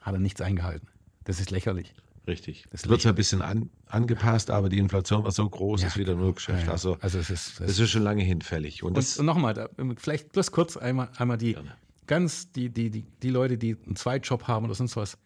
hat 0.00 0.14
er 0.14 0.18
nichts 0.20 0.40
eingehalten. 0.40 0.88
Das 1.24 1.40
ist 1.40 1.50
lächerlich. 1.50 1.94
Richtig. 2.26 2.66
Es 2.70 2.88
wird 2.88 3.02
zwar 3.02 3.12
ein 3.12 3.16
bisschen 3.16 3.42
an, 3.42 3.68
angepasst, 3.86 4.50
aber 4.50 4.68
die 4.68 4.78
Inflation 4.78 5.24
war 5.24 5.32
so 5.32 5.48
groß, 5.48 5.82
Ja, 5.82 5.88
ist 5.88 5.96
wieder 5.96 6.14
nur 6.14 6.34
Geschäft. 6.34 6.66
Ja. 6.66 6.72
Also, 6.72 6.96
also 7.00 7.18
es 7.18 7.30
ist, 7.30 7.60
das 7.60 7.78
ist 7.78 7.90
schon 7.90 8.02
lange 8.02 8.22
hinfällig. 8.22 8.82
Und 8.84 8.90
Und, 8.90 8.96
das, 8.98 9.18
und 9.18 9.26
nochmal, 9.26 9.54
da- 9.54 9.68
vielleicht 9.96 10.32
bloß 10.32 10.52
kurz 10.52 10.76
einmal, 10.76 11.08
einmal 11.16 11.36
die 11.38 11.54
Gerne. 11.54 11.74
ganz, 12.06 12.52
die, 12.52 12.68
die, 12.70 12.90
die, 12.90 13.02
die 13.22 13.30
Leute, 13.30 13.58
die 13.58 13.76
einen 13.84 13.96
Zweitjob 13.96 14.46
haben 14.46 14.64
oder 14.66 14.74
sonst 14.74 14.94
was, 14.96 15.18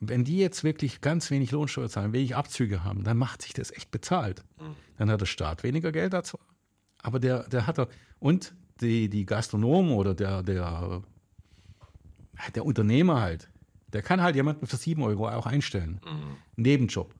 wenn 0.00 0.24
die 0.24 0.38
jetzt 0.38 0.64
wirklich 0.64 1.00
ganz 1.02 1.30
wenig 1.30 1.50
Lohnsteuer 1.52 1.88
zahlen, 1.90 2.12
wenig 2.14 2.34
Abzüge 2.34 2.82
haben, 2.82 3.04
dann 3.04 3.18
macht 3.18 3.42
sich 3.42 3.52
das 3.52 3.70
echt 3.70 3.90
bezahlt. 3.90 4.42
Mhm. 4.58 4.74
Dann 4.96 5.10
hat 5.10 5.20
der 5.20 5.26
Staat 5.26 5.62
weniger 5.62 5.92
Geld 5.92 6.12
dazu. 6.14 6.38
Aber 7.02 7.20
der, 7.20 7.46
der 7.48 7.66
hat 7.66 7.78
er. 7.78 7.88
Und 8.18 8.54
die, 8.80 9.08
die 9.10 9.26
Gastronomen 9.26 9.92
oder 9.92 10.14
der, 10.14 10.42
der, 10.42 11.02
der 12.54 12.64
Unternehmer 12.64 13.20
halt, 13.20 13.48
der 13.92 14.02
kann 14.02 14.22
halt 14.22 14.36
jemanden 14.36 14.66
für 14.66 14.76
7 14.76 15.02
Euro 15.02 15.28
auch 15.28 15.46
einstellen. 15.46 16.00
Nebenjob. 16.56 17.14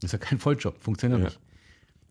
Das 0.00 0.08
ist 0.08 0.12
ja 0.12 0.18
kein 0.18 0.38
Volljob, 0.38 0.80
funktioniert 0.80 1.20
Ja. 1.20 1.26
nicht. 1.26 1.40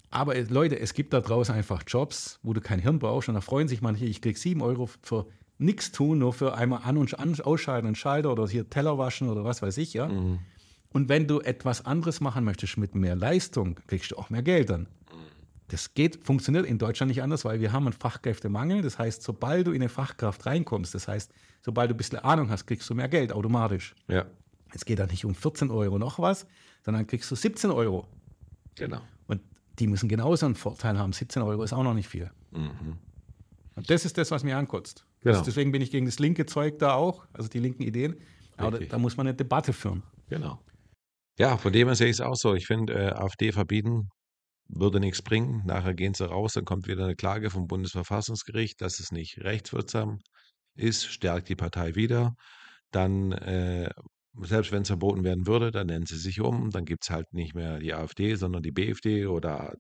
Aber 0.10 0.36
es- 0.36 0.50
Leute, 0.50 0.80
es 0.80 0.94
gibt 0.94 1.14
da 1.14 1.20
draußen 1.22 1.54
einfach 1.54 1.84
Jobs, 1.86 2.40
wo 2.44 2.54
du 2.54 2.62
kein 2.62 2.80
Hirn 2.80 3.00
brauchst 3.00 3.28
und 3.30 3.36
da 3.36 3.42
freuen 3.42 3.68
sich 3.68 3.82
manche, 3.82 4.06
ich 4.06 4.22
krieg 4.22 4.38
7 4.38 4.62
Euro 4.62 4.90
für 5.02 5.26
nichts 5.58 5.92
tun, 5.92 6.20
nur 6.20 6.34
für 6.34 6.56
einmal 6.56 6.82
an- 6.84 6.98
und 6.98 7.18
an, 7.20 7.40
ausschalten, 7.42 7.88
einen 7.88 7.96
Schalter 7.96 8.32
oder 8.32 8.48
hier 8.48 8.70
Teller 8.70 8.98
waschen 8.98 9.28
oder 9.30 9.44
was 9.44 9.62
weiß 9.62 9.78
ich, 9.78 9.94
ja. 9.94 10.06
Und 10.90 11.10
wenn 11.10 11.28
du 11.28 11.40
etwas 11.42 11.86
anderes 11.86 12.22
machen 12.22 12.44
möchtest 12.46 12.78
mit 12.78 12.96
mehr 12.96 13.16
Leistung, 13.16 13.80
kriegst 13.88 14.12
du 14.12 14.18
auch 14.18 14.30
mehr 14.30 14.44
Geld 14.44 14.70
dann. 14.70 14.88
Das 15.70 15.94
geht, 15.94 16.24
funktioniert 16.24 16.66
in 16.66 16.78
Deutschland 16.78 17.10
nicht 17.10 17.22
anders, 17.22 17.44
weil 17.44 17.60
wir 17.60 17.74
haben 17.74 17.86
einen 17.88 17.94
Fachkräftemangel. 17.94 18.82
Das 18.82 18.98
heißt, 18.98 19.22
sobald 19.22 19.68
du 19.68 19.72
in 19.72 19.82
eine 19.82 19.90
Fachkraft 19.90 20.46
reinkommst, 20.46 20.96
das 20.96 21.08
heißt, 21.08 21.32
sobald 21.62 21.90
du 21.92 21.96
ein 21.96 21.98
bisschen 21.98 22.20
Ahnung 22.20 22.50
hast, 22.50 22.66
kriegst 22.68 22.90
du 22.90 22.96
mehr 22.96 23.10
Geld 23.10 23.34
automatisch. 23.34 23.94
ja, 24.08 24.26
Es 24.74 24.86
geht 24.86 25.00
dann 25.00 25.10
nicht 25.10 25.26
um 25.26 25.36
14 25.36 25.70
Euro 25.70 26.00
noch 26.00 26.20
was, 26.20 26.48
sondern 26.86 27.06
kriegst 27.06 27.30
du 27.30 27.36
17 27.36 27.70
Euro. 27.72 28.08
genau. 28.76 29.02
Und 29.28 29.42
die 29.80 29.88
müssen 29.88 30.08
genauso 30.08 30.46
einen 30.46 30.56
Vorteil 30.56 30.98
haben. 30.98 31.12
17 31.12 31.42
Euro 31.42 31.64
ist 31.64 31.74
auch 31.74 31.84
noch 31.84 31.94
nicht 31.94 32.08
viel. 32.08 32.32
Und 33.76 33.90
das 33.90 34.06
ist 34.06 34.18
das, 34.18 34.32
was 34.32 34.44
mir 34.44 34.58
ankotzt. 34.58 35.06
Genau. 35.20 35.36
Das, 35.36 35.44
deswegen 35.44 35.72
bin 35.72 35.82
ich 35.82 35.92
gegen 35.92 36.06
das 36.06 36.18
linke 36.20 36.46
Zeug 36.46 36.80
da 36.80 36.94
auch, 36.94 37.26
also 37.34 37.50
die 37.50 37.60
linken 37.60 37.84
Ideen. 37.84 38.16
Aber 38.56 38.80
da, 38.80 38.86
da 38.86 38.98
muss 38.98 39.18
man 39.18 39.28
eine 39.28 39.36
Debatte 39.36 39.74
führen. 39.74 40.02
Genau. 40.30 40.60
Ja, 41.38 41.58
von 41.58 41.72
dem 41.74 41.88
her 41.88 41.96
sehe 41.96 42.08
ich 42.08 42.14
es 42.18 42.22
auch 42.22 42.36
so. 42.36 42.56
Ich 42.56 42.66
finde, 42.66 42.94
äh, 42.94 43.10
AfD 43.10 43.52
verbieten 43.52 44.10
würde 44.70 45.00
nichts 45.00 45.22
bringen. 45.22 45.64
Nachher 45.66 45.94
gehen 45.94 46.14
sie 46.14 46.28
raus, 46.28 46.54
dann 46.54 46.66
kommt 46.66 46.88
wieder 46.88 47.06
eine 47.06 47.16
Klage 47.16 47.50
vom 47.50 47.68
Bundesverfassungsgericht, 47.68 48.82
dass 48.82 49.00
es 49.00 49.12
nicht 49.12 49.40
rechtswirksam 49.40 50.20
ist, 50.76 51.06
stärkt 51.06 51.50
die 51.50 51.56
Partei 51.56 51.96
wieder. 51.96 52.36
Dann, 52.92 53.32
äh, 53.34 53.90
selbst 54.42 54.72
wenn 54.72 54.84
es 54.84 54.90
verboten 54.90 55.24
werden 55.24 55.48
würde, 55.48 55.72
dann 55.72 55.88
nennen 55.88 56.06
sie 56.06 56.18
sich 56.18 56.42
um. 56.42 56.70
Dann 56.70 56.86
gibt 56.86 57.04
es 57.04 57.10
halt 57.10 57.34
nicht 57.34 57.56
mehr 57.56 57.80
die 57.80 57.94
AfD, 57.94 58.36
sondern 58.36 58.62
die 58.64 58.72
BFD 58.72 59.26
oder 59.26 59.74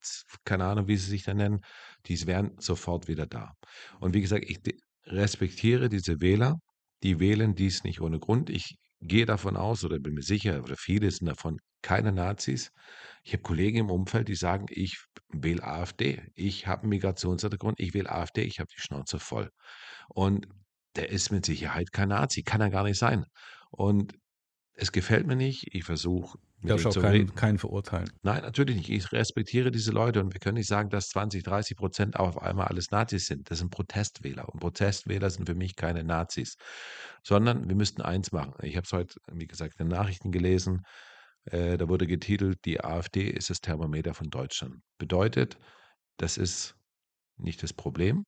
keine 0.45 0.65
Ahnung, 0.65 0.87
wie 0.87 0.97
sie 0.97 1.09
sich 1.09 1.23
dann 1.23 1.37
nennen. 1.37 1.59
Die 2.07 2.25
wären 2.27 2.55
sofort 2.59 3.07
wieder 3.07 3.27
da. 3.27 3.53
Und 3.99 4.13
wie 4.13 4.21
gesagt, 4.21 4.45
ich 4.47 4.59
respektiere 5.05 5.89
diese 5.89 6.21
Wähler, 6.21 6.55
die 7.03 7.19
wählen 7.19 7.55
dies 7.55 7.83
nicht 7.83 8.01
ohne 8.01 8.19
Grund. 8.19 8.49
Ich 8.49 8.77
gehe 9.01 9.25
davon 9.25 9.57
aus 9.57 9.83
oder 9.83 9.99
bin 9.99 10.13
mir 10.13 10.23
sicher, 10.23 10.63
oder 10.63 10.75
viele 10.77 11.09
sind 11.11 11.27
davon 11.27 11.59
keine 11.81 12.11
Nazis. 12.11 12.71
Ich 13.23 13.33
habe 13.33 13.43
Kollegen 13.43 13.77
im 13.77 13.91
Umfeld, 13.91 14.27
die 14.27 14.35
sagen, 14.35 14.65
ich 14.69 14.97
wähle 15.29 15.63
AfD. 15.63 16.21
Ich 16.35 16.67
habe 16.67 16.83
einen 16.83 16.89
Migrationshintergrund, 16.89 17.79
ich 17.79 17.93
wähle 17.93 18.11
AfD, 18.11 18.41
ich 18.43 18.59
habe 18.59 18.69
die 18.75 18.81
Schnauze 18.81 19.19
voll. 19.19 19.51
Und 20.09 20.47
der 20.95 21.09
ist 21.09 21.31
mit 21.31 21.45
Sicherheit 21.45 21.91
kein 21.91 22.09
Nazi, 22.09 22.43
kann 22.43 22.61
er 22.61 22.69
gar 22.69 22.83
nicht 22.83 22.97
sein. 22.97 23.25
Und 23.69 24.13
es 24.73 24.91
gefällt 24.91 25.27
mir 25.27 25.35
nicht. 25.35 25.73
Ich 25.75 25.83
versuche 25.83 26.39
Darfst 26.63 26.87
auch 26.87 27.01
keinen, 27.01 27.35
keinen 27.35 27.59
verurteilen. 27.59 28.09
Nein, 28.23 28.41
natürlich 28.41 28.77
nicht. 28.77 28.89
Ich 28.89 29.11
respektiere 29.11 29.69
diese 29.69 29.91
Leute 29.91 30.19
und 30.19 30.33
wir 30.33 30.39
können 30.39 30.57
nicht 30.57 30.67
sagen, 30.67 30.89
dass 30.89 31.09
20, 31.09 31.43
30 31.43 31.77
Prozent 31.77 32.19
auf 32.19 32.41
einmal 32.41 32.67
alles 32.67 32.89
Nazis 32.89 33.27
sind. 33.27 33.51
Das 33.51 33.59
sind 33.59 33.69
Protestwähler 33.69 34.49
und 34.49 34.59
Protestwähler 34.59 35.29
sind 35.29 35.45
für 35.45 35.55
mich 35.55 35.75
keine 35.75 36.03
Nazis, 36.03 36.57
sondern 37.23 37.69
wir 37.69 37.75
müssten 37.75 38.01
eins 38.01 38.31
machen. 38.31 38.53
Ich 38.63 38.75
habe 38.75 38.85
es 38.85 38.91
heute, 38.91 39.19
wie 39.31 39.45
gesagt, 39.45 39.79
in 39.79 39.87
den 39.87 39.95
Nachrichten 39.95 40.31
gelesen. 40.31 40.81
Äh, 41.45 41.77
da 41.77 41.87
wurde 41.89 42.07
getitelt, 42.07 42.65
die 42.65 42.83
AfD 42.83 43.29
ist 43.29 43.51
das 43.51 43.61
Thermometer 43.61 44.15
von 44.15 44.29
Deutschland. 44.31 44.81
Bedeutet, 44.97 45.57
das 46.17 46.37
ist 46.37 46.75
nicht 47.37 47.61
das 47.61 47.71
Problem, 47.71 48.25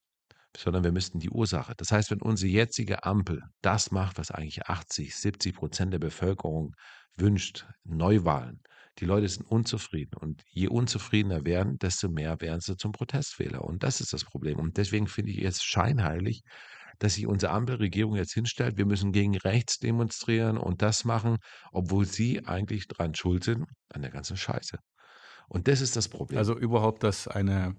sondern 0.59 0.83
wir 0.83 0.91
müssten 0.91 1.19
die 1.19 1.29
Ursache. 1.29 1.73
Das 1.77 1.91
heißt, 1.91 2.11
wenn 2.11 2.21
unsere 2.21 2.51
jetzige 2.51 3.03
Ampel 3.03 3.41
das 3.61 3.91
macht, 3.91 4.17
was 4.17 4.31
eigentlich 4.31 4.63
80, 4.67 5.15
70 5.15 5.55
Prozent 5.55 5.93
der 5.93 5.99
Bevölkerung 5.99 6.75
wünscht, 7.15 7.65
Neuwahlen, 7.83 8.61
die 8.99 9.05
Leute 9.05 9.29
sind 9.29 9.45
unzufrieden 9.45 10.15
und 10.19 10.43
je 10.49 10.67
unzufriedener 10.67 11.45
werden, 11.45 11.77
desto 11.79 12.09
mehr 12.09 12.41
werden 12.41 12.59
sie 12.59 12.75
zum 12.75 12.91
Protestwähler. 12.91 13.63
Und 13.63 13.83
das 13.83 14.01
ist 14.01 14.11
das 14.11 14.25
Problem. 14.25 14.59
Und 14.59 14.77
deswegen 14.77 15.07
finde 15.07 15.31
ich 15.31 15.37
jetzt 15.37 15.63
scheinheilig, 15.63 16.43
dass 16.99 17.13
sich 17.13 17.25
unsere 17.25 17.53
Ampelregierung 17.53 18.15
jetzt 18.15 18.33
hinstellt, 18.33 18.77
wir 18.77 18.85
müssen 18.85 19.13
gegen 19.13 19.37
rechts 19.37 19.79
demonstrieren 19.79 20.57
und 20.57 20.81
das 20.81 21.05
machen, 21.05 21.37
obwohl 21.71 22.05
sie 22.05 22.45
eigentlich 22.45 22.87
dran 22.87 23.15
schuld 23.15 23.45
sind 23.45 23.65
an 23.87 24.01
der 24.01 24.11
ganzen 24.11 24.35
Scheiße. 24.35 24.77
Und 25.47 25.69
das 25.69 25.79
ist 25.79 25.95
das 25.95 26.09
Problem. 26.09 26.37
Also 26.37 26.57
überhaupt, 26.57 27.03
dass 27.03 27.27
eine, 27.27 27.75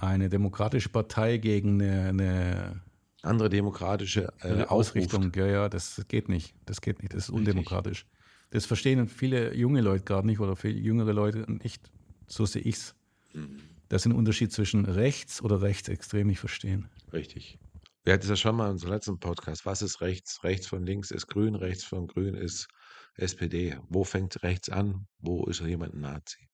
eine 0.00 0.28
demokratische 0.28 0.88
Partei 0.88 1.38
gegen 1.38 1.80
eine, 1.80 2.08
eine 2.08 2.82
andere 3.22 3.48
demokratische 3.48 4.32
äh, 4.42 4.62
Ausrichtung, 4.64 5.32
ja, 5.34 5.46
ja, 5.46 5.68
das 5.68 6.04
geht 6.08 6.28
nicht. 6.28 6.54
Das 6.64 6.80
geht 6.80 7.00
nicht. 7.02 7.14
Das 7.14 7.24
ist 7.24 7.30
undemokratisch. 7.30 8.04
Richtig. 8.04 8.16
Das 8.50 8.66
verstehen 8.66 9.08
viele 9.08 9.54
junge 9.54 9.80
Leute 9.80 10.04
gerade 10.04 10.26
nicht 10.26 10.40
oder 10.40 10.56
viele 10.56 10.78
jüngere 10.78 11.12
Leute 11.12 11.44
nicht. 11.50 11.90
So 12.26 12.46
sehe 12.46 12.62
ich 12.62 12.76
es. 12.76 12.94
Mhm. 13.34 13.60
Das 13.88 14.02
ist 14.02 14.06
ein 14.06 14.12
Unterschied 14.12 14.52
zwischen 14.52 14.84
rechts 14.84 15.42
oder 15.42 15.62
rechtsextrem 15.62 16.26
nicht 16.26 16.40
verstehen. 16.40 16.88
Richtig. 17.12 17.58
Wir 18.04 18.12
hatten 18.12 18.22
es 18.22 18.28
ja 18.28 18.36
schon 18.36 18.56
mal 18.56 18.66
in 18.66 18.72
unserem 18.72 18.92
letzten 18.92 19.18
Podcast. 19.18 19.66
Was 19.66 19.82
ist 19.82 20.00
rechts? 20.00 20.44
Rechts 20.44 20.66
von 20.66 20.84
links 20.84 21.10
ist 21.10 21.26
grün, 21.26 21.54
rechts 21.54 21.84
von 21.84 22.06
grün 22.06 22.34
ist 22.34 22.68
SPD. 23.16 23.78
Wo 23.88 24.04
fängt 24.04 24.42
rechts 24.42 24.68
an? 24.68 25.06
Wo 25.18 25.44
ist 25.46 25.60
jemand 25.60 25.94
ein 25.94 26.00
Nazi? 26.00 26.48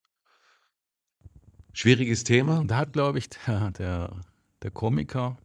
Schwieriges 1.73 2.25
Thema. 2.25 2.65
Da 2.67 2.77
hat, 2.77 2.93
glaube 2.93 3.19
ich, 3.19 3.29
der, 3.31 3.71
der, 3.73 4.21
der 4.63 4.71
Komiker, 4.71 5.39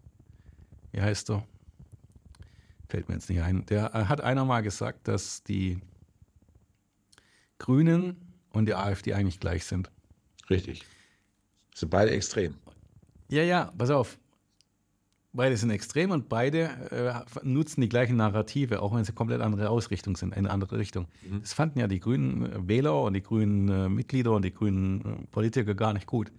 wie 0.92 1.02
heißt 1.02 1.30
er? 1.30 1.48
Fällt 2.90 3.10
mir 3.10 3.16
jetzt 3.16 3.30
nicht 3.30 3.42
ein. 3.42 3.66
Der 3.66 3.94
äh, 3.94 4.06
hat 4.06 4.22
einer 4.22 4.46
mal 4.46 4.62
gesagt, 4.62 5.08
dass 5.08 5.44
die 5.44 5.80
Grünen 7.60 8.16
und 8.50 8.66
die 8.66 8.76
AfD 8.76 9.13
eigentlich 9.13 9.40
gleich 9.40 9.66
sind. 9.66 9.92
Richtig. 10.50 10.86
Sind 11.74 11.90
beide 11.90 12.12
extrem. 12.12 12.56
Ja, 13.30 13.44
ja, 13.44 13.72
pass 13.78 13.90
auf. 13.90 14.18
Beide 15.38 15.56
sind 15.56 15.69
extrem 15.69 16.10
und 16.10 16.30
beide 16.30 16.63
äh, 16.91 17.45
nutzen 17.47 17.82
die 17.82 17.89
gleichen 17.89 18.17
Narrative, 18.17 18.82
auch 18.82 18.95
wenn 18.95 19.04
sie 19.04 19.13
komplett 19.13 19.39
andere 19.41 19.69
Ausrichtung 19.69 20.17
sind, 20.17 20.36
eine 20.36 20.50
andere 20.50 20.80
Richtung. 20.80 21.06
Mhm. 21.30 21.41
Das 21.41 21.54
fanden 21.54 21.78
ja 21.78 21.88
die 21.88 22.00
grünen 22.00 22.52
äh, 22.52 22.67
Wähler 22.67 23.04
und 23.04 23.13
die 23.13 23.21
grünen 23.21 23.69
äh, 23.69 23.88
Mitglieder 23.88 24.32
und 24.32 24.43
die 24.43 24.52
grünen 24.52 25.02
äh, 25.06 25.28
Politiker 25.28 25.76
gar 25.76 25.93
nicht 25.93 26.08
gut. 26.08 26.32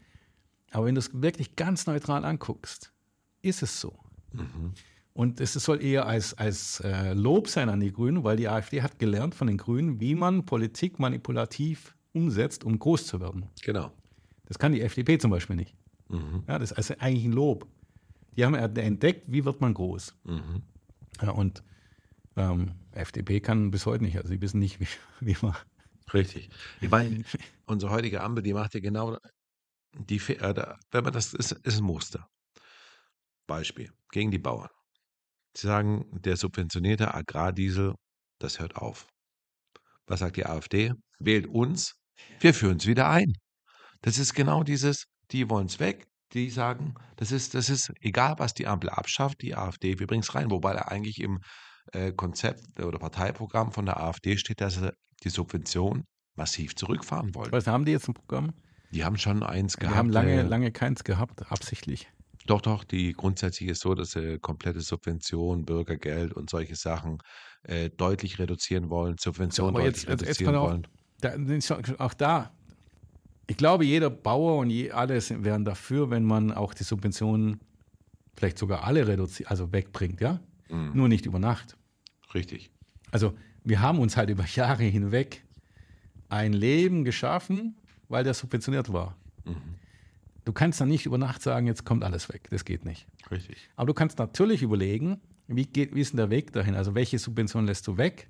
Aber 0.73 0.87
wenn 0.87 0.97
du 0.97 0.99
es 0.99 1.23
wirklich 1.23 1.55
ganz 1.55 1.87
neutral 1.87 2.25
anguckst, 2.25 2.93
ist 3.41 3.63
es 3.63 3.81
so. 3.81 3.95
Mhm. 4.33 4.73
Und 5.13 5.41
es 5.41 5.53
soll 5.53 5.81
eher 5.81 6.07
als, 6.07 6.35
als 6.35 6.81
äh, 6.81 7.15
Lob 7.15 7.47
sein 7.47 7.69
an 7.69 7.79
die 7.79 7.93
Grünen, 7.93 8.25
weil 8.25 8.37
die 8.37 8.49
AfD 8.49 8.83
hat 8.83 8.99
gelernt 8.99 9.37
von 9.37 9.47
den 9.47 9.59
Grünen, 9.59 10.01
wie 10.01 10.17
man 10.17 10.45
Politik 10.45 10.99
manipulativ 10.99 11.95
umsetzt, 12.13 12.65
um 12.65 12.77
groß 12.77 13.07
zu 13.07 13.21
werden. 13.21 13.47
Genau. 13.63 13.93
Das 14.47 14.59
kann 14.59 14.73
die 14.73 14.81
FDP 14.81 15.19
zum 15.19 15.31
Beispiel 15.31 15.55
nicht. 15.55 15.77
Mhm. 16.09 16.43
Ja, 16.49 16.59
das 16.59 16.73
ist 16.73 16.77
also 16.77 16.95
eigentlich 16.99 17.25
ein 17.25 17.33
Lob. 17.33 17.69
Die 18.39 18.45
haben 18.45 18.55
entdeckt, 18.55 19.25
wie 19.27 19.45
wird 19.45 19.61
man 19.61 19.75
groß. 19.75 20.15
Mhm. 20.23 20.63
Ja, 21.21 21.31
und 21.33 21.65
ähm, 22.37 22.77
FDP 22.93 23.41
kann 23.41 23.73
bis 23.73 23.85
heute 23.85 24.05
nicht. 24.05 24.17
Also 24.17 24.29
sie 24.29 24.41
wissen 24.41 24.61
nicht, 24.61 24.79
wie, 24.81 24.87
wie 25.19 25.37
man. 25.43 25.57
Richtig. 26.15 26.49
Ich 26.81 26.89
meine, 26.89 27.25
unsere 27.67 27.91
heutige 27.91 28.21
Ampel, 28.21 28.45
die 28.45 28.55
macht 28.55 28.75
ja 28.75 28.81
genau 28.81 29.19
die, 29.93 30.19
äh, 30.19 30.77
wenn 30.93 31.03
man 31.03 31.13
das 31.13 31.35
ist, 31.35 31.51
ist 31.51 31.79
ein 31.79 31.85
Muster. 31.85 32.29
Beispiel 33.49 33.93
gegen 34.13 34.31
die 34.31 34.39
Bauern. 34.39 34.71
Sie 35.57 35.67
sagen, 35.67 36.07
der 36.13 36.37
subventionierte 36.37 37.13
Agrardiesel, 37.13 37.97
das 38.39 38.61
hört 38.61 38.77
auf. 38.77 39.09
Was 40.07 40.21
sagt 40.21 40.37
die 40.37 40.47
AfD? 40.47 40.93
Wählt 41.19 41.49
uns, 41.49 41.97
wir 42.39 42.55
führen 42.55 42.77
es 42.77 42.87
wieder 42.87 43.09
ein. 43.09 43.33
Das 44.03 44.17
ist 44.17 44.35
genau 44.35 44.63
dieses, 44.63 45.07
die 45.33 45.51
wollen 45.51 45.67
es 45.67 45.81
weg, 45.81 46.07
die 46.35 46.51
sagen, 46.51 46.95
das 47.17 47.33
ist, 47.33 47.55
das 47.55 47.71
ist 47.71 47.93
egal, 48.01 48.35
was 48.39 48.55
die 48.55 48.67
Ampel 48.67 48.91
abschafft, 48.91 49.43
die 49.43 49.55
AfD, 49.55 49.99
wir 49.99 50.07
bringen 50.07 50.23
es 50.23 50.35
rein. 50.35 50.51
Wobei 50.51 50.81
eigentlich 50.87 51.21
im 51.21 51.41
äh, 51.93 52.13
Konzept 52.13 52.81
oder 52.81 52.99
Parteiprogramm 52.99 53.73
von 53.73 53.87
der 53.87 54.01
AfD 54.01 54.37
steht, 54.37 54.61
dass 54.61 54.75
sie 54.75 54.93
die 55.25 55.31
Subvention 55.31 56.05
massiv 56.35 56.77
zurückfahren 56.77 57.35
wollen. 57.35 57.51
Was 57.53 57.67
haben 57.67 57.85
die 57.85 57.93
jetzt 57.93 58.09
im 58.09 58.15
Programm? 58.15 58.53
Die 58.91 59.05
haben 59.05 59.19
schon 59.19 59.43
eins 59.43 59.77
gehabt. 59.77 59.95
Die 59.95 59.99
haben 59.99 60.11
lange, 60.11 60.41
äh, 60.41 60.43
lange 60.43 60.73
keins 60.73 61.05
gehabt, 61.05 61.51
absichtlich. 61.51 62.09
Doch, 62.47 62.63
doch, 62.63 62.85
die 62.85 63.13
grundsätzlich 63.13 63.69
ist 63.69 63.81
so, 63.81 63.95
dass 63.95 64.13
sie 64.13 64.39
komplette 64.39 64.81
Subvention, 64.81 65.67
Bürgergeld 65.67 66.33
und 66.33 66.49
solche 66.49 66.77
Sachen 66.77 67.19
äh, 67.65 67.91
deutlich 67.91 68.39
reduzieren 68.39 68.89
wollen, 68.89 69.17
Subventionen 69.19 69.75
so, 69.75 69.81
deutlich 69.81 70.03
jetzt, 70.05 70.23
reduzieren 70.23 70.55
jetzt 70.55 70.63
wollen. 70.63 70.87
Da, 71.21 72.05
auch 72.05 72.15
da, 72.15 72.58
ich 73.49 73.57
glaube, 73.57 73.85
jeder 73.85 74.11
Bauer 74.11 74.59
und 74.59 74.71
je, 74.71 74.93
alle 74.93 75.21
wären 75.43 75.65
dafür, 75.65 76.11
wenn 76.11 76.23
man 76.23 76.53
auch 76.53 76.75
die 76.75 76.85
Subventionen 76.85 77.59
vielleicht 78.37 78.59
sogar 78.59 78.85
alle 78.85 79.09
reduziert, 79.09 79.51
also 79.51 79.73
wegbringt, 79.73 80.21
ja? 80.21 80.39
Mhm. 80.69 80.93
Nur 80.95 81.09
nicht 81.09 81.27
über 81.27 81.39
Nacht. 81.39 81.77
Richtig. 82.35 82.71
Also 83.11 83.33
wir 83.65 83.81
haben 83.81 83.99
uns 83.99 84.17
halt 84.17 84.29
über 84.35 84.45
Jahre 84.45 84.85
hinweg 84.85 85.43
ein 86.29 86.53
Leben 86.53 87.05
geschaffen, 87.05 87.77
weil 88.09 88.23
der 88.23 88.35
subventioniert 88.35 88.93
war. 88.93 89.17
Mhm. 89.47 89.57
Du 90.45 90.53
kannst 90.53 90.81
dann 90.81 90.89
nicht 90.89 91.07
über 91.07 91.19
Nacht 91.19 91.43
sagen, 91.43 91.67
jetzt 91.67 91.85
kommt 91.85 92.05
alles 92.05 92.29
weg. 92.29 92.49
Das 92.51 92.67
geht 92.67 92.85
nicht. 92.85 93.07
Richtig. 93.31 93.69
Aber 93.77 93.87
du 93.87 93.95
kannst 93.95 94.19
natürlich 94.19 94.63
überlegen, 94.63 95.21
wie, 95.47 95.65
geht, 95.65 95.95
wie 95.95 96.03
ist 96.03 96.13
denn 96.13 96.19
der 96.19 96.31
Weg 96.31 96.53
dahin? 96.53 96.75
Also 96.75 96.95
welche 96.95 97.19
Subventionen 97.19 97.67
lässt 97.67 97.87
du 97.87 97.97
weg? 97.97 98.29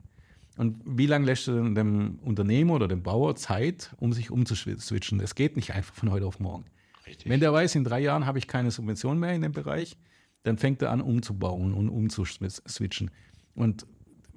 Und 0.58 0.80
wie 0.84 1.06
lange 1.06 1.24
lässt 1.24 1.46
du 1.46 1.72
dem 1.72 2.18
Unternehmer 2.24 2.74
oder 2.74 2.88
dem 2.88 3.04
Bauer 3.04 3.36
Zeit, 3.36 3.94
um 3.98 4.12
sich 4.12 4.32
umzuswitchen? 4.32 5.20
Das 5.20 5.36
geht 5.36 5.54
nicht 5.54 5.72
einfach 5.72 5.94
von 5.94 6.10
heute 6.10 6.26
auf 6.26 6.40
morgen. 6.40 6.64
Richtig. 7.06 7.28
Wenn 7.30 7.38
der 7.38 7.52
weiß, 7.52 7.76
in 7.76 7.84
drei 7.84 8.00
Jahren 8.00 8.26
habe 8.26 8.38
ich 8.38 8.48
keine 8.48 8.72
Subvention 8.72 9.20
mehr 9.20 9.34
in 9.34 9.42
dem 9.42 9.52
Bereich, 9.52 9.96
dann 10.42 10.58
fängt 10.58 10.82
er 10.82 10.90
an, 10.90 11.00
umzubauen 11.00 11.72
und 11.72 11.88
umzuswitchen. 11.88 13.12
Und 13.54 13.86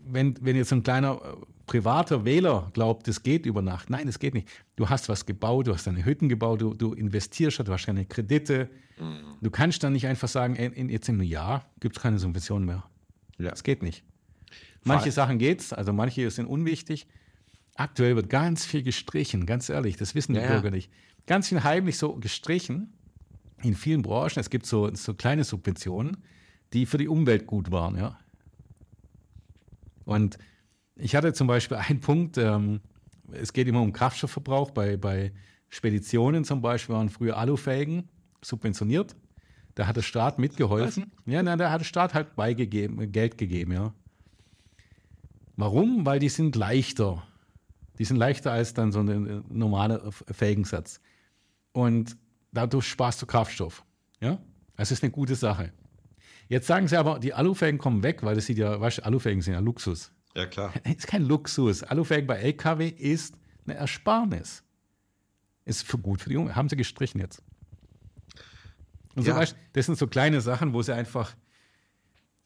wenn, 0.06 0.36
wenn 0.42 0.56
jetzt 0.56 0.72
ein 0.72 0.84
kleiner 0.84 1.20
äh, 1.24 1.46
privater 1.66 2.24
Wähler 2.24 2.70
glaubt, 2.74 3.08
das 3.08 3.24
geht 3.24 3.48
über 3.48 3.64
Nacht, 3.64 3.90
nein, 3.90 4.06
das 4.06 4.20
geht 4.20 4.36
nicht. 4.36 4.48
Du 4.76 4.90
hast 4.90 5.10
was 5.10 5.26
gebaut, 5.26 5.66
du 5.66 5.74
hast 5.74 5.88
deine 5.88 6.06
Hütten 6.06 6.30
gebaut, 6.30 6.62
du, 6.62 6.76
du 6.76 6.94
investierst, 6.94 7.58
du 7.60 7.74
hast 7.74 7.88
keine 7.88 8.06
Kredite. 8.06 8.70
Mhm. 9.00 9.38
Du 9.42 9.50
kannst 9.50 9.82
dann 9.84 9.94
nicht 9.94 10.06
einfach 10.06 10.28
sagen, 10.28 10.56
in, 10.56 10.88
jetzt 10.90 11.10
im 11.10 11.20
Jahr 11.24 11.66
gibt 11.80 11.98
es 11.98 12.04
keine 12.04 12.20
Subvention 12.20 12.64
mehr. 12.64 12.84
Ja. 13.40 13.50
Das 13.50 13.64
geht 13.64 13.82
nicht. 13.82 14.04
Manche 14.84 15.12
Sachen 15.12 15.38
geht's, 15.38 15.74
also 15.74 15.94
manche 15.94 16.30
sind 16.32 16.48
unwichtig. 16.48 17.08
Aktuell 17.76 18.16
wird 18.16 18.30
ganz 18.30 18.66
viel 18.66 18.84
gestrichen, 18.84 19.46
ganz 19.46 19.70
ehrlich, 19.70 19.98
das 19.98 20.16
wissen 20.16 20.34
die 20.34 20.40
ja, 20.40 20.48
Bürger 20.48 20.72
nicht. 20.72 20.92
Ganz 21.28 21.50
viel 21.50 21.64
heimlich 21.64 21.98
so 21.98 22.16
gestrichen 22.16 22.94
in 23.64 23.76
vielen 23.76 24.02
Branchen. 24.02 24.40
Es 24.40 24.50
gibt 24.50 24.66
so, 24.66 24.94
so 24.94 25.14
kleine 25.14 25.44
Subventionen, 25.44 26.18
die 26.74 26.86
für 26.86 26.98
die 26.98 27.08
Umwelt 27.08 27.48
gut 27.48 27.72
waren, 27.72 27.98
ja. 27.98 28.18
Und 30.06 30.38
ich 30.96 31.16
hatte 31.16 31.34
zum 31.34 31.48
Beispiel 31.48 31.78
einen 31.78 32.00
Punkt, 32.02 32.38
ähm, 32.38 32.82
es 33.32 33.54
geht 33.54 33.68
immer 33.68 33.82
um 33.82 33.94
Kraftstoffverbrauch. 33.94 34.72
Bei, 34.72 34.98
bei 34.98 35.32
Speditionen 35.70 36.44
zum 36.44 36.62
Beispiel 36.62 36.96
waren 36.96 37.10
früher 37.10 37.38
Alufelgen 37.38 38.10
subventioniert. 38.42 39.16
Da 39.76 39.88
hat 39.88 39.96
der 39.96 40.02
Staat 40.02 40.38
mitgeholfen. 40.38 41.12
Was? 41.24 41.34
Ja, 41.34 41.42
nein, 41.44 41.58
da 41.58 41.72
hat 41.72 41.80
der 41.80 41.86
Staat 41.86 42.14
halt 42.14 42.36
beigegeben, 42.36 43.12
Geld 43.12 43.38
gegeben, 43.38 43.72
ja. 43.72 43.94
Warum? 45.56 46.06
Weil 46.06 46.20
die 46.20 46.30
sind 46.30 46.56
leichter. 46.56 47.24
Die 47.98 48.06
sind 48.06 48.18
leichter 48.18 48.52
als 48.52 48.74
dann 48.74 48.92
so 48.92 49.00
ein 49.00 49.28
äh, 49.28 49.42
normaler 49.50 50.12
Felgensatz. 50.12 51.00
Und 51.72 52.18
dadurch 52.52 52.88
sparst 52.88 53.22
du 53.22 53.26
Kraftstoff. 53.26 53.84
Ja? 54.20 54.40
Das 54.76 54.92
ist 54.92 55.04
eine 55.04 55.12
gute 55.12 55.36
Sache. 55.36 55.72
Jetzt 56.48 56.68
sagen 56.68 56.88
sie 56.88 56.98
aber, 56.98 57.20
die 57.20 57.34
Alufelgen 57.34 57.80
kommen 57.80 58.04
weg, 58.04 58.24
weil 58.24 58.36
das 58.36 58.46
sieht 58.46 58.58
ja, 58.58 58.80
weißt 58.80 59.00
du, 59.00 59.06
Alufelgen 59.06 59.42
sind 59.42 59.54
ja 59.54 59.60
Luxus. 59.60 60.12
Ja, 60.36 60.46
klar. 60.46 60.74
Das 60.84 60.94
ist 60.98 61.08
kein 61.08 61.24
Luxus. 61.24 61.84
Alufelgen 61.84 62.28
bei 62.28 62.38
LKW 62.38 62.88
ist 62.88 63.36
eine 63.66 63.76
Ersparnis. 63.76 64.64
Ist 65.66 65.84
für 65.84 65.98
gut 65.98 66.22
für 66.22 66.30
die 66.30 66.36
Jungen. 66.36 66.56
Haben 66.56 66.68
sie 66.68 66.76
gestrichen 66.76 67.22
jetzt. 67.22 67.44
Und 69.16 69.26
ja. 69.26 69.34
so, 69.34 69.40
weißt, 69.40 69.56
das 69.74 69.86
sind 69.86 69.98
so 69.98 70.08
kleine 70.08 70.42
Sachen, 70.42 70.74
wo 70.74 70.82
sie 70.82 70.94
einfach 70.94 71.36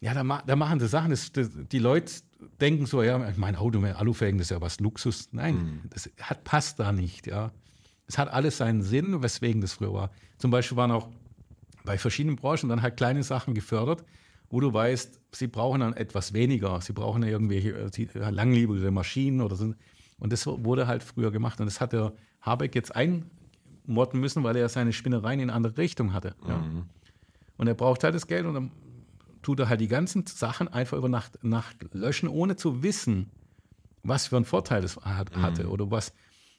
Ja, 0.01 0.13
da, 0.13 0.23
ma 0.23 0.41
da 0.45 0.55
machen 0.55 0.79
sie 0.79 0.87
Sachen, 0.87 1.11
das, 1.11 1.31
das, 1.31 1.49
die 1.71 1.79
Leute 1.79 2.11
denken 2.59 2.85
so, 2.85 3.03
ja, 3.03 3.31
mein 3.37 3.55
Auto 3.55 3.79
mit 3.79 3.95
Alufelgen, 3.95 4.37
das 4.37 4.47
ist 4.47 4.51
ja 4.51 4.61
was 4.61 4.79
Luxus. 4.79 5.29
Nein, 5.31 5.55
mhm. 5.55 5.81
das 5.89 6.09
hat, 6.21 6.43
passt 6.43 6.79
da 6.79 6.91
nicht, 6.91 7.27
ja. 7.27 7.51
Es 8.07 8.17
hat 8.17 8.29
alles 8.29 8.57
seinen 8.57 8.83
Sinn, 8.83 9.23
weswegen 9.23 9.61
das 9.61 9.73
früher 9.73 9.93
war. 9.93 10.11
Zum 10.37 10.51
Beispiel 10.51 10.77
waren 10.77 10.91
auch 10.91 11.09
bei 11.85 11.97
verschiedenen 11.97 12.35
Branchen 12.35 12.69
dann 12.69 12.81
halt 12.81 12.97
kleine 12.97 13.23
Sachen 13.23 13.53
gefördert, 13.53 14.03
wo 14.49 14.59
du 14.59 14.71
weißt, 14.71 15.19
sie 15.31 15.47
brauchen 15.47 15.81
dann 15.81 15.93
etwas 15.93 16.33
weniger, 16.33 16.81
sie 16.81 16.93
brauchen 16.93 17.23
irgendwelche 17.23 17.71
äh, 17.71 18.29
langlebige 18.29 18.91
Maschinen 18.91 19.41
oder 19.41 19.55
so. 19.55 19.73
Und 20.19 20.33
das 20.33 20.45
wurde 20.45 20.87
halt 20.87 21.03
früher 21.03 21.31
gemacht. 21.31 21.59
Und 21.59 21.65
das 21.65 21.81
hat 21.81 21.93
der 21.93 22.13
Habeck 22.41 22.75
jetzt 22.75 22.95
einmorten 22.95 24.19
müssen, 24.19 24.43
weil 24.43 24.55
er 24.55 24.69
seine 24.69 24.93
Spinnereien 24.93 25.39
in 25.39 25.49
eine 25.49 25.57
andere 25.57 25.77
Richtung 25.77 26.13
hatte. 26.13 26.35
Ja. 26.47 26.57
Mhm. 26.57 26.83
Und 27.57 27.67
er 27.67 27.73
braucht 27.73 28.03
halt 28.03 28.15
das 28.15 28.27
Geld 28.27 28.45
und 28.45 28.53
dann 28.53 28.71
tut 29.45 29.59
er 29.59 29.69
halt 29.69 29.79
die 29.79 29.87
ganzen 29.87 30.25
Sachen 30.25 30.67
einfach 30.67 30.97
über 30.97 31.07
Nacht, 31.07 31.43
Nacht 31.43 31.77
löschen, 31.93 32.27
ohne 32.27 32.55
zu 32.55 32.81
wissen, 32.81 33.29
was 34.01 34.25
für 34.25 34.37
einen 34.37 34.45
Vorteil 34.45 34.81
das 34.81 34.97
hat, 34.97 35.35
mhm. 35.35 35.41
hatte 35.43 35.69
oder 35.69 35.91
was. 35.91 36.13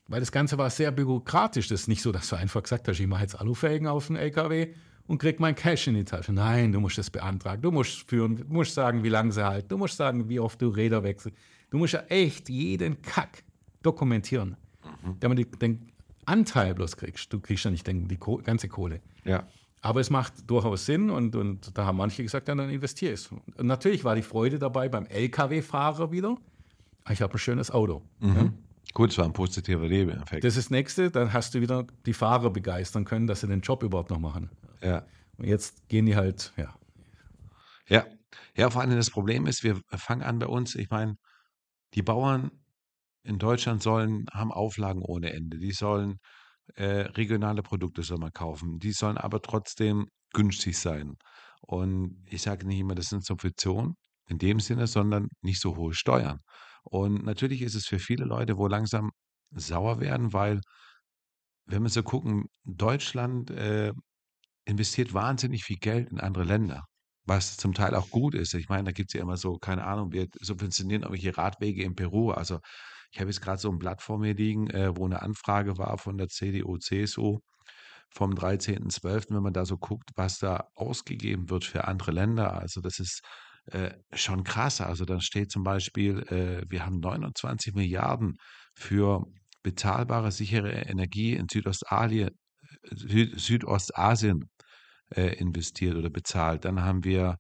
Weil 0.07 0.21
das 0.21 0.31
Ganze 0.31 0.57
war 0.57 0.71
sehr 0.71 0.93
bürokratisch. 0.93 1.67
Das 1.67 1.81
ist 1.81 1.89
nicht 1.89 2.01
so, 2.01 2.13
dass 2.13 2.29
du 2.29 2.37
einfach 2.37 2.63
gesagt 2.63 2.87
hast, 2.87 3.01
ich 3.01 3.09
mache 3.09 3.23
jetzt 3.23 3.41
Alufelgen 3.41 3.89
auf 3.89 4.07
den 4.07 4.15
LKW 4.15 4.73
und 5.09 5.19
krieg 5.19 5.41
mein 5.41 5.57
Cash 5.57 5.89
in 5.89 5.95
die 5.95 6.05
Tasche. 6.05 6.33
Nein, 6.33 6.71
du 6.71 6.79
musst 6.79 6.97
das 6.97 7.11
beantragen. 7.11 7.61
Du 7.61 7.73
musst 7.73 8.09
führen, 8.09 8.37
du 8.37 8.45
musst 8.47 8.75
sagen, 8.75 9.03
wie 9.03 9.09
lange 9.09 9.33
sie 9.33 9.45
halten. 9.45 9.67
Du 9.67 9.79
musst 9.79 9.97
sagen, 9.97 10.29
wie 10.29 10.39
oft 10.39 10.63
du 10.63 10.69
Räder 10.69 11.03
wechselst. 11.03 11.37
Du 11.71 11.79
musst 11.79 11.95
ja 11.95 12.03
echt 12.03 12.49
jeden 12.49 13.03
Kack 13.03 13.43
dokumentieren, 13.83 14.57
mhm. 14.85 15.17
damit 15.19 15.39
du 15.39 15.45
den 15.59 15.91
Anteil 16.25 16.73
bloß 16.73 16.97
kriegst. 16.97 17.33
Du 17.33 17.41
kriegst 17.41 17.65
ja 17.65 17.73
nicht 17.73 17.85
den, 17.89 18.07
die 18.07 18.19
ganze 18.45 18.69
Kohle. 18.69 19.01
Ja. 19.25 19.49
Aber 19.87 20.01
es 20.01 20.11
macht 20.11 20.51
durchaus 20.51 20.85
Sinn 20.85 21.11
und, 21.11 21.37
und 21.37 21.79
da 21.79 21.87
haben 21.87 21.99
manche 21.99 22.25
gesagt, 22.25 22.49
ja, 22.49 22.57
dann 22.57 22.71
investiere 22.71 23.13
es. 23.13 23.31
Und 23.31 23.67
natürlich 23.67 24.03
war 24.03 24.17
die 24.17 24.23
Freude 24.23 24.59
dabei 24.59 24.89
beim 24.89 25.07
LKW-Fahrer 25.07 26.11
wieder. 26.11 26.37
Ich 27.09 27.23
habe 27.23 27.35
ein 27.35 27.39
schönes 27.39 27.71
Auto. 27.71 28.03
Mhm. 28.19 28.35
Ja. 28.35 28.53
Gut, 28.95 29.13
es 29.13 29.19
war 29.19 29.27
ein 29.27 29.33
positiver 29.33 29.87
Nebeneffekt. 29.87 30.43
Das 30.43 30.57
ist 30.57 30.67
das 30.67 30.71
Nächste, 30.71 31.13
dann 31.13 31.33
hast 31.33 31.55
du 31.55 31.61
wieder 31.61 31.87
die 32.05 32.15
Fahrer 32.15 32.51
begeistern 32.51 33.05
können, 33.05 33.29
dass 33.29 33.43
sie 33.43 33.47
den 33.47 33.61
Job 33.61 33.85
überhaupt 33.85 34.11
noch 34.11 34.19
machen. 34.19 34.51
Ja. 34.83 35.07
Und 35.39 35.45
jetzt 35.45 35.89
gehen 35.89 36.07
die 36.07 36.17
halt, 36.17 36.53
ja. 36.57 36.75
Ja. 37.89 38.07
Ja, 38.57 38.71
vor 38.71 38.81
allem 38.81 38.97
das 38.97 39.11
Problem 39.11 39.47
ist, 39.47 39.63
wir 39.63 39.81
fangen 39.97 40.23
an 40.23 40.41
bei 40.41 40.49
uns, 40.49 40.75
ich 40.75 40.91
meine, 40.91 41.17
die 41.95 42.03
Bauern 42.03 42.51
in 43.23 43.39
Deutschland 43.39 43.85
sollen, 43.85 44.27
haben 44.33 44.51
Auflagen 44.51 45.03
ohne 45.03 45.33
Ende. 45.33 45.59
Die 45.59 45.71
sollen 45.71 46.19
äh, 46.75 47.03
regionale 47.17 47.63
Produkte 47.63 48.03
soll 48.03 48.19
man 48.19 48.33
kaufen. 48.33 48.79
Die 48.79 48.93
sollen 48.93 49.19
aber 49.19 49.41
trotzdem 49.41 50.07
günstig 50.33 50.79
sein. 50.79 51.17
Und 51.61 52.23
ich 52.27 52.43
sage 52.43 52.67
nicht 52.67 52.81
immer, 52.81 52.95
das 52.95 53.07
sind 53.07 53.25
Subventionen 53.25 53.95
in 54.29 54.39
dem 54.39 54.61
Sinne, 54.61 54.87
sondern 54.87 55.29
nicht 55.43 55.61
so 55.61 55.77
hohe 55.77 55.95
Steuern. 55.95 56.41
Und 56.83 57.25
natürlich 57.25 57.63
ist 57.63 57.75
es 57.75 57.87
für 57.87 57.99
viele 57.99 58.25
Leute, 58.25 58.59
wo 58.59 58.67
langsam 58.69 59.11
sauer 59.51 60.01
werden, 60.01 60.33
weil, 60.33 60.61
wenn 61.67 61.83
wir 61.83 61.91
so 61.91 62.03
gucken, 62.03 62.47
Deutschland 62.65 63.51
äh, 63.51 63.93
investiert 64.65 65.15
wahnsinnig 65.15 65.65
viel 65.65 65.79
Geld 65.79 66.11
in 66.11 66.21
andere 66.21 66.45
Länder, 66.45 66.85
was 67.25 67.57
zum 67.57 67.75
Teil 67.75 67.95
auch 67.95 68.11
gut 68.11 68.35
ist. 68.35 68.55
Ich 68.55 68.69
meine, 68.69 68.85
da 68.85 68.93
gibt 68.93 69.11
es 69.11 69.15
ja 69.15 69.23
immer 69.23 69.37
so, 69.37 69.59
keine 69.59 69.85
Ahnung, 69.85 70.13
wir 70.13 70.27
subventionieren 70.41 71.03
irgendwelche 71.03 71.37
Radwege 71.37 71.83
in 71.83 71.95
Peru. 71.95 72.31
Also 72.33 72.61
ich 73.13 73.21
habe 73.21 73.31
jetzt 73.31 73.41
gerade 73.41 73.61
so 73.61 73.71
ein 73.71 73.79
Blatt 73.79 74.03
vor 74.03 74.19
mir 74.19 74.35
liegen, 74.35 74.69
äh, 74.71 74.97
wo 74.97 75.05
eine 75.05 75.23
Anfrage 75.23 75.79
war 75.79 75.99
von 75.99 76.19
der 76.19 76.29
CDU, 76.29 76.79
CSU 76.79 77.41
vom 78.11 78.33
13.12., 78.33 79.35
wenn 79.35 79.43
man 79.43 79.53
da 79.53 79.65
so 79.65 79.77
guckt, 79.77 80.11
was 80.17 80.39
da 80.39 80.69
ausgegeben 80.75 81.51
wird 81.51 81.65
für 81.65 81.87
andere 81.87 82.13
Länder. 82.13 82.55
Also 82.55 82.81
das 82.81 82.99
ist 82.99 83.23
äh, 83.67 83.91
schon 84.13 84.45
krass. 84.45 84.81
Also 84.81 85.05
da 85.05 85.21
steht 85.21 85.51
zum 85.51 85.65
Beispiel, 85.65 86.21
äh, 86.29 86.65
wir 86.71 86.87
haben 86.87 87.01
29 87.01 87.75
Milliarden 87.75 88.37
für 88.75 89.25
bezahlbare, 89.63 90.31
sichere 90.31 90.71
Energie 90.73 91.35
in 91.35 91.49
Südostasien, 91.51 92.31
Süd 92.93 93.39
Südostasien 93.41 94.49
äh, 95.11 95.35
investiert 95.39 95.97
oder 95.97 96.11
bezahlt. 96.11 96.65
Dann 96.65 96.83
haben 96.83 97.05
wir, 97.05 97.39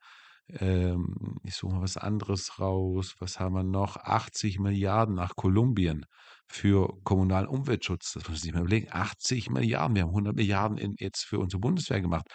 ähm, 0.48 1.38
ich 1.42 1.54
suche 1.54 1.74
mal 1.74 1.82
was 1.82 1.96
anderes 1.96 2.58
raus, 2.58 3.14
was 3.18 3.40
haben 3.40 3.54
wir 3.54 3.64
noch? 3.64 3.96
80 3.96 4.58
Milliarden 4.58 5.14
nach 5.14 5.34
Kolumbien 5.36 6.06
für 6.48 6.88
kommunalen 7.04 7.48
Umweltschutz. 7.48 8.12
Das 8.12 8.22
muss 8.24 8.28
man 8.28 8.36
sich 8.36 8.52
mal 8.52 8.60
überlegen. 8.60 8.88
80 8.90 9.50
Milliarden. 9.50 9.96
Wir 9.96 10.02
haben 10.02 10.10
100 10.10 10.36
Milliarden 10.36 10.78
in, 10.78 10.94
jetzt 10.98 11.24
für 11.24 11.38
unsere 11.38 11.60
Bundeswehr 11.60 12.00
gemacht. 12.00 12.26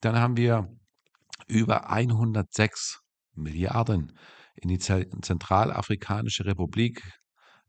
Dann 0.00 0.18
haben 0.18 0.36
wir 0.36 0.68
über 1.48 1.90
106 1.90 3.00
Milliarden 3.34 4.12
in 4.56 4.68
die 4.68 4.78
Zentralafrikanische 4.78 6.44
Republik 6.44 7.02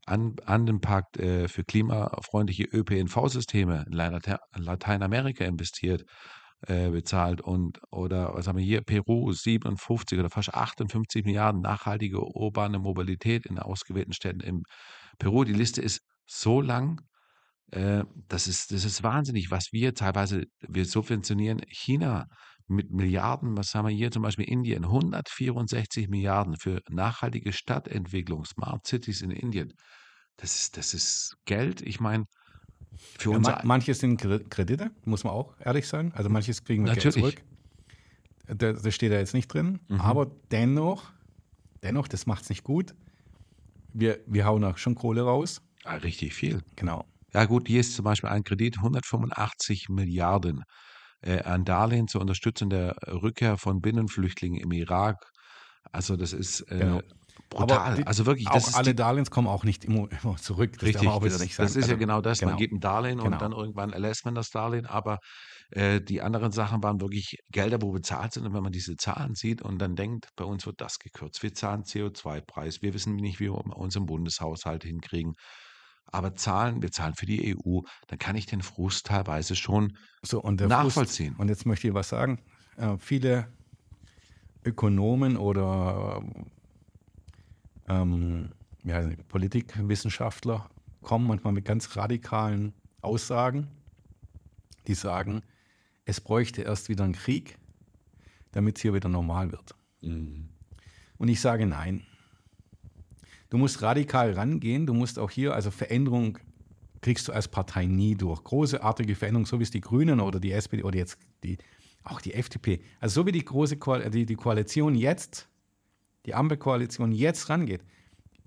an, 0.06 0.36
an 0.44 0.66
den 0.66 0.80
Pakt 0.80 1.16
äh, 1.18 1.48
für 1.48 1.64
klimafreundliche 1.64 2.64
ÖPNV-Systeme 2.64 3.86
in 3.86 3.92
Lateinamerika 3.92 5.44
investiert, 5.44 6.04
äh, 6.62 6.90
bezahlt 6.90 7.40
und 7.40 7.80
oder 7.90 8.34
was 8.34 8.46
haben 8.46 8.56
wir 8.58 8.64
hier, 8.64 8.80
Peru 8.82 9.32
57 9.32 10.18
oder 10.18 10.30
fast 10.30 10.54
58 10.54 11.24
Milliarden 11.24 11.60
nachhaltige 11.60 12.20
urbane 12.20 12.78
Mobilität 12.78 13.46
in 13.46 13.58
ausgewählten 13.58 14.12
Städten 14.12 14.40
im 14.40 14.62
Peru. 15.18 15.44
Die 15.44 15.52
Liste 15.52 15.82
ist 15.82 16.00
so 16.26 16.60
lang, 16.60 17.00
äh, 17.72 18.04
das, 18.28 18.48
ist, 18.48 18.72
das 18.72 18.84
ist 18.84 19.02
wahnsinnig, 19.02 19.50
was 19.50 19.72
wir 19.72 19.94
teilweise, 19.94 20.44
wir 20.60 20.84
subventionieren 20.84 21.60
China 21.68 22.26
mit 22.68 22.90
Milliarden, 22.90 23.56
was 23.56 23.74
haben 23.74 23.88
wir 23.88 23.94
hier 23.94 24.10
zum 24.10 24.22
Beispiel 24.22 24.48
Indien, 24.48 24.84
164 24.84 26.08
Milliarden 26.08 26.56
für 26.56 26.80
nachhaltige 26.88 27.52
Stadtentwicklung, 27.52 28.44
Smart 28.44 28.86
Cities 28.86 29.22
in 29.22 29.30
Indien. 29.30 29.72
Das 30.36 30.56
ist, 30.56 30.76
das 30.76 30.94
ist 30.94 31.36
Geld. 31.44 31.80
Ich 31.82 32.00
meine, 32.00 32.24
für 32.96 33.30
ja, 33.30 33.36
unser 33.36 33.60
manches 33.64 33.98
sind 33.98 34.20
Kredite, 34.50 34.90
muss 35.04 35.24
man 35.24 35.32
auch 35.32 35.54
ehrlich 35.60 35.86
sein. 35.86 36.12
Also 36.14 36.30
manches 36.30 36.64
kriegen 36.64 36.84
wir 36.84 36.92
Natürlich. 36.92 37.14
Geld 37.14 37.36
zurück. 37.36 38.58
Das, 38.58 38.82
das 38.82 38.94
steht 38.94 39.12
da 39.12 39.16
jetzt 39.16 39.34
nicht 39.34 39.48
drin. 39.48 39.80
Mhm. 39.88 40.00
Aber 40.00 40.30
dennoch, 40.50 41.12
dennoch, 41.82 42.08
das 42.08 42.26
macht 42.26 42.44
es 42.44 42.48
nicht 42.48 42.64
gut. 42.64 42.94
Wir, 43.92 44.20
wir 44.26 44.44
hauen 44.44 44.62
auch 44.64 44.78
schon 44.78 44.94
Kohle 44.94 45.22
raus. 45.22 45.62
Ja, 45.84 45.92
richtig 45.94 46.34
viel. 46.34 46.62
Genau. 46.76 47.04
Ja 47.32 47.44
gut, 47.44 47.68
hier 47.68 47.80
ist 47.80 47.94
zum 47.94 48.04
Beispiel 48.04 48.30
ein 48.30 48.44
Kredit 48.44 48.78
185 48.78 49.88
Milliarden 49.88 50.64
äh, 51.22 51.40
an 51.42 51.64
Darlehen 51.64 52.08
zur 52.08 52.20
Unterstützung 52.20 52.70
der 52.70 52.96
Rückkehr 53.06 53.58
von 53.58 53.80
Binnenflüchtlingen 53.80 54.60
im 54.60 54.72
Irak. 54.72 55.32
Also 55.92 56.16
das 56.16 56.32
ist 56.32 56.60
äh, 56.70 56.78
genau. 56.78 57.02
Brutal. 57.48 57.96
Die, 57.96 58.06
also 58.06 58.26
wirklich, 58.26 58.48
das 58.48 58.74
alle 58.74 58.94
Darlehens 58.94 59.30
kommen 59.30 59.48
auch 59.48 59.64
nicht 59.64 59.84
immer, 59.84 60.08
immer 60.22 60.36
zurück. 60.36 60.72
Das 60.74 60.82
richtig, 60.82 61.02
das, 61.02 61.38
das, 61.56 61.70
ist 61.70 61.76
also, 61.76 61.90
ja 61.90 61.96
genau 61.96 62.20
das. 62.20 62.40
Genau. 62.40 62.52
Man 62.52 62.58
gibt 62.58 62.72
ein 62.72 62.80
Darlehen 62.80 63.18
genau. 63.18 63.32
und 63.32 63.42
dann 63.42 63.52
irgendwann 63.52 63.92
erlässt 63.92 64.24
man 64.24 64.34
das 64.34 64.50
Darlehen. 64.50 64.86
Aber 64.86 65.18
äh, 65.70 66.00
die 66.00 66.22
anderen 66.22 66.52
Sachen 66.52 66.82
waren 66.82 67.00
wirklich 67.00 67.38
Gelder, 67.50 67.82
wo 67.82 67.92
bezahlt 67.92 68.32
sind. 68.32 68.46
Und 68.46 68.54
wenn 68.54 68.62
man 68.62 68.72
diese 68.72 68.96
Zahlen 68.96 69.34
sieht 69.34 69.62
und 69.62 69.78
dann 69.78 69.96
denkt, 69.96 70.28
bei 70.36 70.44
uns 70.44 70.66
wird 70.66 70.80
das 70.80 70.98
gekürzt. 70.98 71.42
Wir 71.42 71.54
zahlen 71.54 71.82
CO2-Preis. 71.82 72.82
Wir 72.82 72.94
wissen 72.94 73.16
nicht, 73.16 73.40
wie 73.40 73.44
wir 73.44 73.54
unseren 73.54 74.06
Bundeshaushalt 74.06 74.84
hinkriegen 74.84 75.34
aber 76.08 76.34
zahlen, 76.34 76.82
wir 76.82 76.92
zahlen 76.92 77.14
für 77.14 77.26
die 77.26 77.56
EU, 77.56 77.80
dann 78.06 78.18
kann 78.18 78.36
ich 78.36 78.46
den 78.46 78.62
Frust 78.62 79.06
teilweise 79.06 79.56
schon 79.56 79.96
so, 80.22 80.40
nachvollziehen. 80.40 81.34
Frust, 81.34 81.40
und 81.40 81.48
jetzt 81.48 81.66
möchte 81.66 81.88
ich 81.88 81.94
was 81.94 82.08
sagen. 82.08 82.40
Äh, 82.76 82.96
viele 82.98 83.48
Ökonomen 84.64 85.36
oder 85.36 86.22
ähm, 87.88 88.50
ja, 88.84 89.08
Politikwissenschaftler 89.28 90.68
kommen 91.02 91.26
manchmal 91.26 91.52
mit 91.52 91.64
ganz 91.64 91.96
radikalen 91.96 92.72
Aussagen, 93.00 93.68
die 94.86 94.94
sagen, 94.94 95.42
es 96.04 96.20
bräuchte 96.20 96.62
erst 96.62 96.88
wieder 96.88 97.04
einen 97.04 97.14
Krieg, 97.14 97.58
damit 98.52 98.76
es 98.76 98.82
hier 98.82 98.94
wieder 98.94 99.08
normal 99.08 99.52
wird. 99.52 99.74
Mhm. 100.02 100.48
Und 101.18 101.28
ich 101.28 101.40
sage 101.40 101.66
nein. 101.66 102.02
Du 103.50 103.58
musst 103.58 103.82
radikal 103.82 104.32
rangehen. 104.32 104.86
Du 104.86 104.94
musst 104.94 105.18
auch 105.18 105.30
hier, 105.30 105.54
also 105.54 105.70
Veränderung 105.70 106.38
kriegst 107.00 107.28
du 107.28 107.32
als 107.32 107.48
Partei 107.48 107.86
nie 107.86 108.14
durch. 108.14 108.42
Großartige 108.42 109.14
Veränderung, 109.14 109.46
so 109.46 109.58
wie 109.58 109.62
es 109.62 109.70
die 109.70 109.80
Grünen 109.80 110.20
oder 110.20 110.40
die 110.40 110.52
SPD 110.52 110.82
oder 110.82 110.98
jetzt 110.98 111.18
die, 111.44 111.58
auch 112.02 112.20
die 112.20 112.34
FDP, 112.34 112.80
also 113.00 113.20
so 113.20 113.26
wie 113.26 113.32
die 113.32 113.44
große 113.44 113.76
Ko 113.76 113.98
die, 113.98 114.26
die 114.26 114.34
Koalition 114.34 114.94
jetzt, 114.94 115.48
die 116.26 116.34
Ampelkoalition 116.34 117.12
jetzt 117.12 117.48
rangeht, 117.48 117.82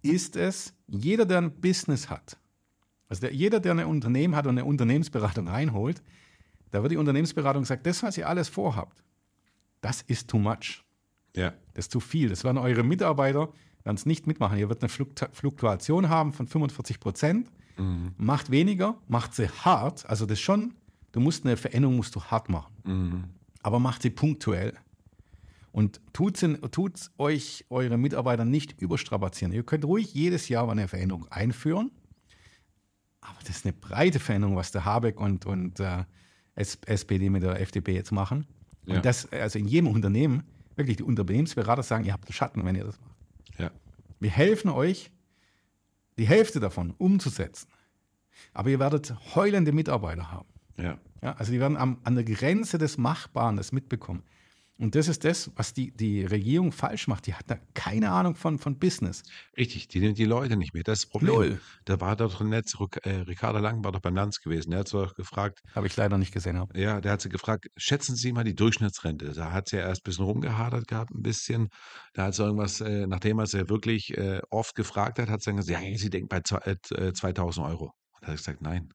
ist 0.01 0.35
es, 0.35 0.73
jeder, 0.87 1.25
der 1.25 1.39
ein 1.39 1.59
Business 1.59 2.09
hat, 2.09 2.37
also 3.07 3.21
der, 3.21 3.33
jeder, 3.33 3.59
der 3.59 3.73
ein 3.73 3.85
Unternehmen 3.85 4.35
hat 4.35 4.45
und 4.45 4.51
eine 4.51 4.65
Unternehmensberatung 4.65 5.47
reinholt, 5.47 6.03
da 6.71 6.83
wird 6.83 6.91
die 6.91 6.97
Unternehmensberatung 6.97 7.65
sagen, 7.65 7.81
das, 7.83 8.03
was 8.03 8.17
ihr 8.17 8.29
alles 8.29 8.47
vorhabt, 8.47 9.03
das 9.81 10.01
ist 10.03 10.29
too 10.29 10.37
much. 10.37 10.83
Ja. 11.35 11.53
Das 11.73 11.85
ist 11.85 11.91
zu 11.91 11.99
viel. 11.99 12.29
Das 12.29 12.43
werden 12.43 12.57
eure 12.57 12.83
Mitarbeiter, 12.83 13.49
werden 13.83 13.95
es 13.95 14.05
nicht 14.05 14.27
mitmachen. 14.27 14.57
Ihr 14.57 14.69
wird 14.69 14.83
eine 14.83 14.89
Fluktuation 14.89 16.09
haben 16.09 16.33
von 16.33 16.47
45 16.47 16.99
Prozent. 16.99 17.49
Mhm. 17.77 18.13
Macht 18.17 18.51
weniger, 18.51 18.97
macht 19.07 19.33
sie 19.33 19.49
hart. 19.49 20.07
Also 20.07 20.25
das 20.25 20.39
schon, 20.39 20.73
du 21.11 21.19
musst 21.19 21.45
eine 21.45 21.57
Veränderung 21.57 21.95
musst 21.95 22.15
du 22.15 22.23
hart 22.23 22.49
machen. 22.49 22.73
Mhm. 22.83 23.23
Aber 23.63 23.79
macht 23.79 24.01
sie 24.01 24.09
punktuell. 24.09 24.73
Und 25.71 26.01
tut 26.13 26.39
tut's 26.71 27.11
euch 27.17 27.65
eure 27.69 27.97
Mitarbeiter 27.97 28.45
nicht 28.45 28.81
überstrapazieren. 28.81 29.53
Ihr 29.53 29.63
könnt 29.63 29.85
ruhig 29.85 30.13
jedes 30.13 30.49
Jahr 30.49 30.69
eine 30.69 30.87
Veränderung 30.87 31.27
einführen. 31.29 31.91
Aber 33.21 33.37
das 33.41 33.57
ist 33.57 33.65
eine 33.65 33.73
breite 33.73 34.19
Veränderung, 34.19 34.55
was 34.55 34.71
der 34.71 34.85
Habeck 34.85 35.19
und, 35.19 35.45
und 35.45 35.79
äh, 35.79 36.05
SPD 36.55 37.29
mit 37.29 37.43
der 37.43 37.59
FDP 37.59 37.93
jetzt 37.93 38.11
machen. 38.11 38.47
Und 38.85 38.95
ja. 38.95 39.01
das, 39.01 39.31
also 39.31 39.59
in 39.59 39.67
jedem 39.67 39.87
Unternehmen, 39.87 40.43
wirklich 40.75 40.97
die 40.97 41.03
Unternehmensberater 41.03 41.83
sagen, 41.83 42.05
ihr 42.05 42.13
habt 42.13 42.25
einen 42.25 42.33
Schatten, 42.33 42.65
wenn 42.65 42.75
ihr 42.75 42.85
das 42.85 42.99
macht. 42.99 43.59
Ja. 43.59 43.71
Wir 44.19 44.31
helfen 44.31 44.69
euch, 44.71 45.11
die 46.17 46.27
Hälfte 46.27 46.59
davon 46.59 46.91
umzusetzen. 46.97 47.69
Aber 48.53 48.69
ihr 48.69 48.79
werdet 48.79 49.13
heulende 49.35 49.71
Mitarbeiter 49.71 50.31
haben. 50.31 50.47
Ja 50.77 50.97
also 51.21 51.51
die 51.51 51.59
werden 51.59 51.77
am, 51.77 51.99
an 52.03 52.15
der 52.15 52.23
Grenze 52.23 52.77
des 52.77 52.97
Machbaren 52.97 53.57
das 53.57 53.71
mitbekommen. 53.71 54.23
Und 54.79 54.95
das 54.95 55.09
ist 55.09 55.25
das, 55.25 55.51
was 55.55 55.73
die, 55.73 55.91
die 55.91 56.23
Regierung 56.23 56.71
falsch 56.71 57.09
macht. 57.09 57.27
Die 57.27 57.33
hat 57.33 57.51
da 57.51 57.57
keine 57.73 58.11
Ahnung 58.11 58.35
von, 58.35 58.57
von 58.57 58.79
Business. 58.79 59.23
Richtig, 59.57 59.89
die 59.89 59.99
nimmt 59.99 60.17
die 60.17 60.23
Leute 60.23 60.55
nicht 60.55 60.73
mehr. 60.73 60.83
Das 60.83 60.99
ist 60.99 61.05
das 61.05 61.11
Problem. 61.11 61.33
Null. 61.33 61.61
Da 61.83 61.99
war 61.99 62.15
doch 62.15 62.39
im 62.39 62.49
Netz, 62.49 62.77
äh, 63.03 63.09
Ricardo 63.09 63.59
Lang 63.59 63.83
war 63.83 63.91
doch 63.91 63.99
beim 63.99 64.15
Lanz 64.15 64.39
gewesen. 64.39 64.71
Der 64.71 64.79
hat 64.79 64.87
so 64.87 65.05
gefragt. 65.17 65.59
Habe 65.75 65.87
ich 65.87 65.97
leider 65.97 66.17
nicht 66.17 66.33
gesehen. 66.33 66.57
Hab. 66.57 66.77
Ja, 66.77 67.01
der 67.01 67.11
hat 67.11 67.21
sie 67.21 67.27
gefragt, 67.27 67.67
schätzen 67.75 68.15
Sie 68.15 68.31
mal 68.31 68.45
die 68.45 68.55
Durchschnittsrente. 68.55 69.33
Da 69.33 69.51
hat 69.51 69.67
sie 69.67 69.75
ja 69.75 69.81
erst 69.81 70.01
ein 70.01 70.05
bisschen 70.05 70.23
rumgehadert 70.23 70.87
gehabt, 70.87 71.11
ein 71.11 71.23
bisschen. 71.23 71.67
Da 72.13 72.27
hat 72.27 72.35
sie 72.35 72.43
irgendwas, 72.43 72.79
äh, 72.79 73.05
nachdem 73.05 73.39
er 73.39 73.47
sie 73.47 73.67
wirklich 73.67 74.17
äh, 74.17 74.39
oft 74.49 74.75
gefragt 74.75 75.19
hat, 75.19 75.29
hat 75.29 75.41
sie 75.41 75.49
dann 75.49 75.57
gesagt, 75.57 75.83
ja, 75.83 75.97
sie 75.97 76.09
denkt 76.09 76.29
bei 76.29 76.39
2000 76.39 77.33
äh, 77.35 77.69
Euro. 77.69 77.91
Und 78.13 78.23
er 78.23 78.27
hat 78.29 78.37
gesagt, 78.37 78.61
nein, 78.61 78.93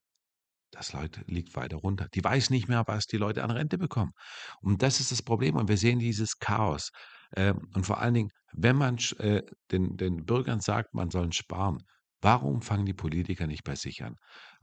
das 0.74 0.92
Leute 0.92 1.22
liegt 1.26 1.54
weiter 1.56 1.76
runter. 1.76 2.08
Die 2.14 2.24
weiß 2.24 2.50
nicht 2.50 2.68
mehr, 2.68 2.84
was 2.86 3.06
die 3.06 3.16
Leute 3.16 3.44
an 3.44 3.50
Rente 3.50 3.78
bekommen. 3.78 4.12
Und 4.60 4.82
das 4.82 5.00
ist 5.00 5.12
das 5.12 5.22
Problem. 5.22 5.56
Und 5.56 5.68
wir 5.68 5.76
sehen 5.76 5.98
dieses 5.98 6.38
Chaos. 6.38 6.90
Ähm, 7.36 7.68
und 7.74 7.86
vor 7.86 7.98
allen 8.00 8.14
Dingen, 8.14 8.30
wenn 8.52 8.76
man 8.76 8.98
äh, 9.18 9.42
den, 9.70 9.96
den 9.96 10.24
Bürgern 10.24 10.60
sagt, 10.60 10.94
man 10.94 11.10
soll 11.10 11.32
sparen, 11.32 11.78
warum 12.20 12.62
fangen 12.62 12.86
die 12.86 12.94
Politiker 12.94 13.46
nicht 13.46 13.64
bei 13.64 13.76
sich 13.76 14.02
an? 14.02 14.16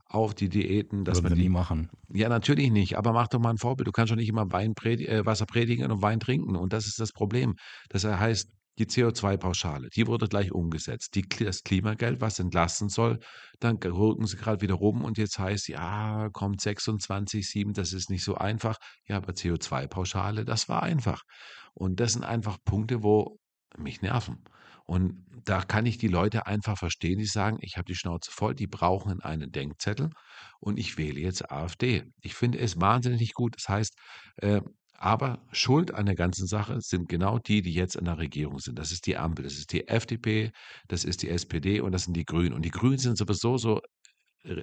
Auch 0.06 0.34
die 0.34 0.50
Diäten, 0.50 1.04
dass 1.04 1.18
Würden 1.18 1.30
man 1.30 1.34
die 1.36 1.42
nie 1.44 1.48
machen. 1.48 1.88
Ja, 2.08 2.28
natürlich 2.28 2.70
nicht. 2.70 2.98
Aber 2.98 3.12
mach 3.12 3.28
doch 3.28 3.40
mal 3.40 3.50
ein 3.50 3.58
Vorbild. 3.58 3.88
Du 3.88 3.92
kannst 3.92 4.10
doch 4.12 4.16
nicht 4.16 4.28
immer 4.28 4.50
Wein 4.52 4.74
predi 4.74 5.06
äh, 5.06 5.24
Wasser 5.24 5.46
predigen 5.46 5.90
und 5.90 6.02
Wein 6.02 6.20
trinken. 6.20 6.56
Und 6.56 6.74
das 6.74 6.86
ist 6.86 7.00
das 7.00 7.12
Problem. 7.12 7.54
Das 7.88 8.04
heißt, 8.04 8.50
die 8.78 8.86
CO2-Pauschale, 8.86 9.88
die 9.90 10.06
wurde 10.06 10.28
gleich 10.28 10.52
umgesetzt. 10.52 11.14
Die, 11.14 11.22
das 11.22 11.62
Klimageld, 11.62 12.20
was 12.20 12.38
entlasten 12.38 12.88
soll, 12.88 13.18
dann 13.60 13.76
rücken 13.76 14.26
sie 14.26 14.36
gerade 14.36 14.62
wieder 14.62 14.74
rum 14.74 15.04
und 15.04 15.18
jetzt 15.18 15.38
heißt, 15.38 15.68
ja, 15.68 16.28
kommt 16.32 16.60
26, 16.60 17.48
7, 17.48 17.72
das 17.74 17.92
ist 17.92 18.10
nicht 18.10 18.24
so 18.24 18.36
einfach. 18.36 18.78
Ja, 19.06 19.16
aber 19.18 19.32
CO2-Pauschale, 19.32 20.44
das 20.44 20.68
war 20.68 20.82
einfach. 20.82 21.22
Und 21.74 22.00
das 22.00 22.14
sind 22.14 22.24
einfach 22.24 22.58
Punkte, 22.64 23.02
wo 23.02 23.38
mich 23.76 24.02
nerven. 24.02 24.44
Und 24.84 25.24
da 25.44 25.62
kann 25.62 25.86
ich 25.86 25.98
die 25.98 26.08
Leute 26.08 26.46
einfach 26.46 26.76
verstehen, 26.76 27.18
die 27.18 27.26
sagen, 27.26 27.58
ich 27.60 27.76
habe 27.76 27.84
die 27.84 27.94
Schnauze 27.94 28.30
voll, 28.30 28.54
die 28.54 28.66
brauchen 28.66 29.20
einen 29.20 29.52
Denkzettel 29.52 30.10
und 30.60 30.78
ich 30.78 30.98
wähle 30.98 31.20
jetzt 31.20 31.50
AfD. 31.50 32.04
Ich 32.20 32.34
finde 32.34 32.58
es 32.58 32.80
wahnsinnig 32.80 33.32
gut. 33.34 33.54
Das 33.56 33.68
heißt, 33.68 33.94
äh, 34.36 34.60
aber 35.02 35.40
Schuld 35.50 35.92
an 35.92 36.06
der 36.06 36.14
ganzen 36.14 36.46
Sache 36.46 36.80
sind 36.80 37.08
genau 37.08 37.40
die, 37.40 37.60
die 37.60 37.74
jetzt 37.74 37.96
in 37.96 38.04
der 38.04 38.18
Regierung 38.18 38.60
sind. 38.60 38.78
Das 38.78 38.92
ist 38.92 39.04
die 39.06 39.16
Ampel, 39.16 39.42
das 39.42 39.54
ist 39.54 39.72
die 39.72 39.88
FDP, 39.88 40.52
das 40.86 41.04
ist 41.04 41.24
die 41.24 41.28
SPD 41.28 41.80
und 41.80 41.90
das 41.90 42.04
sind 42.04 42.16
die 42.16 42.24
Grünen. 42.24 42.52
Und 42.52 42.62
die 42.62 42.70
Grünen 42.70 42.98
sind 42.98 43.18
sowieso 43.18 43.58
so 43.58 43.80
äh, 44.44 44.62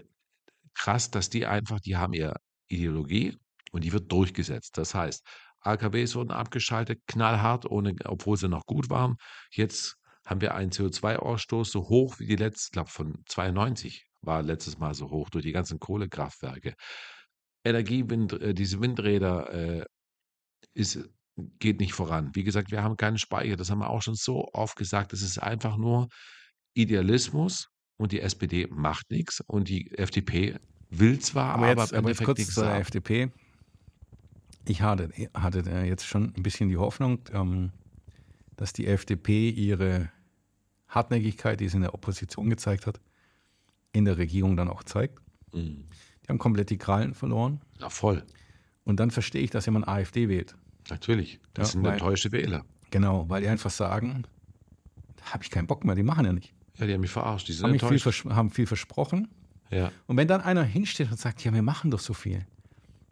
krass, 0.73 1.11
dass 1.11 1.29
die 1.29 1.45
einfach, 1.45 1.81
die 1.81 1.97
haben 1.97 2.13
ihre 2.13 2.37
Ideologie 2.69 3.37
und 3.73 3.83
die 3.83 3.91
wird 3.91 4.09
durchgesetzt. 4.13 4.77
Das 4.77 4.95
heißt, 4.95 5.27
AKWs 5.59 6.15
wurden 6.15 6.31
abgeschaltet, 6.31 7.01
knallhart, 7.05 7.69
ohne, 7.69 7.93
obwohl 8.05 8.37
sie 8.37 8.47
noch 8.47 8.65
gut 8.65 8.89
waren. 8.89 9.17
Jetzt 9.51 9.97
haben 10.25 10.39
wir 10.39 10.55
einen 10.55 10.71
CO2-Ausstoß 10.71 11.65
so 11.65 11.89
hoch 11.89 12.17
wie 12.19 12.27
die 12.27 12.37
letzte, 12.37 12.67
ich 12.67 12.71
glaube 12.71 12.91
von 12.91 13.23
92 13.27 14.05
war 14.21 14.41
letztes 14.41 14.77
Mal 14.77 14.93
so 14.93 15.09
hoch 15.09 15.29
durch 15.31 15.43
die 15.43 15.51
ganzen 15.51 15.79
Kohlekraftwerke. 15.79 16.75
Energiewind, 17.65 18.33
äh, 18.41 18.53
diese 18.53 18.79
Windräder, 18.79 19.51
äh, 19.53 19.85
ist, 20.79 20.99
geht 21.59 21.79
nicht 21.79 21.93
voran. 21.93 22.31
Wie 22.33 22.43
gesagt, 22.43 22.71
wir 22.71 22.83
haben 22.83 22.97
keinen 22.97 23.17
Speicher. 23.17 23.55
Das 23.55 23.69
haben 23.69 23.79
wir 23.79 23.89
auch 23.89 24.01
schon 24.01 24.15
so 24.15 24.49
oft 24.53 24.75
gesagt. 24.75 25.13
Das 25.13 25.21
ist 25.21 25.37
einfach 25.37 25.77
nur 25.77 26.09
Idealismus 26.73 27.69
und 27.97 28.11
die 28.11 28.21
SPD 28.21 28.67
macht 28.69 29.09
nichts 29.11 29.41
und 29.47 29.69
die 29.69 29.91
FDP 29.97 30.59
will 30.89 31.19
zwar, 31.19 31.53
aber, 31.53 31.67
aber 31.67 31.81
jetzt, 31.81 31.93
aber 31.93 32.09
jetzt 32.09 32.23
kurz 32.23 32.53
zur 32.53 32.67
haben. 32.67 32.81
FDP. 32.81 33.31
Ich 34.65 34.81
hatte, 34.81 35.09
hatte 35.33 35.59
jetzt 35.85 36.05
schon 36.05 36.33
ein 36.35 36.43
bisschen 36.43 36.69
die 36.69 36.77
Hoffnung, 36.77 37.19
ähm, 37.33 37.71
dass 38.55 38.73
die 38.73 38.87
FDP 38.87 39.49
ihre 39.49 40.11
Hartnäckigkeit, 40.87 41.59
die 41.59 41.69
sie 41.69 41.77
in 41.77 41.81
der 41.83 41.93
Opposition 41.93 42.49
gezeigt 42.49 42.85
hat, 42.85 42.99
in 43.93 44.05
der 44.05 44.17
Regierung 44.17 44.57
dann 44.57 44.67
auch 44.67 44.83
zeigt. 44.83 45.19
Mhm. 45.53 45.85
Die 46.23 46.27
haben 46.27 46.37
komplett 46.39 46.69
die 46.69 46.77
Krallen 46.77 47.13
verloren. 47.13 47.61
Na 47.79 47.89
voll. 47.89 48.23
Und 48.83 48.99
dann 48.99 49.11
verstehe 49.11 49.41
ich, 49.41 49.49
dass 49.49 49.65
jemand 49.65 49.87
AfD 49.87 50.29
wählt. 50.29 50.55
Natürlich, 50.89 51.39
das 51.53 51.69
ja, 51.69 51.71
sind 51.73 51.83
weil, 51.83 51.93
enttäuschte 51.93 52.31
Wähler. 52.31 52.65
Genau, 52.91 53.29
weil 53.29 53.41
die 53.41 53.47
einfach 53.47 53.69
sagen, 53.69 54.23
da 55.17 55.33
habe 55.33 55.43
ich 55.43 55.51
keinen 55.51 55.67
Bock 55.67 55.85
mehr, 55.85 55.95
die 55.95 56.03
machen 56.03 56.25
ja 56.25 56.33
nicht. 56.33 56.53
Ja, 56.77 56.87
die 56.87 56.93
haben 56.93 57.01
mich 57.01 57.11
verarscht, 57.11 57.47
die 57.47 57.53
sind 57.53 57.81
haben, 57.81 57.99
viel, 57.99 58.33
haben 58.33 58.49
viel 58.49 58.65
versprochen. 58.65 59.27
Ja. 59.69 59.91
Und 60.07 60.17
wenn 60.17 60.27
dann 60.27 60.41
einer 60.41 60.63
hinsteht 60.63 61.11
und 61.11 61.19
sagt, 61.19 61.43
ja, 61.43 61.53
wir 61.53 61.61
machen 61.61 61.91
doch 61.91 61.99
so 61.99 62.13
viel. 62.13 62.45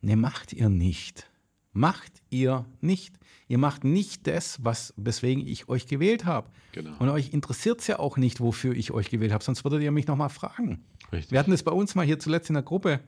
Ne, 0.01 0.15
macht 0.15 0.53
ihr 0.53 0.69
nicht. 0.69 1.29
Macht 1.73 2.11
ihr 2.29 2.65
nicht. 2.81 3.13
Ihr 3.47 3.57
macht 3.57 3.83
nicht 3.83 4.27
das, 4.27 4.63
was, 4.63 4.93
weswegen 4.97 5.45
ich 5.45 5.69
euch 5.69 5.87
gewählt 5.87 6.25
habe. 6.25 6.49
Genau. 6.71 6.95
Und 6.99 7.09
euch 7.09 7.33
interessiert 7.33 7.81
es 7.81 7.87
ja 7.87 7.99
auch 7.99 8.17
nicht, 8.17 8.39
wofür 8.39 8.73
ich 8.75 8.91
euch 8.91 9.09
gewählt 9.09 9.31
habe, 9.31 9.43
sonst 9.43 9.63
würdet 9.63 9.81
ihr 9.81 9.91
mich 9.91 10.07
nochmal 10.07 10.29
fragen. 10.29 10.83
Richtig. 11.11 11.31
Wir 11.31 11.39
hatten 11.39 11.51
das 11.51 11.63
bei 11.63 11.71
uns 11.71 11.95
mal 11.95 12.05
hier 12.05 12.19
zuletzt 12.19 12.49
in 12.49 12.55
der 12.55 12.63
Gruppe, 12.63 12.99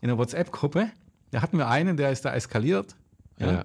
in 0.00 0.08
der 0.08 0.18
WhatsApp-Gruppe. 0.18 0.90
Da 1.30 1.42
hatten 1.42 1.56
wir 1.56 1.68
einen, 1.68 1.96
der 1.96 2.10
ist 2.10 2.24
da 2.24 2.34
eskaliert. 2.34 2.96
Ja. 3.38 3.52
ja. 3.52 3.64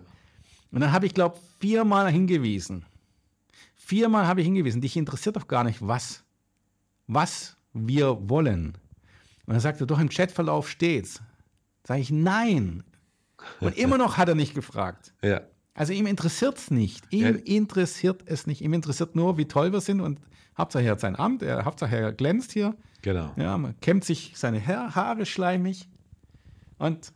Und 0.72 0.82
dann 0.82 0.92
habe 0.92 1.06
ich, 1.06 1.14
glaube 1.14 1.38
ich, 1.38 1.60
viermal 1.60 2.12
hingewiesen. 2.12 2.86
Viermal 3.76 4.28
habe 4.28 4.42
ich 4.42 4.46
hingewiesen. 4.46 4.82
Dich 4.82 4.96
interessiert 4.96 5.36
doch 5.36 5.48
gar 5.48 5.64
nicht, 5.64 5.86
was, 5.86 6.24
was 7.08 7.58
wir 7.74 8.30
wollen. 8.30 8.78
Und 9.46 9.56
er, 9.56 9.86
doch 9.86 10.00
im 10.00 10.10
Chatverlauf 10.10 10.70
steht's. 10.70 11.22
Sage 11.86 12.02
ich, 12.02 12.12
nein. 12.12 12.84
Und 13.60 13.78
immer 13.78 13.98
noch 13.98 14.18
hat 14.18 14.30
er 14.30 14.36
nicht 14.36 14.54
gefragt. 14.54 15.14
Ja. 15.24 15.42
Also 15.74 15.94
ihm 15.94 16.06
interessiert 16.06 16.58
es 16.58 16.70
nicht. 16.70 17.06
Ihm 17.12 17.38
ja. 17.38 17.42
interessiert 17.46 18.24
es 18.26 18.46
nicht. 18.46 18.62
Ihm 18.62 18.74
interessiert 18.74 19.16
nur, 19.16 19.38
wie 19.38 19.48
toll 19.48 19.72
wir 19.72 19.80
sind 19.80 20.02
und 20.02 20.20
Hauptsache 20.58 20.84
er 20.84 20.92
hat 20.92 21.00
sein 21.00 21.16
Amt, 21.16 21.44
er, 21.44 21.64
Hauptsache 21.64 21.96
er 21.96 22.12
glänzt 22.12 22.52
hier. 22.52 22.76
Genau. 23.02 23.32
Ja, 23.38 23.58
man 23.58 23.80
kämmt 23.80 24.04
sich 24.04 24.34
seine 24.36 24.66
Haare 24.68 25.26
schleimig. 25.26 25.88
Und 26.78 27.14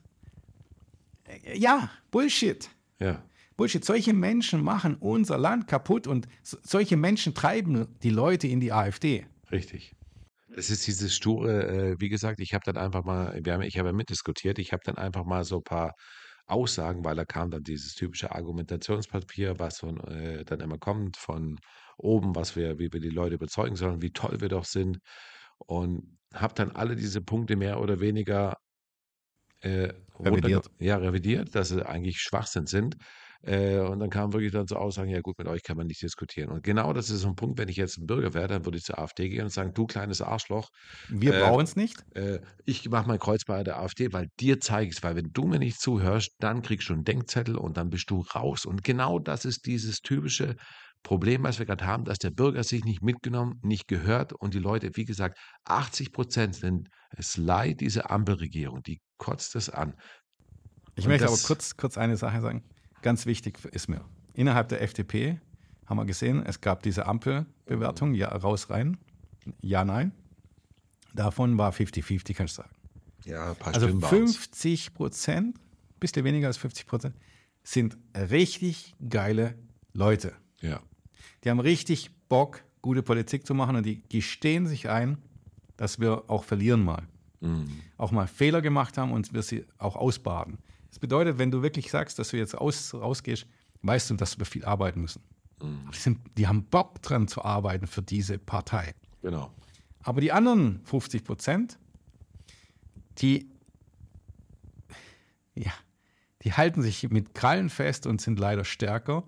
äh, 1.25 1.57
ja, 1.57 1.89
Bullshit. 2.11 2.69
Ja. 2.99 3.21
Bullshit. 3.57 3.83
Solche 3.83 4.13
Menschen 4.13 4.63
machen 4.63 4.95
unser 4.95 5.37
Land 5.37 5.67
kaputt 5.67 6.07
und 6.07 6.27
solche 6.43 6.97
Menschen 6.97 7.33
treiben 7.33 7.87
die 8.03 8.09
Leute 8.09 8.47
in 8.47 8.59
die 8.59 8.71
AfD. 8.71 9.25
Richtig. 9.51 9.93
Es 10.55 10.69
ist 10.69 10.87
dieses 10.87 11.13
sture, 11.13 11.67
äh, 11.67 11.95
wie 11.99 12.09
gesagt, 12.09 12.39
ich 12.39 12.53
habe 12.53 12.63
dann 12.65 12.77
einfach 12.77 13.03
mal, 13.03 13.39
wir 13.43 13.53
haben, 13.53 13.61
ich 13.61 13.77
habe 13.77 13.89
ja 13.89 13.93
mitdiskutiert, 13.93 14.57
ich 14.59 14.71
habe 14.71 14.81
dann 14.85 14.97
einfach 14.97 15.25
mal 15.25 15.43
so 15.43 15.57
ein 15.57 15.63
paar 15.63 15.93
Aussagen, 16.47 17.03
weil 17.03 17.15
da 17.15 17.25
kam 17.25 17.49
dann 17.49 17.63
dieses 17.63 17.95
typische 17.95 18.31
Argumentationspapier, 18.31 19.59
was 19.59 19.79
von, 19.79 19.99
äh, 20.07 20.45
dann 20.45 20.59
immer 20.59 20.77
kommt 20.77 21.17
von 21.17 21.57
oben, 21.97 22.35
was 22.35 22.55
wir, 22.55 22.77
wie 22.77 22.91
wir 22.91 22.99
die 22.99 23.09
Leute 23.09 23.35
überzeugen 23.35 23.75
sollen, 23.75 24.01
wie 24.01 24.11
toll 24.11 24.39
wir 24.41 24.49
doch 24.49 24.65
sind. 24.65 24.99
Und 25.57 26.17
habe 26.33 26.53
dann 26.53 26.71
alle 26.71 26.95
diese 26.95 27.21
Punkte 27.21 27.55
mehr 27.55 27.79
oder 27.79 27.99
weniger 27.99 28.57
äh, 29.61 29.93
revidiert. 30.19 30.69
Ja, 30.79 30.97
revidiert, 30.97 31.55
dass 31.55 31.69
sie 31.69 31.85
eigentlich 31.85 32.19
Schwachsinn 32.19 32.67
sind. 32.67 32.95
Äh, 33.45 33.77
und 33.77 33.99
dann 33.99 34.09
kam 34.09 34.33
wirklich 34.33 34.51
dann 34.51 34.65
so 34.65 34.75
Aussagen, 34.75 35.09
ja 35.09 35.21
gut, 35.21 35.37
mit 35.37 35.47
euch 35.47 35.61
kann 35.61 35.77
man 35.77 35.85
nicht 35.85 36.01
diskutieren. 36.01 36.49
Und 36.49 36.63
genau 36.63 36.93
das 36.93 37.11
ist 37.11 37.21
so 37.21 37.27
ein 37.27 37.35
Punkt, 37.35 37.59
wenn 37.59 37.69
ich 37.69 37.75
jetzt 37.75 37.97
ein 37.97 38.07
Bürger 38.07 38.33
wäre, 38.33 38.47
dann 38.47 38.65
würde 38.65 38.79
ich 38.79 38.83
zur 38.83 38.97
AfD 38.97 39.29
gehen 39.29 39.43
und 39.43 39.51
sagen, 39.51 39.71
du 39.73 39.85
kleines 39.85 40.19
Arschloch. 40.21 40.69
Wir 41.09 41.35
äh, 41.35 41.41
brauchen 41.41 41.63
es 41.63 41.75
nicht. 41.75 42.03
Äh, 42.15 42.39
ich 42.65 42.89
mache 42.89 43.07
mein 43.07 43.19
Kreuz 43.19 43.45
bei 43.45 43.63
der 43.63 43.79
AfD, 43.79 44.11
weil 44.13 44.29
dir 44.39 44.59
zeige 44.59 44.89
ich 44.89 44.97
es, 44.97 45.03
weil 45.03 45.15
wenn 45.15 45.29
du 45.31 45.45
mir 45.45 45.59
nicht 45.59 45.79
zuhörst, 45.79 46.31
dann 46.39 46.63
kriegst 46.63 46.89
du 46.89 46.93
einen 46.93 47.03
Denkzettel 47.03 47.55
und 47.55 47.77
dann 47.77 47.91
bist 47.91 48.09
du 48.09 48.21
raus. 48.21 48.65
Und 48.65 48.83
genau 48.83 49.19
das 49.19 49.45
ist 49.45 49.67
dieses 49.67 50.01
typische 50.01 50.55
Problem, 51.03 51.43
was 51.43 51.59
wir 51.59 51.67
gerade 51.67 51.85
haben, 51.85 52.03
dass 52.03 52.17
der 52.17 52.31
Bürger 52.31 52.63
sich 52.63 52.83
nicht 52.83 53.03
mitgenommen, 53.03 53.59
nicht 53.61 53.87
gehört 53.87 54.33
und 54.33 54.55
die 54.55 54.59
Leute, 54.59 54.89
wie 54.95 55.05
gesagt, 55.05 55.37
80 55.65 56.11
Prozent 56.11 56.55
sind 56.55 56.89
es 57.11 57.37
leid, 57.37 57.81
diese 57.81 58.09
Ampelregierung, 58.09 58.81
die 58.81 59.01
kotzt 59.19 59.55
es 59.55 59.69
an. 59.69 59.93
Ich 60.95 61.05
und 61.05 61.11
möchte 61.11 61.27
aber 61.27 61.37
kurz, 61.37 61.77
kurz 61.77 61.99
eine 61.99 62.17
Sache 62.17 62.41
sagen 62.41 62.63
ganz 63.05 63.27
wichtig 63.27 63.63
ist 63.71 63.87
mir. 63.87 64.03
Innerhalb 64.33 64.67
der 64.67 64.81
FDP 64.81 65.39
haben 65.85 65.97
wir 65.97 66.05
gesehen, 66.05 66.43
es 66.43 66.59
gab 66.59 66.81
diese 66.81 67.05
Ampelbewertung, 67.05 68.15
ja, 68.15 68.29
raus, 68.29 68.71
rein, 68.71 68.97
ja, 69.61 69.85
nein. 69.85 70.11
Davon 71.13 71.55
war 71.59 71.71
50-50, 71.71 72.33
kannst 72.33 72.57
du 72.57 72.63
sagen. 72.63 72.75
Ja, 73.23 73.51
ein 73.51 73.55
paar 73.57 73.75
Also 73.75 73.87
50 73.87 74.95
Prozent, 74.95 75.59
bisschen 75.99 76.23
weniger 76.25 76.47
als 76.47 76.57
50 76.57 76.87
Prozent, 76.87 77.15
sind 77.63 77.95
richtig 78.15 78.95
geile 79.07 79.53
Leute. 79.93 80.33
Ja. 80.61 80.81
Die 81.43 81.51
haben 81.51 81.59
richtig 81.59 82.09
Bock, 82.27 82.63
gute 82.81 83.03
Politik 83.03 83.45
zu 83.45 83.53
machen 83.53 83.75
und 83.75 83.85
die 83.85 84.01
gestehen 84.09 84.65
sich 84.65 84.89
ein, 84.89 85.19
dass 85.77 85.99
wir 85.99 86.23
auch 86.27 86.43
verlieren 86.43 86.83
mal. 86.83 87.03
Mhm. 87.39 87.67
Auch 87.97 88.11
mal 88.11 88.25
Fehler 88.25 88.63
gemacht 88.63 88.97
haben 88.97 89.11
und 89.11 89.31
wir 89.31 89.43
sie 89.43 89.63
auch 89.77 89.95
ausbaden. 89.95 90.57
Das 90.95 90.99
bedeutet, 91.01 91.37
wenn 91.37 91.51
du 91.51 91.61
wirklich 91.61 91.91
sagst, 91.91 92.17
dass 92.19 92.29
du 92.29 92.37
jetzt 92.37 92.57
aus, 92.57 92.93
rausgehst, 92.93 93.45
weißt 93.81 94.11
du, 94.11 94.13
dass 94.13 94.39
wir 94.39 94.45
viel 94.45 94.63
arbeiten 94.63 95.01
müssen. 95.01 95.21
Mhm. 95.61 95.91
Die, 95.93 95.97
sind, 95.97 96.19
die 96.37 96.47
haben 96.47 96.63
Bock 96.63 97.01
dran 97.01 97.27
zu 97.27 97.43
arbeiten 97.43 97.85
für 97.85 98.01
diese 98.01 98.37
Partei. 98.37 98.95
Genau. 99.21 99.51
Aber 100.03 100.21
die 100.21 100.31
anderen 100.31 100.79
50 100.85 101.25
Prozent, 101.25 101.77
die, 103.17 103.45
ja, 105.55 105.73
die 106.43 106.53
halten 106.53 106.81
sich 106.81 107.09
mit 107.09 107.35
Krallen 107.35 107.69
fest 107.69 108.07
und 108.07 108.21
sind 108.21 108.39
leider 108.39 108.63
stärker. 108.63 109.25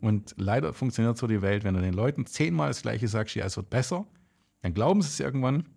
Und 0.00 0.34
leider 0.38 0.72
funktioniert 0.72 1.16
so 1.18 1.28
die 1.28 1.40
Welt, 1.40 1.62
wenn 1.62 1.74
du 1.74 1.80
den 1.80 1.94
Leuten 1.94 2.26
zehnmal 2.26 2.66
das 2.66 2.82
Gleiche 2.82 3.06
sagst, 3.06 3.36
ja, 3.36 3.46
es 3.46 3.56
wird 3.56 3.70
besser, 3.70 4.08
dann 4.62 4.74
glauben 4.74 5.02
sie 5.02 5.08
es 5.10 5.20
irgendwann, 5.20 5.68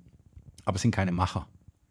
aber 0.66 0.78
es 0.78 0.82
sind 0.82 0.90
keine 0.90 1.12
Macher. 1.12 1.48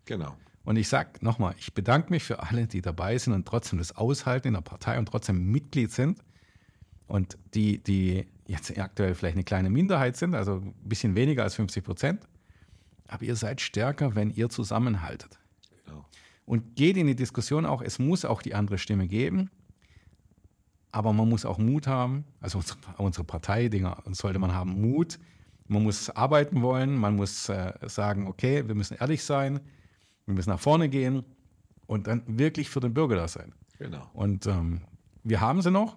Genau. 0.07 0.36
Und 0.64 0.76
ich 0.76 0.88
sage 0.88 1.11
nochmal, 1.20 1.54
ich 1.59 1.72
bedanke 1.72 2.11
mich 2.11 2.24
für 2.24 2.42
alle, 2.42 2.66
die 2.66 2.82
dabei 2.82 3.16
sind 3.16 3.32
und 3.32 3.46
trotzdem 3.46 3.78
das 3.78 3.96
aushalten 3.96 4.48
in 4.48 4.54
der 4.54 4.61
Partei 4.61 4.98
und 4.98 5.06
trotzdem 5.06 5.50
Mitglied 5.50 5.90
sind. 5.92 6.18
Und 7.06 7.38
die, 7.54 7.78
die 7.78 8.26
jetzt 8.46 8.76
aktuell 8.78 9.14
vielleicht 9.14 9.36
eine 9.36 9.44
kleine 9.44 9.70
Minderheit 9.70 10.16
sind, 10.16 10.34
also 10.34 10.56
ein 10.56 10.74
bisschen 10.84 11.14
weniger 11.14 11.42
als 11.42 11.54
50 11.54 11.82
Prozent. 11.82 12.28
Aber 13.06 13.22
ihr 13.24 13.36
seid 13.36 13.61
stärker, 13.61 14.14
wenn 14.14 14.30
ihr 14.30 14.50
zusammenhaltet. 14.50 15.38
genau. 15.86 16.04
Und 16.44 16.76
geht 16.76 16.96
in 16.96 17.06
die 17.06 17.16
Diskussion 17.16 17.64
auch, 17.64 17.80
es 17.80 17.98
muss 17.98 18.24
auch 18.24 18.42
die 18.42 18.54
andere 18.54 18.78
Stimme 18.78 19.09
geben. 19.09 19.50
Aber 20.92 21.12
man 21.12 21.28
muss 21.28 21.44
auch 21.44 21.59
Mut 21.59 21.86
haben. 21.86 22.24
Also 22.40 22.59
unsere, 22.59 22.78
unsere 22.98 23.24
Parteidinger 23.24 24.02
sollte 24.12 24.38
man 24.38 24.52
haben 24.52 24.80
Mut. 24.80 25.18
Man 25.66 25.82
muss 25.82 26.11
arbeiten 26.11 26.62
wollen. 26.62 26.96
Man 26.96 27.16
muss 27.16 27.48
äh, 27.48 27.72
sagen, 27.86 28.26
okay, 28.26 28.66
wir 28.66 28.74
müssen 28.74 28.96
ehrlich 28.98 29.24
sein. 29.24 29.61
Wir 30.29 30.35
müssen 30.35 30.51
nach 30.51 30.61
vorne 30.61 30.91
gehen 30.91 31.24
und 31.87 32.07
dann 32.07 32.22
wirklich 32.39 32.68
für 32.68 32.81
den 32.81 32.93
Bürger 32.93 33.16
da 33.16 33.29
sein. 33.29 33.55
Genau. 33.79 34.11
Und 34.12 34.47
ähm, 34.47 34.83
wir 35.24 35.41
haben 35.41 35.62
sie 35.62 35.70
noch. 35.70 35.97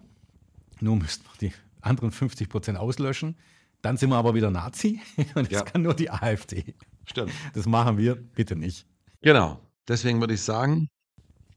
Nur 0.79 0.95
müssten 0.95 1.25
wir 1.25 1.49
die 1.49 1.53
anderen 1.81 2.11
50 2.11 2.47
Prozent 2.47 2.77
auslöschen. 2.77 3.37
Dann 3.81 3.97
sind 3.97 4.09
wir 4.09 4.15
aber 4.15 4.33
wieder 4.33 4.49
Nazi. 4.49 5.01
Und 5.35 5.51
das 5.51 5.59
Ja. 5.59 5.61
kann 5.63 5.81
nur 5.81 5.93
die 5.95 6.09
AfD. 6.09 6.75
Stimmt. 7.05 7.33
Das 7.53 7.65
machen 7.65 7.97
wir 7.97 8.15
bitte 8.15 8.55
nicht. 8.55 8.87
Genau. 9.21 9.59
Deswegen 9.89 10.21
würde 10.21 10.35
ich 10.35 10.41
sagen, 10.43 10.87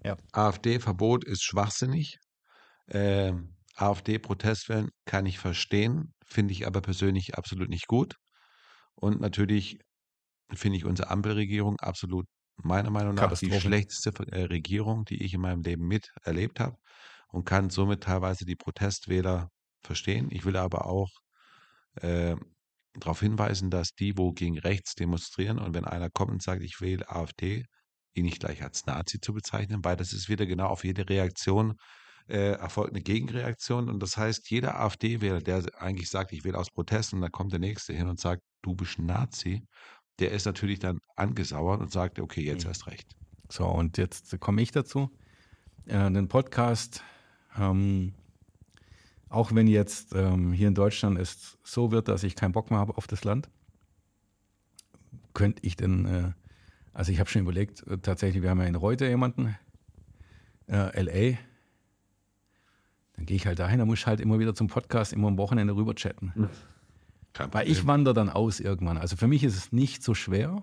Ja. 0.03 0.17
AfD-Verbot 0.33 1.23
ist 1.25 1.45
schwachsinnig. 1.45 2.19
Ähm, 2.89 3.55
AfD-Protestwellen 3.77 4.89
kann 5.05 5.27
ich 5.27 5.39
verstehen, 5.39 6.13
finde 6.25 6.53
ich 6.53 6.67
aber 6.67 6.81
persönlich 6.81 7.37
absolut 7.39 7.69
nicht 7.69 7.87
gut. 7.87 8.17
Und 8.97 9.21
natürlich 9.21 9.79
finde 10.53 10.77
ich 10.79 10.85
unsere 10.85 11.11
Ampelregierung 11.11 11.79
absolut 11.79 12.27
meiner 12.63 12.91
Meinung 12.91 13.15
nach 13.15 13.37
die 13.39 13.53
schlechteste 13.61 14.11
äh, 14.31 14.45
Regierung, 14.45 15.05
die 15.05 15.23
ich 15.23 15.35
in 15.35 15.41
meinem 15.41 15.63
Leben 15.63 15.87
miterlebt 15.87 16.61
habe 16.61 16.77
und 17.29 17.45
kann 17.45 17.71
somit 17.71 18.03
teilweise 18.03 18.45
die 18.45 18.57
Protestwähler 18.57 19.51
verstehen. 19.83 20.29
Ich 20.31 20.45
will 20.45 20.57
aber 20.57 20.87
auch 20.87 21.11
äh, 21.97 22.37
darauf 22.95 23.21
hinweisen, 23.21 23.71
dass 23.71 23.95
die, 23.95 24.17
wo 24.17 24.33
gegen 24.33 24.59
rechts 24.59 24.95
demonstrieren 24.95 25.59
und 25.59 25.75
wenn 25.75 25.85
einer 25.85 26.11
kommt 26.11 26.31
und 26.31 26.43
sagt, 26.43 26.63
ich 26.63 26.81
wähle 26.81 27.09
AfD, 27.11 27.65
ihn 28.15 28.25
nicht 28.25 28.41
gleich 28.41 28.63
als 28.63 28.87
Nazi 28.87 29.21
zu 29.21 29.33
bezeichnen, 29.33 29.85
weil 29.85 29.97
das 29.97 30.13
ist 30.13 30.29
wieder 30.29 30.47
genau 30.47 30.69
auf 30.69 30.85
jede 30.85 31.09
Reaktion 31.09 31.75
äh, 32.29 32.53
erfolgt 32.53 32.93
eine 32.93 33.03
Gegenreaktion 33.03 33.91
und 33.91 34.01
das 34.01 34.17
heißt, 34.17 34.51
jeder 34.51 34.81
AfD-Wähler, 34.81 35.41
der 35.41 35.63
eigentlich 35.79 36.09
sagt, 36.09 36.33
ich 36.33 36.45
wähle 36.45 36.59
aus 36.59 36.71
Protest 36.71 37.13
und 37.13 37.21
dann 37.21 37.33
kommt 37.33 37.53
der 37.53 37.61
Nächste 37.61 37.93
hin 37.93 38.09
und 38.09 38.19
sagt, 38.19 38.43
du 38.63 38.75
bist 38.75 38.99
ein 38.99 39.07
Nazi, 39.07 39.67
der 40.19 40.31
ist 40.33 40.45
natürlich 40.47 40.79
dann 40.79 40.99
angesauert 41.17 41.81
und 41.81 41.91
sagt, 41.91 42.19
okay, 42.21 42.43
jetzt 42.43 42.65
Mhm. 42.65 42.69
erst 42.71 42.87
recht. 42.87 43.17
So, 43.49 43.67
und 43.67 43.99
jetzt 43.99 44.39
komme 44.41 44.63
ich 44.63 44.71
dazu. 44.71 45.11
Äh, 45.87 46.11
den 46.11 46.29
Podcast, 46.29 47.03
ähm, 47.59 48.15
auch 49.29 49.53
wenn 49.55 49.67
jetzt 49.67 50.15
ähm, 50.15 50.53
hier 50.53 50.69
in 50.69 50.75
Deutschland 50.75 51.19
es 51.19 51.59
so 51.63 51.91
wird, 51.91 52.09
dass 52.09 52.23
ich 52.23 52.37
keinen 52.37 52.53
Bock 52.53 52.71
mehr 52.71 52.79
habe 52.79 52.97
auf 52.97 53.07
das 53.07 53.25
Land, 53.25 53.51
könnte 55.35 55.61
ich 55.67 55.77
denn, 55.77 56.07
äh, 56.07 56.33
also 56.93 57.11
ich 57.13 57.19
habe 57.21 57.29
schon 57.29 57.43
überlegt, 57.43 57.87
äh, 57.87 57.99
tatsächlich, 57.99 58.43
wir 58.43 58.51
haben 58.51 58.61
ja 58.61 58.67
in 58.67 58.77
Reute 58.77 59.07
jemanden, 59.07 59.57
äh, 60.69 61.01
LA, 61.03 61.37
dann 63.17 63.27
gehe 63.27 63.37
ich 63.37 63.47
halt 63.47 63.59
dahin, 63.59 63.79
da 63.79 63.85
muss 63.85 64.01
ich 64.01 64.07
halt 64.07 64.21
immer 64.21 64.39
wieder 64.39 64.55
zum 64.55 64.69
Podcast, 64.69 65.13
immer 65.13 65.29
am 65.29 65.39
Wochenende 65.39 65.75
rüber 65.77 65.95
chatten. 65.95 66.33
Kein 66.35 66.49
Weil 67.53 67.69
ich 67.69 67.87
wandere 67.87 68.15
dann 68.15 68.29
aus 68.31 68.61
irgendwann. 68.61 68.97
Also 68.99 69.17
für 69.17 69.27
mich 69.27 69.43
ist 69.45 69.57
es 69.57 69.73
nicht 69.73 70.03
so 70.03 70.15
schwer. 70.15 70.63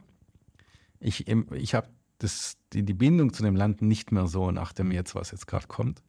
Ich, 1.00 1.28
ich 1.28 1.74
habe 1.76 1.90
das- 2.20 2.58
die, 2.74 2.84
die 2.84 2.94
Bindung 2.94 3.34
zu 3.34 3.44
dem 3.44 3.56
Land 3.56 3.82
nicht 3.82 4.12
mehr 4.12 4.28
so 4.28 4.52
nach 4.52 4.72
dem 4.74 4.92
jetzt, 4.92 5.16
was 5.16 5.32
jetzt 5.32 5.48
gerade 5.48 5.68
kommt. 5.68 6.02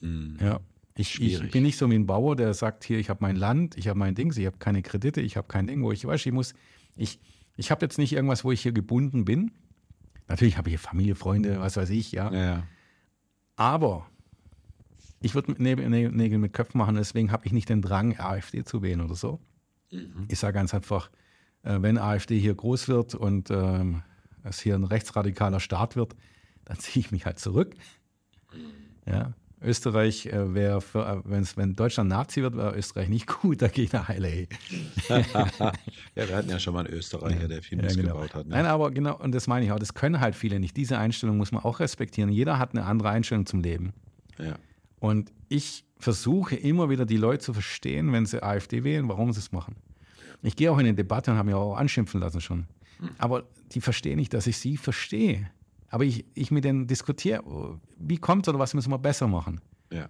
Mhm. 0.00 0.36
Ja. 0.40 0.60
Ich, 0.94 1.20
ich 1.22 1.50
bin 1.52 1.62
nicht 1.62 1.78
so 1.78 1.88
wie 1.90 1.94
ein 1.94 2.06
Bauer, 2.06 2.34
der 2.34 2.52
sagt, 2.54 2.82
hier, 2.84 2.98
ich 2.98 3.08
habe 3.08 3.20
mein 3.22 3.36
Land, 3.36 3.76
ich 3.78 3.86
habe 3.86 3.98
mein 3.98 4.14
Dings, 4.16 4.36
ich 4.36 4.46
habe 4.46 4.58
keine 4.58 4.82
Kredite, 4.82 5.20
ich 5.20 5.36
habe 5.36 5.46
kein 5.46 5.66
Ding, 5.68 5.82
wo 5.82 5.92
ich 5.92 6.04
weiß, 6.04 6.26
ich 6.26 6.32
muss, 6.32 6.54
ich, 6.96 7.20
ich 7.56 7.70
habe 7.70 7.84
jetzt 7.86 7.98
nicht 7.98 8.12
irgendwas, 8.12 8.42
wo 8.44 8.50
ich 8.50 8.60
hier 8.62 8.72
gebunden 8.72 9.24
bin. 9.24 9.52
Natürlich 10.26 10.58
habe 10.58 10.68
ich 10.68 10.72
hier 10.72 10.78
Familie, 10.80 11.14
Freunde, 11.14 11.60
was 11.60 11.76
weiß 11.76 11.90
ich, 11.90 12.10
ja. 12.12 12.32
Ja, 12.32 12.44
ja. 12.44 12.62
Aber 13.54 14.06
ich 15.20 15.34
würde 15.34 15.52
Nägel 15.62 16.38
mit 16.38 16.52
Köpfen 16.52 16.78
machen, 16.78 16.96
deswegen 16.96 17.30
habe 17.32 17.46
ich 17.46 17.52
nicht 17.52 17.68
den 17.68 17.80
Drang, 17.80 18.18
AfD 18.18 18.64
zu 18.64 18.82
wählen 18.82 19.00
oder 19.00 19.14
so. 19.14 19.40
Ich 20.28 20.38
sage 20.38 20.54
ganz 20.54 20.74
einfach, 20.74 21.10
äh, 21.62 21.78
wenn 21.80 21.98
AfD 21.98 22.38
hier 22.38 22.54
groß 22.54 22.88
wird 22.88 23.14
und 23.14 23.50
ähm, 23.50 24.02
es 24.44 24.60
hier 24.60 24.74
ein 24.74 24.84
rechtsradikaler 24.84 25.60
Staat 25.60 25.96
wird, 25.96 26.14
dann 26.64 26.78
ziehe 26.78 27.04
ich 27.04 27.12
mich 27.12 27.26
halt 27.26 27.38
zurück. 27.38 27.74
Ja. 29.06 29.32
Österreich 29.60 30.26
äh, 30.26 30.54
wäre, 30.54 30.78
äh, 30.94 31.20
wenn's, 31.24 31.56
wenn 31.56 31.74
Deutschland 31.74 32.10
Nazi 32.10 32.42
wird, 32.42 32.56
wäre 32.56 32.76
Österreich 32.76 33.08
nicht 33.08 33.26
gut, 33.42 33.60
da 33.60 33.68
gehe 33.68 33.84
ich 33.84 33.92
nach 33.92 34.08
LA. 34.08 34.28
ja, 35.08 35.24
wir 36.14 36.36
hatten 36.36 36.50
ja 36.50 36.60
schon 36.60 36.74
mal 36.74 36.86
einen 36.86 36.94
Österreicher, 36.94 37.48
der 37.48 37.62
viel 37.62 37.78
Ja, 37.78 37.84
Mist 37.84 37.96
genau. 37.96 38.14
gebaut 38.14 38.34
hat. 38.34 38.46
Ne? 38.46 38.54
Nein, 38.54 38.66
aber 38.66 38.90
genau, 38.92 39.16
und 39.16 39.32
das 39.32 39.48
meine 39.48 39.64
ich 39.64 39.72
auch, 39.72 39.78
das 39.78 39.94
können 39.94 40.20
halt 40.20 40.36
viele 40.36 40.60
nicht. 40.60 40.76
Diese 40.76 40.98
Einstellung 40.98 41.38
muss 41.38 41.50
man 41.50 41.64
auch 41.64 41.80
respektieren. 41.80 42.30
Jeder 42.30 42.58
hat 42.58 42.70
eine 42.70 42.84
andere 42.84 43.10
Einstellung 43.10 43.46
zum 43.46 43.60
Leben. 43.60 43.92
Ja. 44.38 44.54
Und 45.00 45.32
ich 45.48 45.84
versuche 45.98 46.56
immer 46.56 46.90
wieder 46.90 47.06
die 47.06 47.16
Leute 47.16 47.44
zu 47.44 47.52
verstehen, 47.52 48.12
wenn 48.12 48.26
sie 48.26 48.42
AfD 48.42 48.84
wählen, 48.84 49.08
warum 49.08 49.32
sie 49.32 49.40
es 49.40 49.52
machen. 49.52 49.76
Ich 50.42 50.56
gehe 50.56 50.70
auch 50.70 50.78
in 50.78 50.86
eine 50.86 50.94
Debatte 50.94 51.30
und 51.30 51.36
habe 51.36 51.46
mich 51.46 51.54
auch 51.54 51.76
anschimpfen 51.76 52.20
lassen 52.20 52.40
schon. 52.40 52.66
Aber 53.18 53.44
die 53.72 53.80
verstehen 53.80 54.16
nicht, 54.16 54.32
dass 54.34 54.46
ich 54.46 54.58
sie 54.58 54.76
verstehe. 54.76 55.50
Aber 55.88 56.04
ich, 56.04 56.24
ich 56.34 56.50
mit 56.50 56.64
denen 56.64 56.86
diskutiere, 56.86 57.80
wie 57.98 58.18
kommt 58.18 58.46
oder 58.48 58.58
was 58.58 58.74
müssen 58.74 58.90
wir 58.90 58.98
besser 58.98 59.26
machen. 59.26 59.60
ja. 59.92 60.08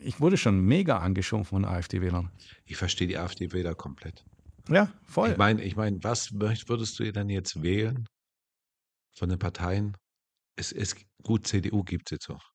Ich 0.00 0.20
wurde 0.20 0.36
schon 0.36 0.60
mega 0.60 0.98
angeschimpft 0.98 1.50
von 1.50 1.64
AfD-Wählern. 1.64 2.30
Ich 2.66 2.76
verstehe 2.76 3.08
die 3.08 3.18
AfD-Wähler 3.18 3.74
komplett. 3.74 4.24
Ja, 4.68 4.92
voll. 5.02 5.32
Ich 5.32 5.36
meine, 5.36 5.60
ich 5.62 5.74
mein, 5.74 6.04
was 6.04 6.32
würdest 6.38 7.00
du 7.00 7.12
denn 7.12 7.28
jetzt 7.28 7.64
wählen 7.64 8.06
von 9.10 9.28
den 9.28 9.40
Parteien? 9.40 9.96
Es 10.54 10.70
ist 10.70 10.96
gut, 11.24 11.48
CDU 11.48 11.82
gibt 11.82 12.08
es 12.08 12.10
jetzt 12.12 12.28
noch. 12.28 12.52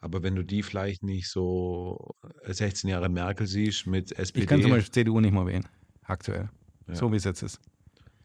Aber 0.00 0.22
wenn 0.22 0.34
du 0.36 0.44
die 0.44 0.62
vielleicht 0.62 1.02
nicht 1.02 1.28
so 1.28 2.14
16 2.44 2.90
Jahre 2.90 3.08
Merkel 3.08 3.46
siehst 3.46 3.86
mit 3.86 4.12
SPD, 4.12 4.42
ich 4.42 4.46
kann 4.46 4.62
zum 4.62 4.70
Beispiel 4.70 4.92
CDU 4.92 5.20
nicht 5.20 5.32
mal 5.32 5.46
wählen, 5.46 5.66
aktuell. 6.04 6.50
Ja. 6.86 6.94
So 6.94 7.10
wie 7.10 7.16
es 7.16 7.24
jetzt 7.24 7.42
ist. 7.42 7.60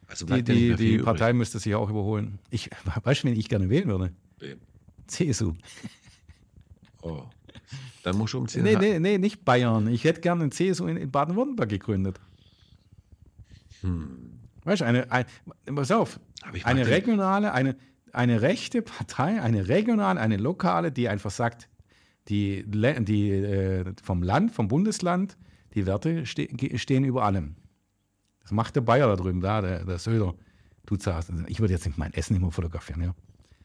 also 0.06 0.26
Die, 0.26 0.42
die, 0.42 0.68
mehr 0.68 0.76
die 0.76 0.94
übrig. 0.94 1.04
Partei 1.04 1.32
müsste 1.32 1.58
sich 1.58 1.74
auch 1.74 1.90
überholen. 1.90 2.38
Ich, 2.50 2.70
weißt 3.02 3.24
du, 3.24 3.28
wen 3.28 3.38
ich 3.38 3.48
gerne 3.48 3.68
wählen 3.70 3.88
würde? 3.88 4.12
Wem? 4.38 4.60
CSU. 5.06 5.54
Oh. 7.02 7.24
Dann 8.02 8.16
musst 8.16 8.34
du 8.34 8.38
umziehen. 8.38 8.62
Nee, 8.62 8.76
nee, 8.76 8.98
nee, 8.98 9.18
nicht 9.18 9.44
Bayern. 9.44 9.88
Ich 9.88 10.04
hätte 10.04 10.20
gerne 10.20 10.42
einen 10.42 10.52
CSU 10.52 10.86
in, 10.86 10.96
in 10.96 11.10
Baden-Württemberg 11.10 11.68
gegründet. 11.68 12.20
Hm. 13.80 14.38
Weißt 14.64 14.82
du, 14.82 14.86
eine, 14.86 15.10
ein, 15.10 15.24
pass 15.74 15.90
auf, 15.90 16.20
eine 16.64 16.86
regionale, 16.86 17.52
eine, 17.52 17.76
eine 18.12 18.42
rechte 18.42 18.82
Partei, 18.82 19.40
eine 19.40 19.68
regionale, 19.68 20.20
eine 20.20 20.36
lokale, 20.36 20.92
die 20.92 21.08
einfach 21.08 21.30
sagt, 21.30 21.68
die, 22.28 22.64
die 22.66 23.30
äh, 23.30 23.84
vom 24.02 24.22
Land, 24.22 24.52
vom 24.52 24.68
Bundesland, 24.68 25.36
die 25.74 25.86
Werte 25.86 26.26
ste 26.26 26.48
stehen 26.78 27.04
über 27.04 27.24
allem. 27.24 27.56
Das 28.42 28.50
macht 28.52 28.76
der 28.76 28.80
Bayer 28.82 29.08
da 29.08 29.16
drüben, 29.16 29.40
da, 29.40 29.60
der, 29.60 29.84
der 29.84 29.98
Söder. 29.98 30.34
Du 30.86 30.96
zahlst. 30.96 31.32
Ich 31.46 31.60
würde 31.60 31.72
jetzt 31.72 31.86
nicht 31.86 31.98
mein 31.98 32.12
Essen 32.12 32.36
immer 32.36 32.50
fotografieren, 32.50 33.02
ja. 33.02 33.14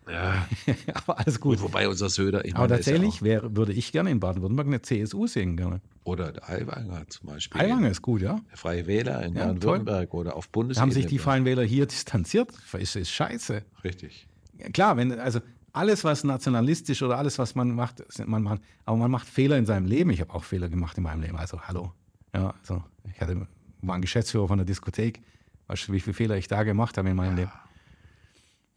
Ja, 0.09 0.47
Aber 0.93 1.19
alles 1.19 1.39
gut. 1.41 1.57
gut, 1.57 1.63
wobei 1.63 1.89
unser 1.89 2.09
Söder, 2.09 2.45
ich 2.45 2.55
Aber 2.55 2.63
ja 2.65 2.75
tatsächlich 2.75 3.21
wäre, 3.23 3.57
würde 3.57 3.73
ich 3.73 3.91
gerne 3.91 4.09
in 4.09 4.21
Baden-Württemberg 4.21 4.67
eine 4.67 4.81
CSU 4.81 5.27
sehen 5.27 5.57
gerne. 5.57 5.81
Oder 6.05 6.31
der 6.31 6.47
Aiwanger 6.47 7.07
zum 7.09 7.27
Beispiel. 7.27 7.59
Eilange 7.59 7.89
ist 7.89 8.01
gut, 8.01 8.21
ja. 8.21 8.39
Der 8.49 8.57
Freie 8.57 8.87
Wähler 8.87 9.21
in 9.23 9.35
Ja, 9.35 9.47
Baden-Württemberg 9.47 10.13
oder 10.13 10.37
auf 10.37 10.47
Bundesebene. 10.49 10.81
haben 10.81 10.91
sich 10.93 11.07
die 11.07 11.19
Freien 11.19 11.43
Wähler 11.43 11.63
hier 11.63 11.85
distanziert. 11.87 12.53
Das 12.71 12.95
ist 12.95 13.09
scheiße. 13.11 13.63
Richtig. 13.83 14.27
Ja, 14.57 14.69
Klar, 14.69 14.97
wenn, 14.97 15.19
also 15.19 15.39
alles, 15.73 16.03
was 16.03 16.23
nationalistisch 16.23 17.03
oder 17.03 17.17
alles, 17.17 17.37
was 17.37 17.55
man 17.55 17.71
macht, 17.71 18.03
man 18.25 18.43
macht, 18.43 18.61
aber 18.85 18.97
man 18.97 19.11
macht 19.11 19.27
Fehler 19.27 19.57
in 19.57 19.65
seinem 19.65 19.85
Leben. 19.85 20.09
Ich 20.09 20.21
habe 20.21 20.33
auch 20.33 20.43
Fehler 20.43 20.69
gemacht 20.69 20.97
in 20.97 21.03
meinem 21.03 21.21
Leben. 21.21 21.37
Also, 21.37 21.61
hallo. 21.61 21.93
Ja, 22.33 22.53
also, 22.59 22.83
ich 23.13 23.21
hatte, 23.21 23.47
war 23.81 23.95
ein 23.95 24.01
Geschäftsführer 24.01 24.47
von 24.47 24.57
der 24.57 24.65
Diskothek. 24.65 25.21
Weißt 25.67 25.87
du, 25.87 25.93
wie 25.93 25.99
viele 25.99 26.13
Fehler 26.13 26.37
ich 26.37 26.47
da 26.47 26.63
gemacht 26.63 26.97
habe 26.97 27.09
in 27.09 27.15
meinem 27.15 27.35
Leben? 27.35 27.51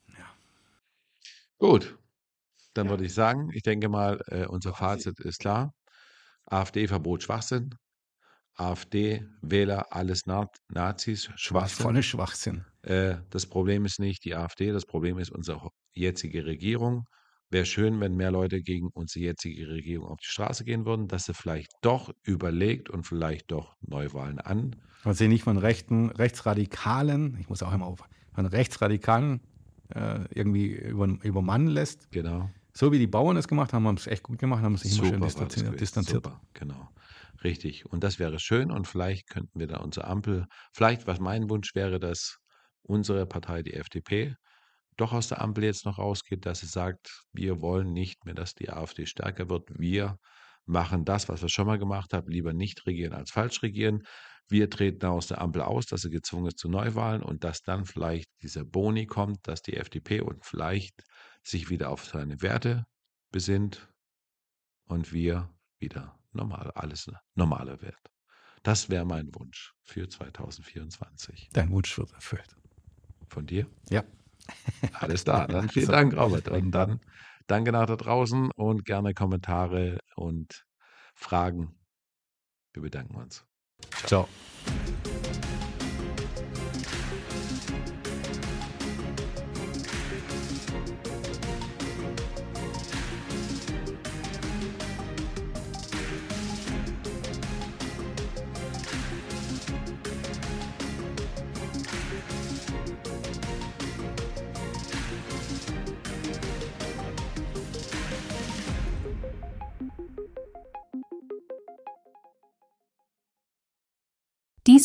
Ja. 0.09 0.25
Gut. 1.59 1.97
Dann 2.75 2.87
ja. 2.87 2.91
würde 2.91 3.05
ich 3.05 3.15
sagen, 3.15 3.51
ich 3.53 3.63
denke 3.63 3.89
mal, 3.89 4.21
äh, 4.27 4.47
unser 4.47 4.75
Fazit 4.75 5.19
ist 5.21 5.41
klar. 5.41 5.73
AfD-Verbot 6.47 7.23
Schwachsinn. 7.23 7.75
AfD-Wähler, 8.57 9.87
alles 9.91 10.27
Nazis, 10.27 11.31
Schwachsinn. 11.37 11.83
Volle 11.83 12.03
Schwachsinn. 12.03 12.65
Äh, 12.83 13.17
das 13.31 13.47
Problem 13.47 13.85
ist 13.85 14.01
nicht 14.01 14.25
die 14.25 14.35
AfD, 14.35 14.73
das 14.73 14.87
Problem 14.87 15.19
ist 15.19 15.31
unsere 15.31 15.69
jetzige 15.93 16.45
Regierung. 16.47 17.05
Wäre 17.51 17.67
schön, 17.67 18.01
wenn 18.01 18.15
mehr 18.15 18.31
Leute 18.31 18.63
gegen 18.63 18.91
unsere 18.93 19.25
jetzige 19.25 19.69
Regierung 19.69 20.07
auf 20.09 20.19
die 20.21 20.29
Straße 20.29 20.65
gehen 20.65 20.87
würden, 20.87 21.09
dass 21.09 21.25
sie 21.25 21.35
vielleicht 21.35 21.73
doch 21.83 22.13
überlegt 22.23 22.91
und 22.91 23.05
vielleicht 23.05 23.51
doch 23.51 23.75
Neuwahlen 23.81 24.39
an. 24.39 24.77
Und 25.05 25.15
sie 25.15 25.27
nicht 25.27 25.43
von 25.43 25.59
rechten, 25.59 26.11
Rechtsradikalen, 26.11 27.37
ich 27.41 27.49
muss 27.49 27.63
auch 27.63 27.73
immer 27.73 27.87
auf, 27.87 28.05
von 28.35 28.47
Rechtsradikalen 28.47 29.41
äh, 29.89 30.21
irgendwie 30.33 30.69
über, 30.69 31.07
übermannen 31.23 31.69
lässt. 31.69 32.11
Genau. 32.13 32.51
So 32.73 32.93
wie 32.93 32.99
die 32.99 33.09
Bauern 33.09 33.37
es 33.37 33.49
gemacht 33.49 33.73
haben, 33.73 33.87
haben 33.87 33.97
es 33.97 34.07
echt 34.07 34.23
gut 34.23 34.39
gemacht, 34.39 34.63
haben 34.63 34.77
sich 34.77 34.97
immer 34.99 35.09
schön 35.09 35.21
distanziert. 35.21 35.81
distanziert. 35.81 36.25
Super, 36.25 36.41
genau. 36.55 36.89
Richtig. 37.43 37.87
Und 37.87 38.05
das 38.05 38.19
wäre 38.19 38.39
schön 38.39 38.71
und 38.71 38.87
vielleicht 38.87 39.29
könnten 39.29 39.59
wir 39.59 39.67
da 39.67 39.79
unsere 39.79 40.07
Ampel, 40.07 40.47
vielleicht, 40.73 41.07
was 41.07 41.19
mein 41.19 41.51
Wunsch 41.51 41.75
wäre, 41.75 41.99
dass 41.99 42.39
unsere 42.83 43.27
Partei, 43.27 43.63
die 43.63 43.75
FDP, 43.75 44.35
doch 44.97 45.13
aus 45.13 45.29
der 45.29 45.41
Ampel 45.41 45.65
jetzt 45.65 45.87
noch 45.87 45.99
rausgeht, 45.99 46.45
dass 46.47 46.61
sie 46.61 46.67
sagt, 46.67 47.25
wir 47.33 47.61
wollen 47.61 47.93
nicht 47.93 48.25
mehr, 48.27 48.35
dass 48.35 48.55
die 48.55 48.71
AfD 48.71 49.07
stärker 49.07 49.49
wird. 49.49 49.69
Wir 49.79 50.19
machen 50.67 51.05
das, 51.05 51.29
was 51.29 51.43
wir 51.43 51.49
schon 51.49 51.67
mal 51.67 51.79
gemacht 51.79 52.13
haben, 52.13 52.31
lieber 52.31 52.53
nicht 52.53 52.87
regieren 52.87 53.15
als 53.15 53.31
falsch 53.31 53.63
regieren. 53.63 54.03
Wir 54.49 54.69
treten 54.69 55.07
aus 55.07 55.29
der 55.29 55.41
Ampel 55.41 55.63
aus, 55.63 55.87
dass 55.87 56.03
sie 56.03 56.11
gezwungen 56.11 56.49
ist 56.49 56.59
zu 56.59 56.69
Neuwahlen 56.69 57.23
und 57.23 57.45
dass 57.45 57.63
dann 57.63 57.85
vielleicht 57.85 58.29
dieser 58.43 58.65
Boni 58.65 59.07
kommt, 59.07 59.47
dass 59.47 59.63
die 59.63 59.77
FDP 59.77 60.21
und 60.21 60.45
vielleicht 60.45 61.03
sich 61.43 61.71
wieder 61.71 61.91
auf 61.91 62.05
seine 62.05 62.43
Werte 62.43 62.85
besinnt 63.31 63.89
und 64.85 65.13
wir 65.13 65.49
wieder 65.79 66.19
normal, 66.33 66.73
alles 66.75 67.11
normaler 67.35 67.81
wird. 67.81 67.99
Das 68.63 68.91
wäre 68.91 69.07
mein 69.07 69.35
Wunsch 69.35 69.73
für 69.83 70.09
2024. 70.09 71.51
Dein 71.53 71.71
Wunsch 71.71 71.97
wird 71.97 72.13
erfüllt. 72.13 72.60
Von 73.31 73.47
dir? 73.47 73.67
Ja. 73.89 74.03
Alles 74.93 75.25
klar. 75.25 75.47
Dann 75.49 75.69
vielen 75.69 75.87
so. 75.87 75.93
Dank, 75.93 76.17
Robert. 76.17 76.49
Und 76.49 76.73
dann 76.73 77.01
danke 77.47 77.71
nach 77.71 77.87
da 77.87 77.97
draußen 77.97 78.51
und 78.51 78.85
gerne 78.85 79.15
Kommentare 79.15 80.01
und 80.17 80.67
Fragen. 81.15 81.75
Wir 82.73 82.83
bedanken 82.83 83.15
uns. 83.15 83.47
Ciao. 83.91 84.27
Ciao. 84.27 84.29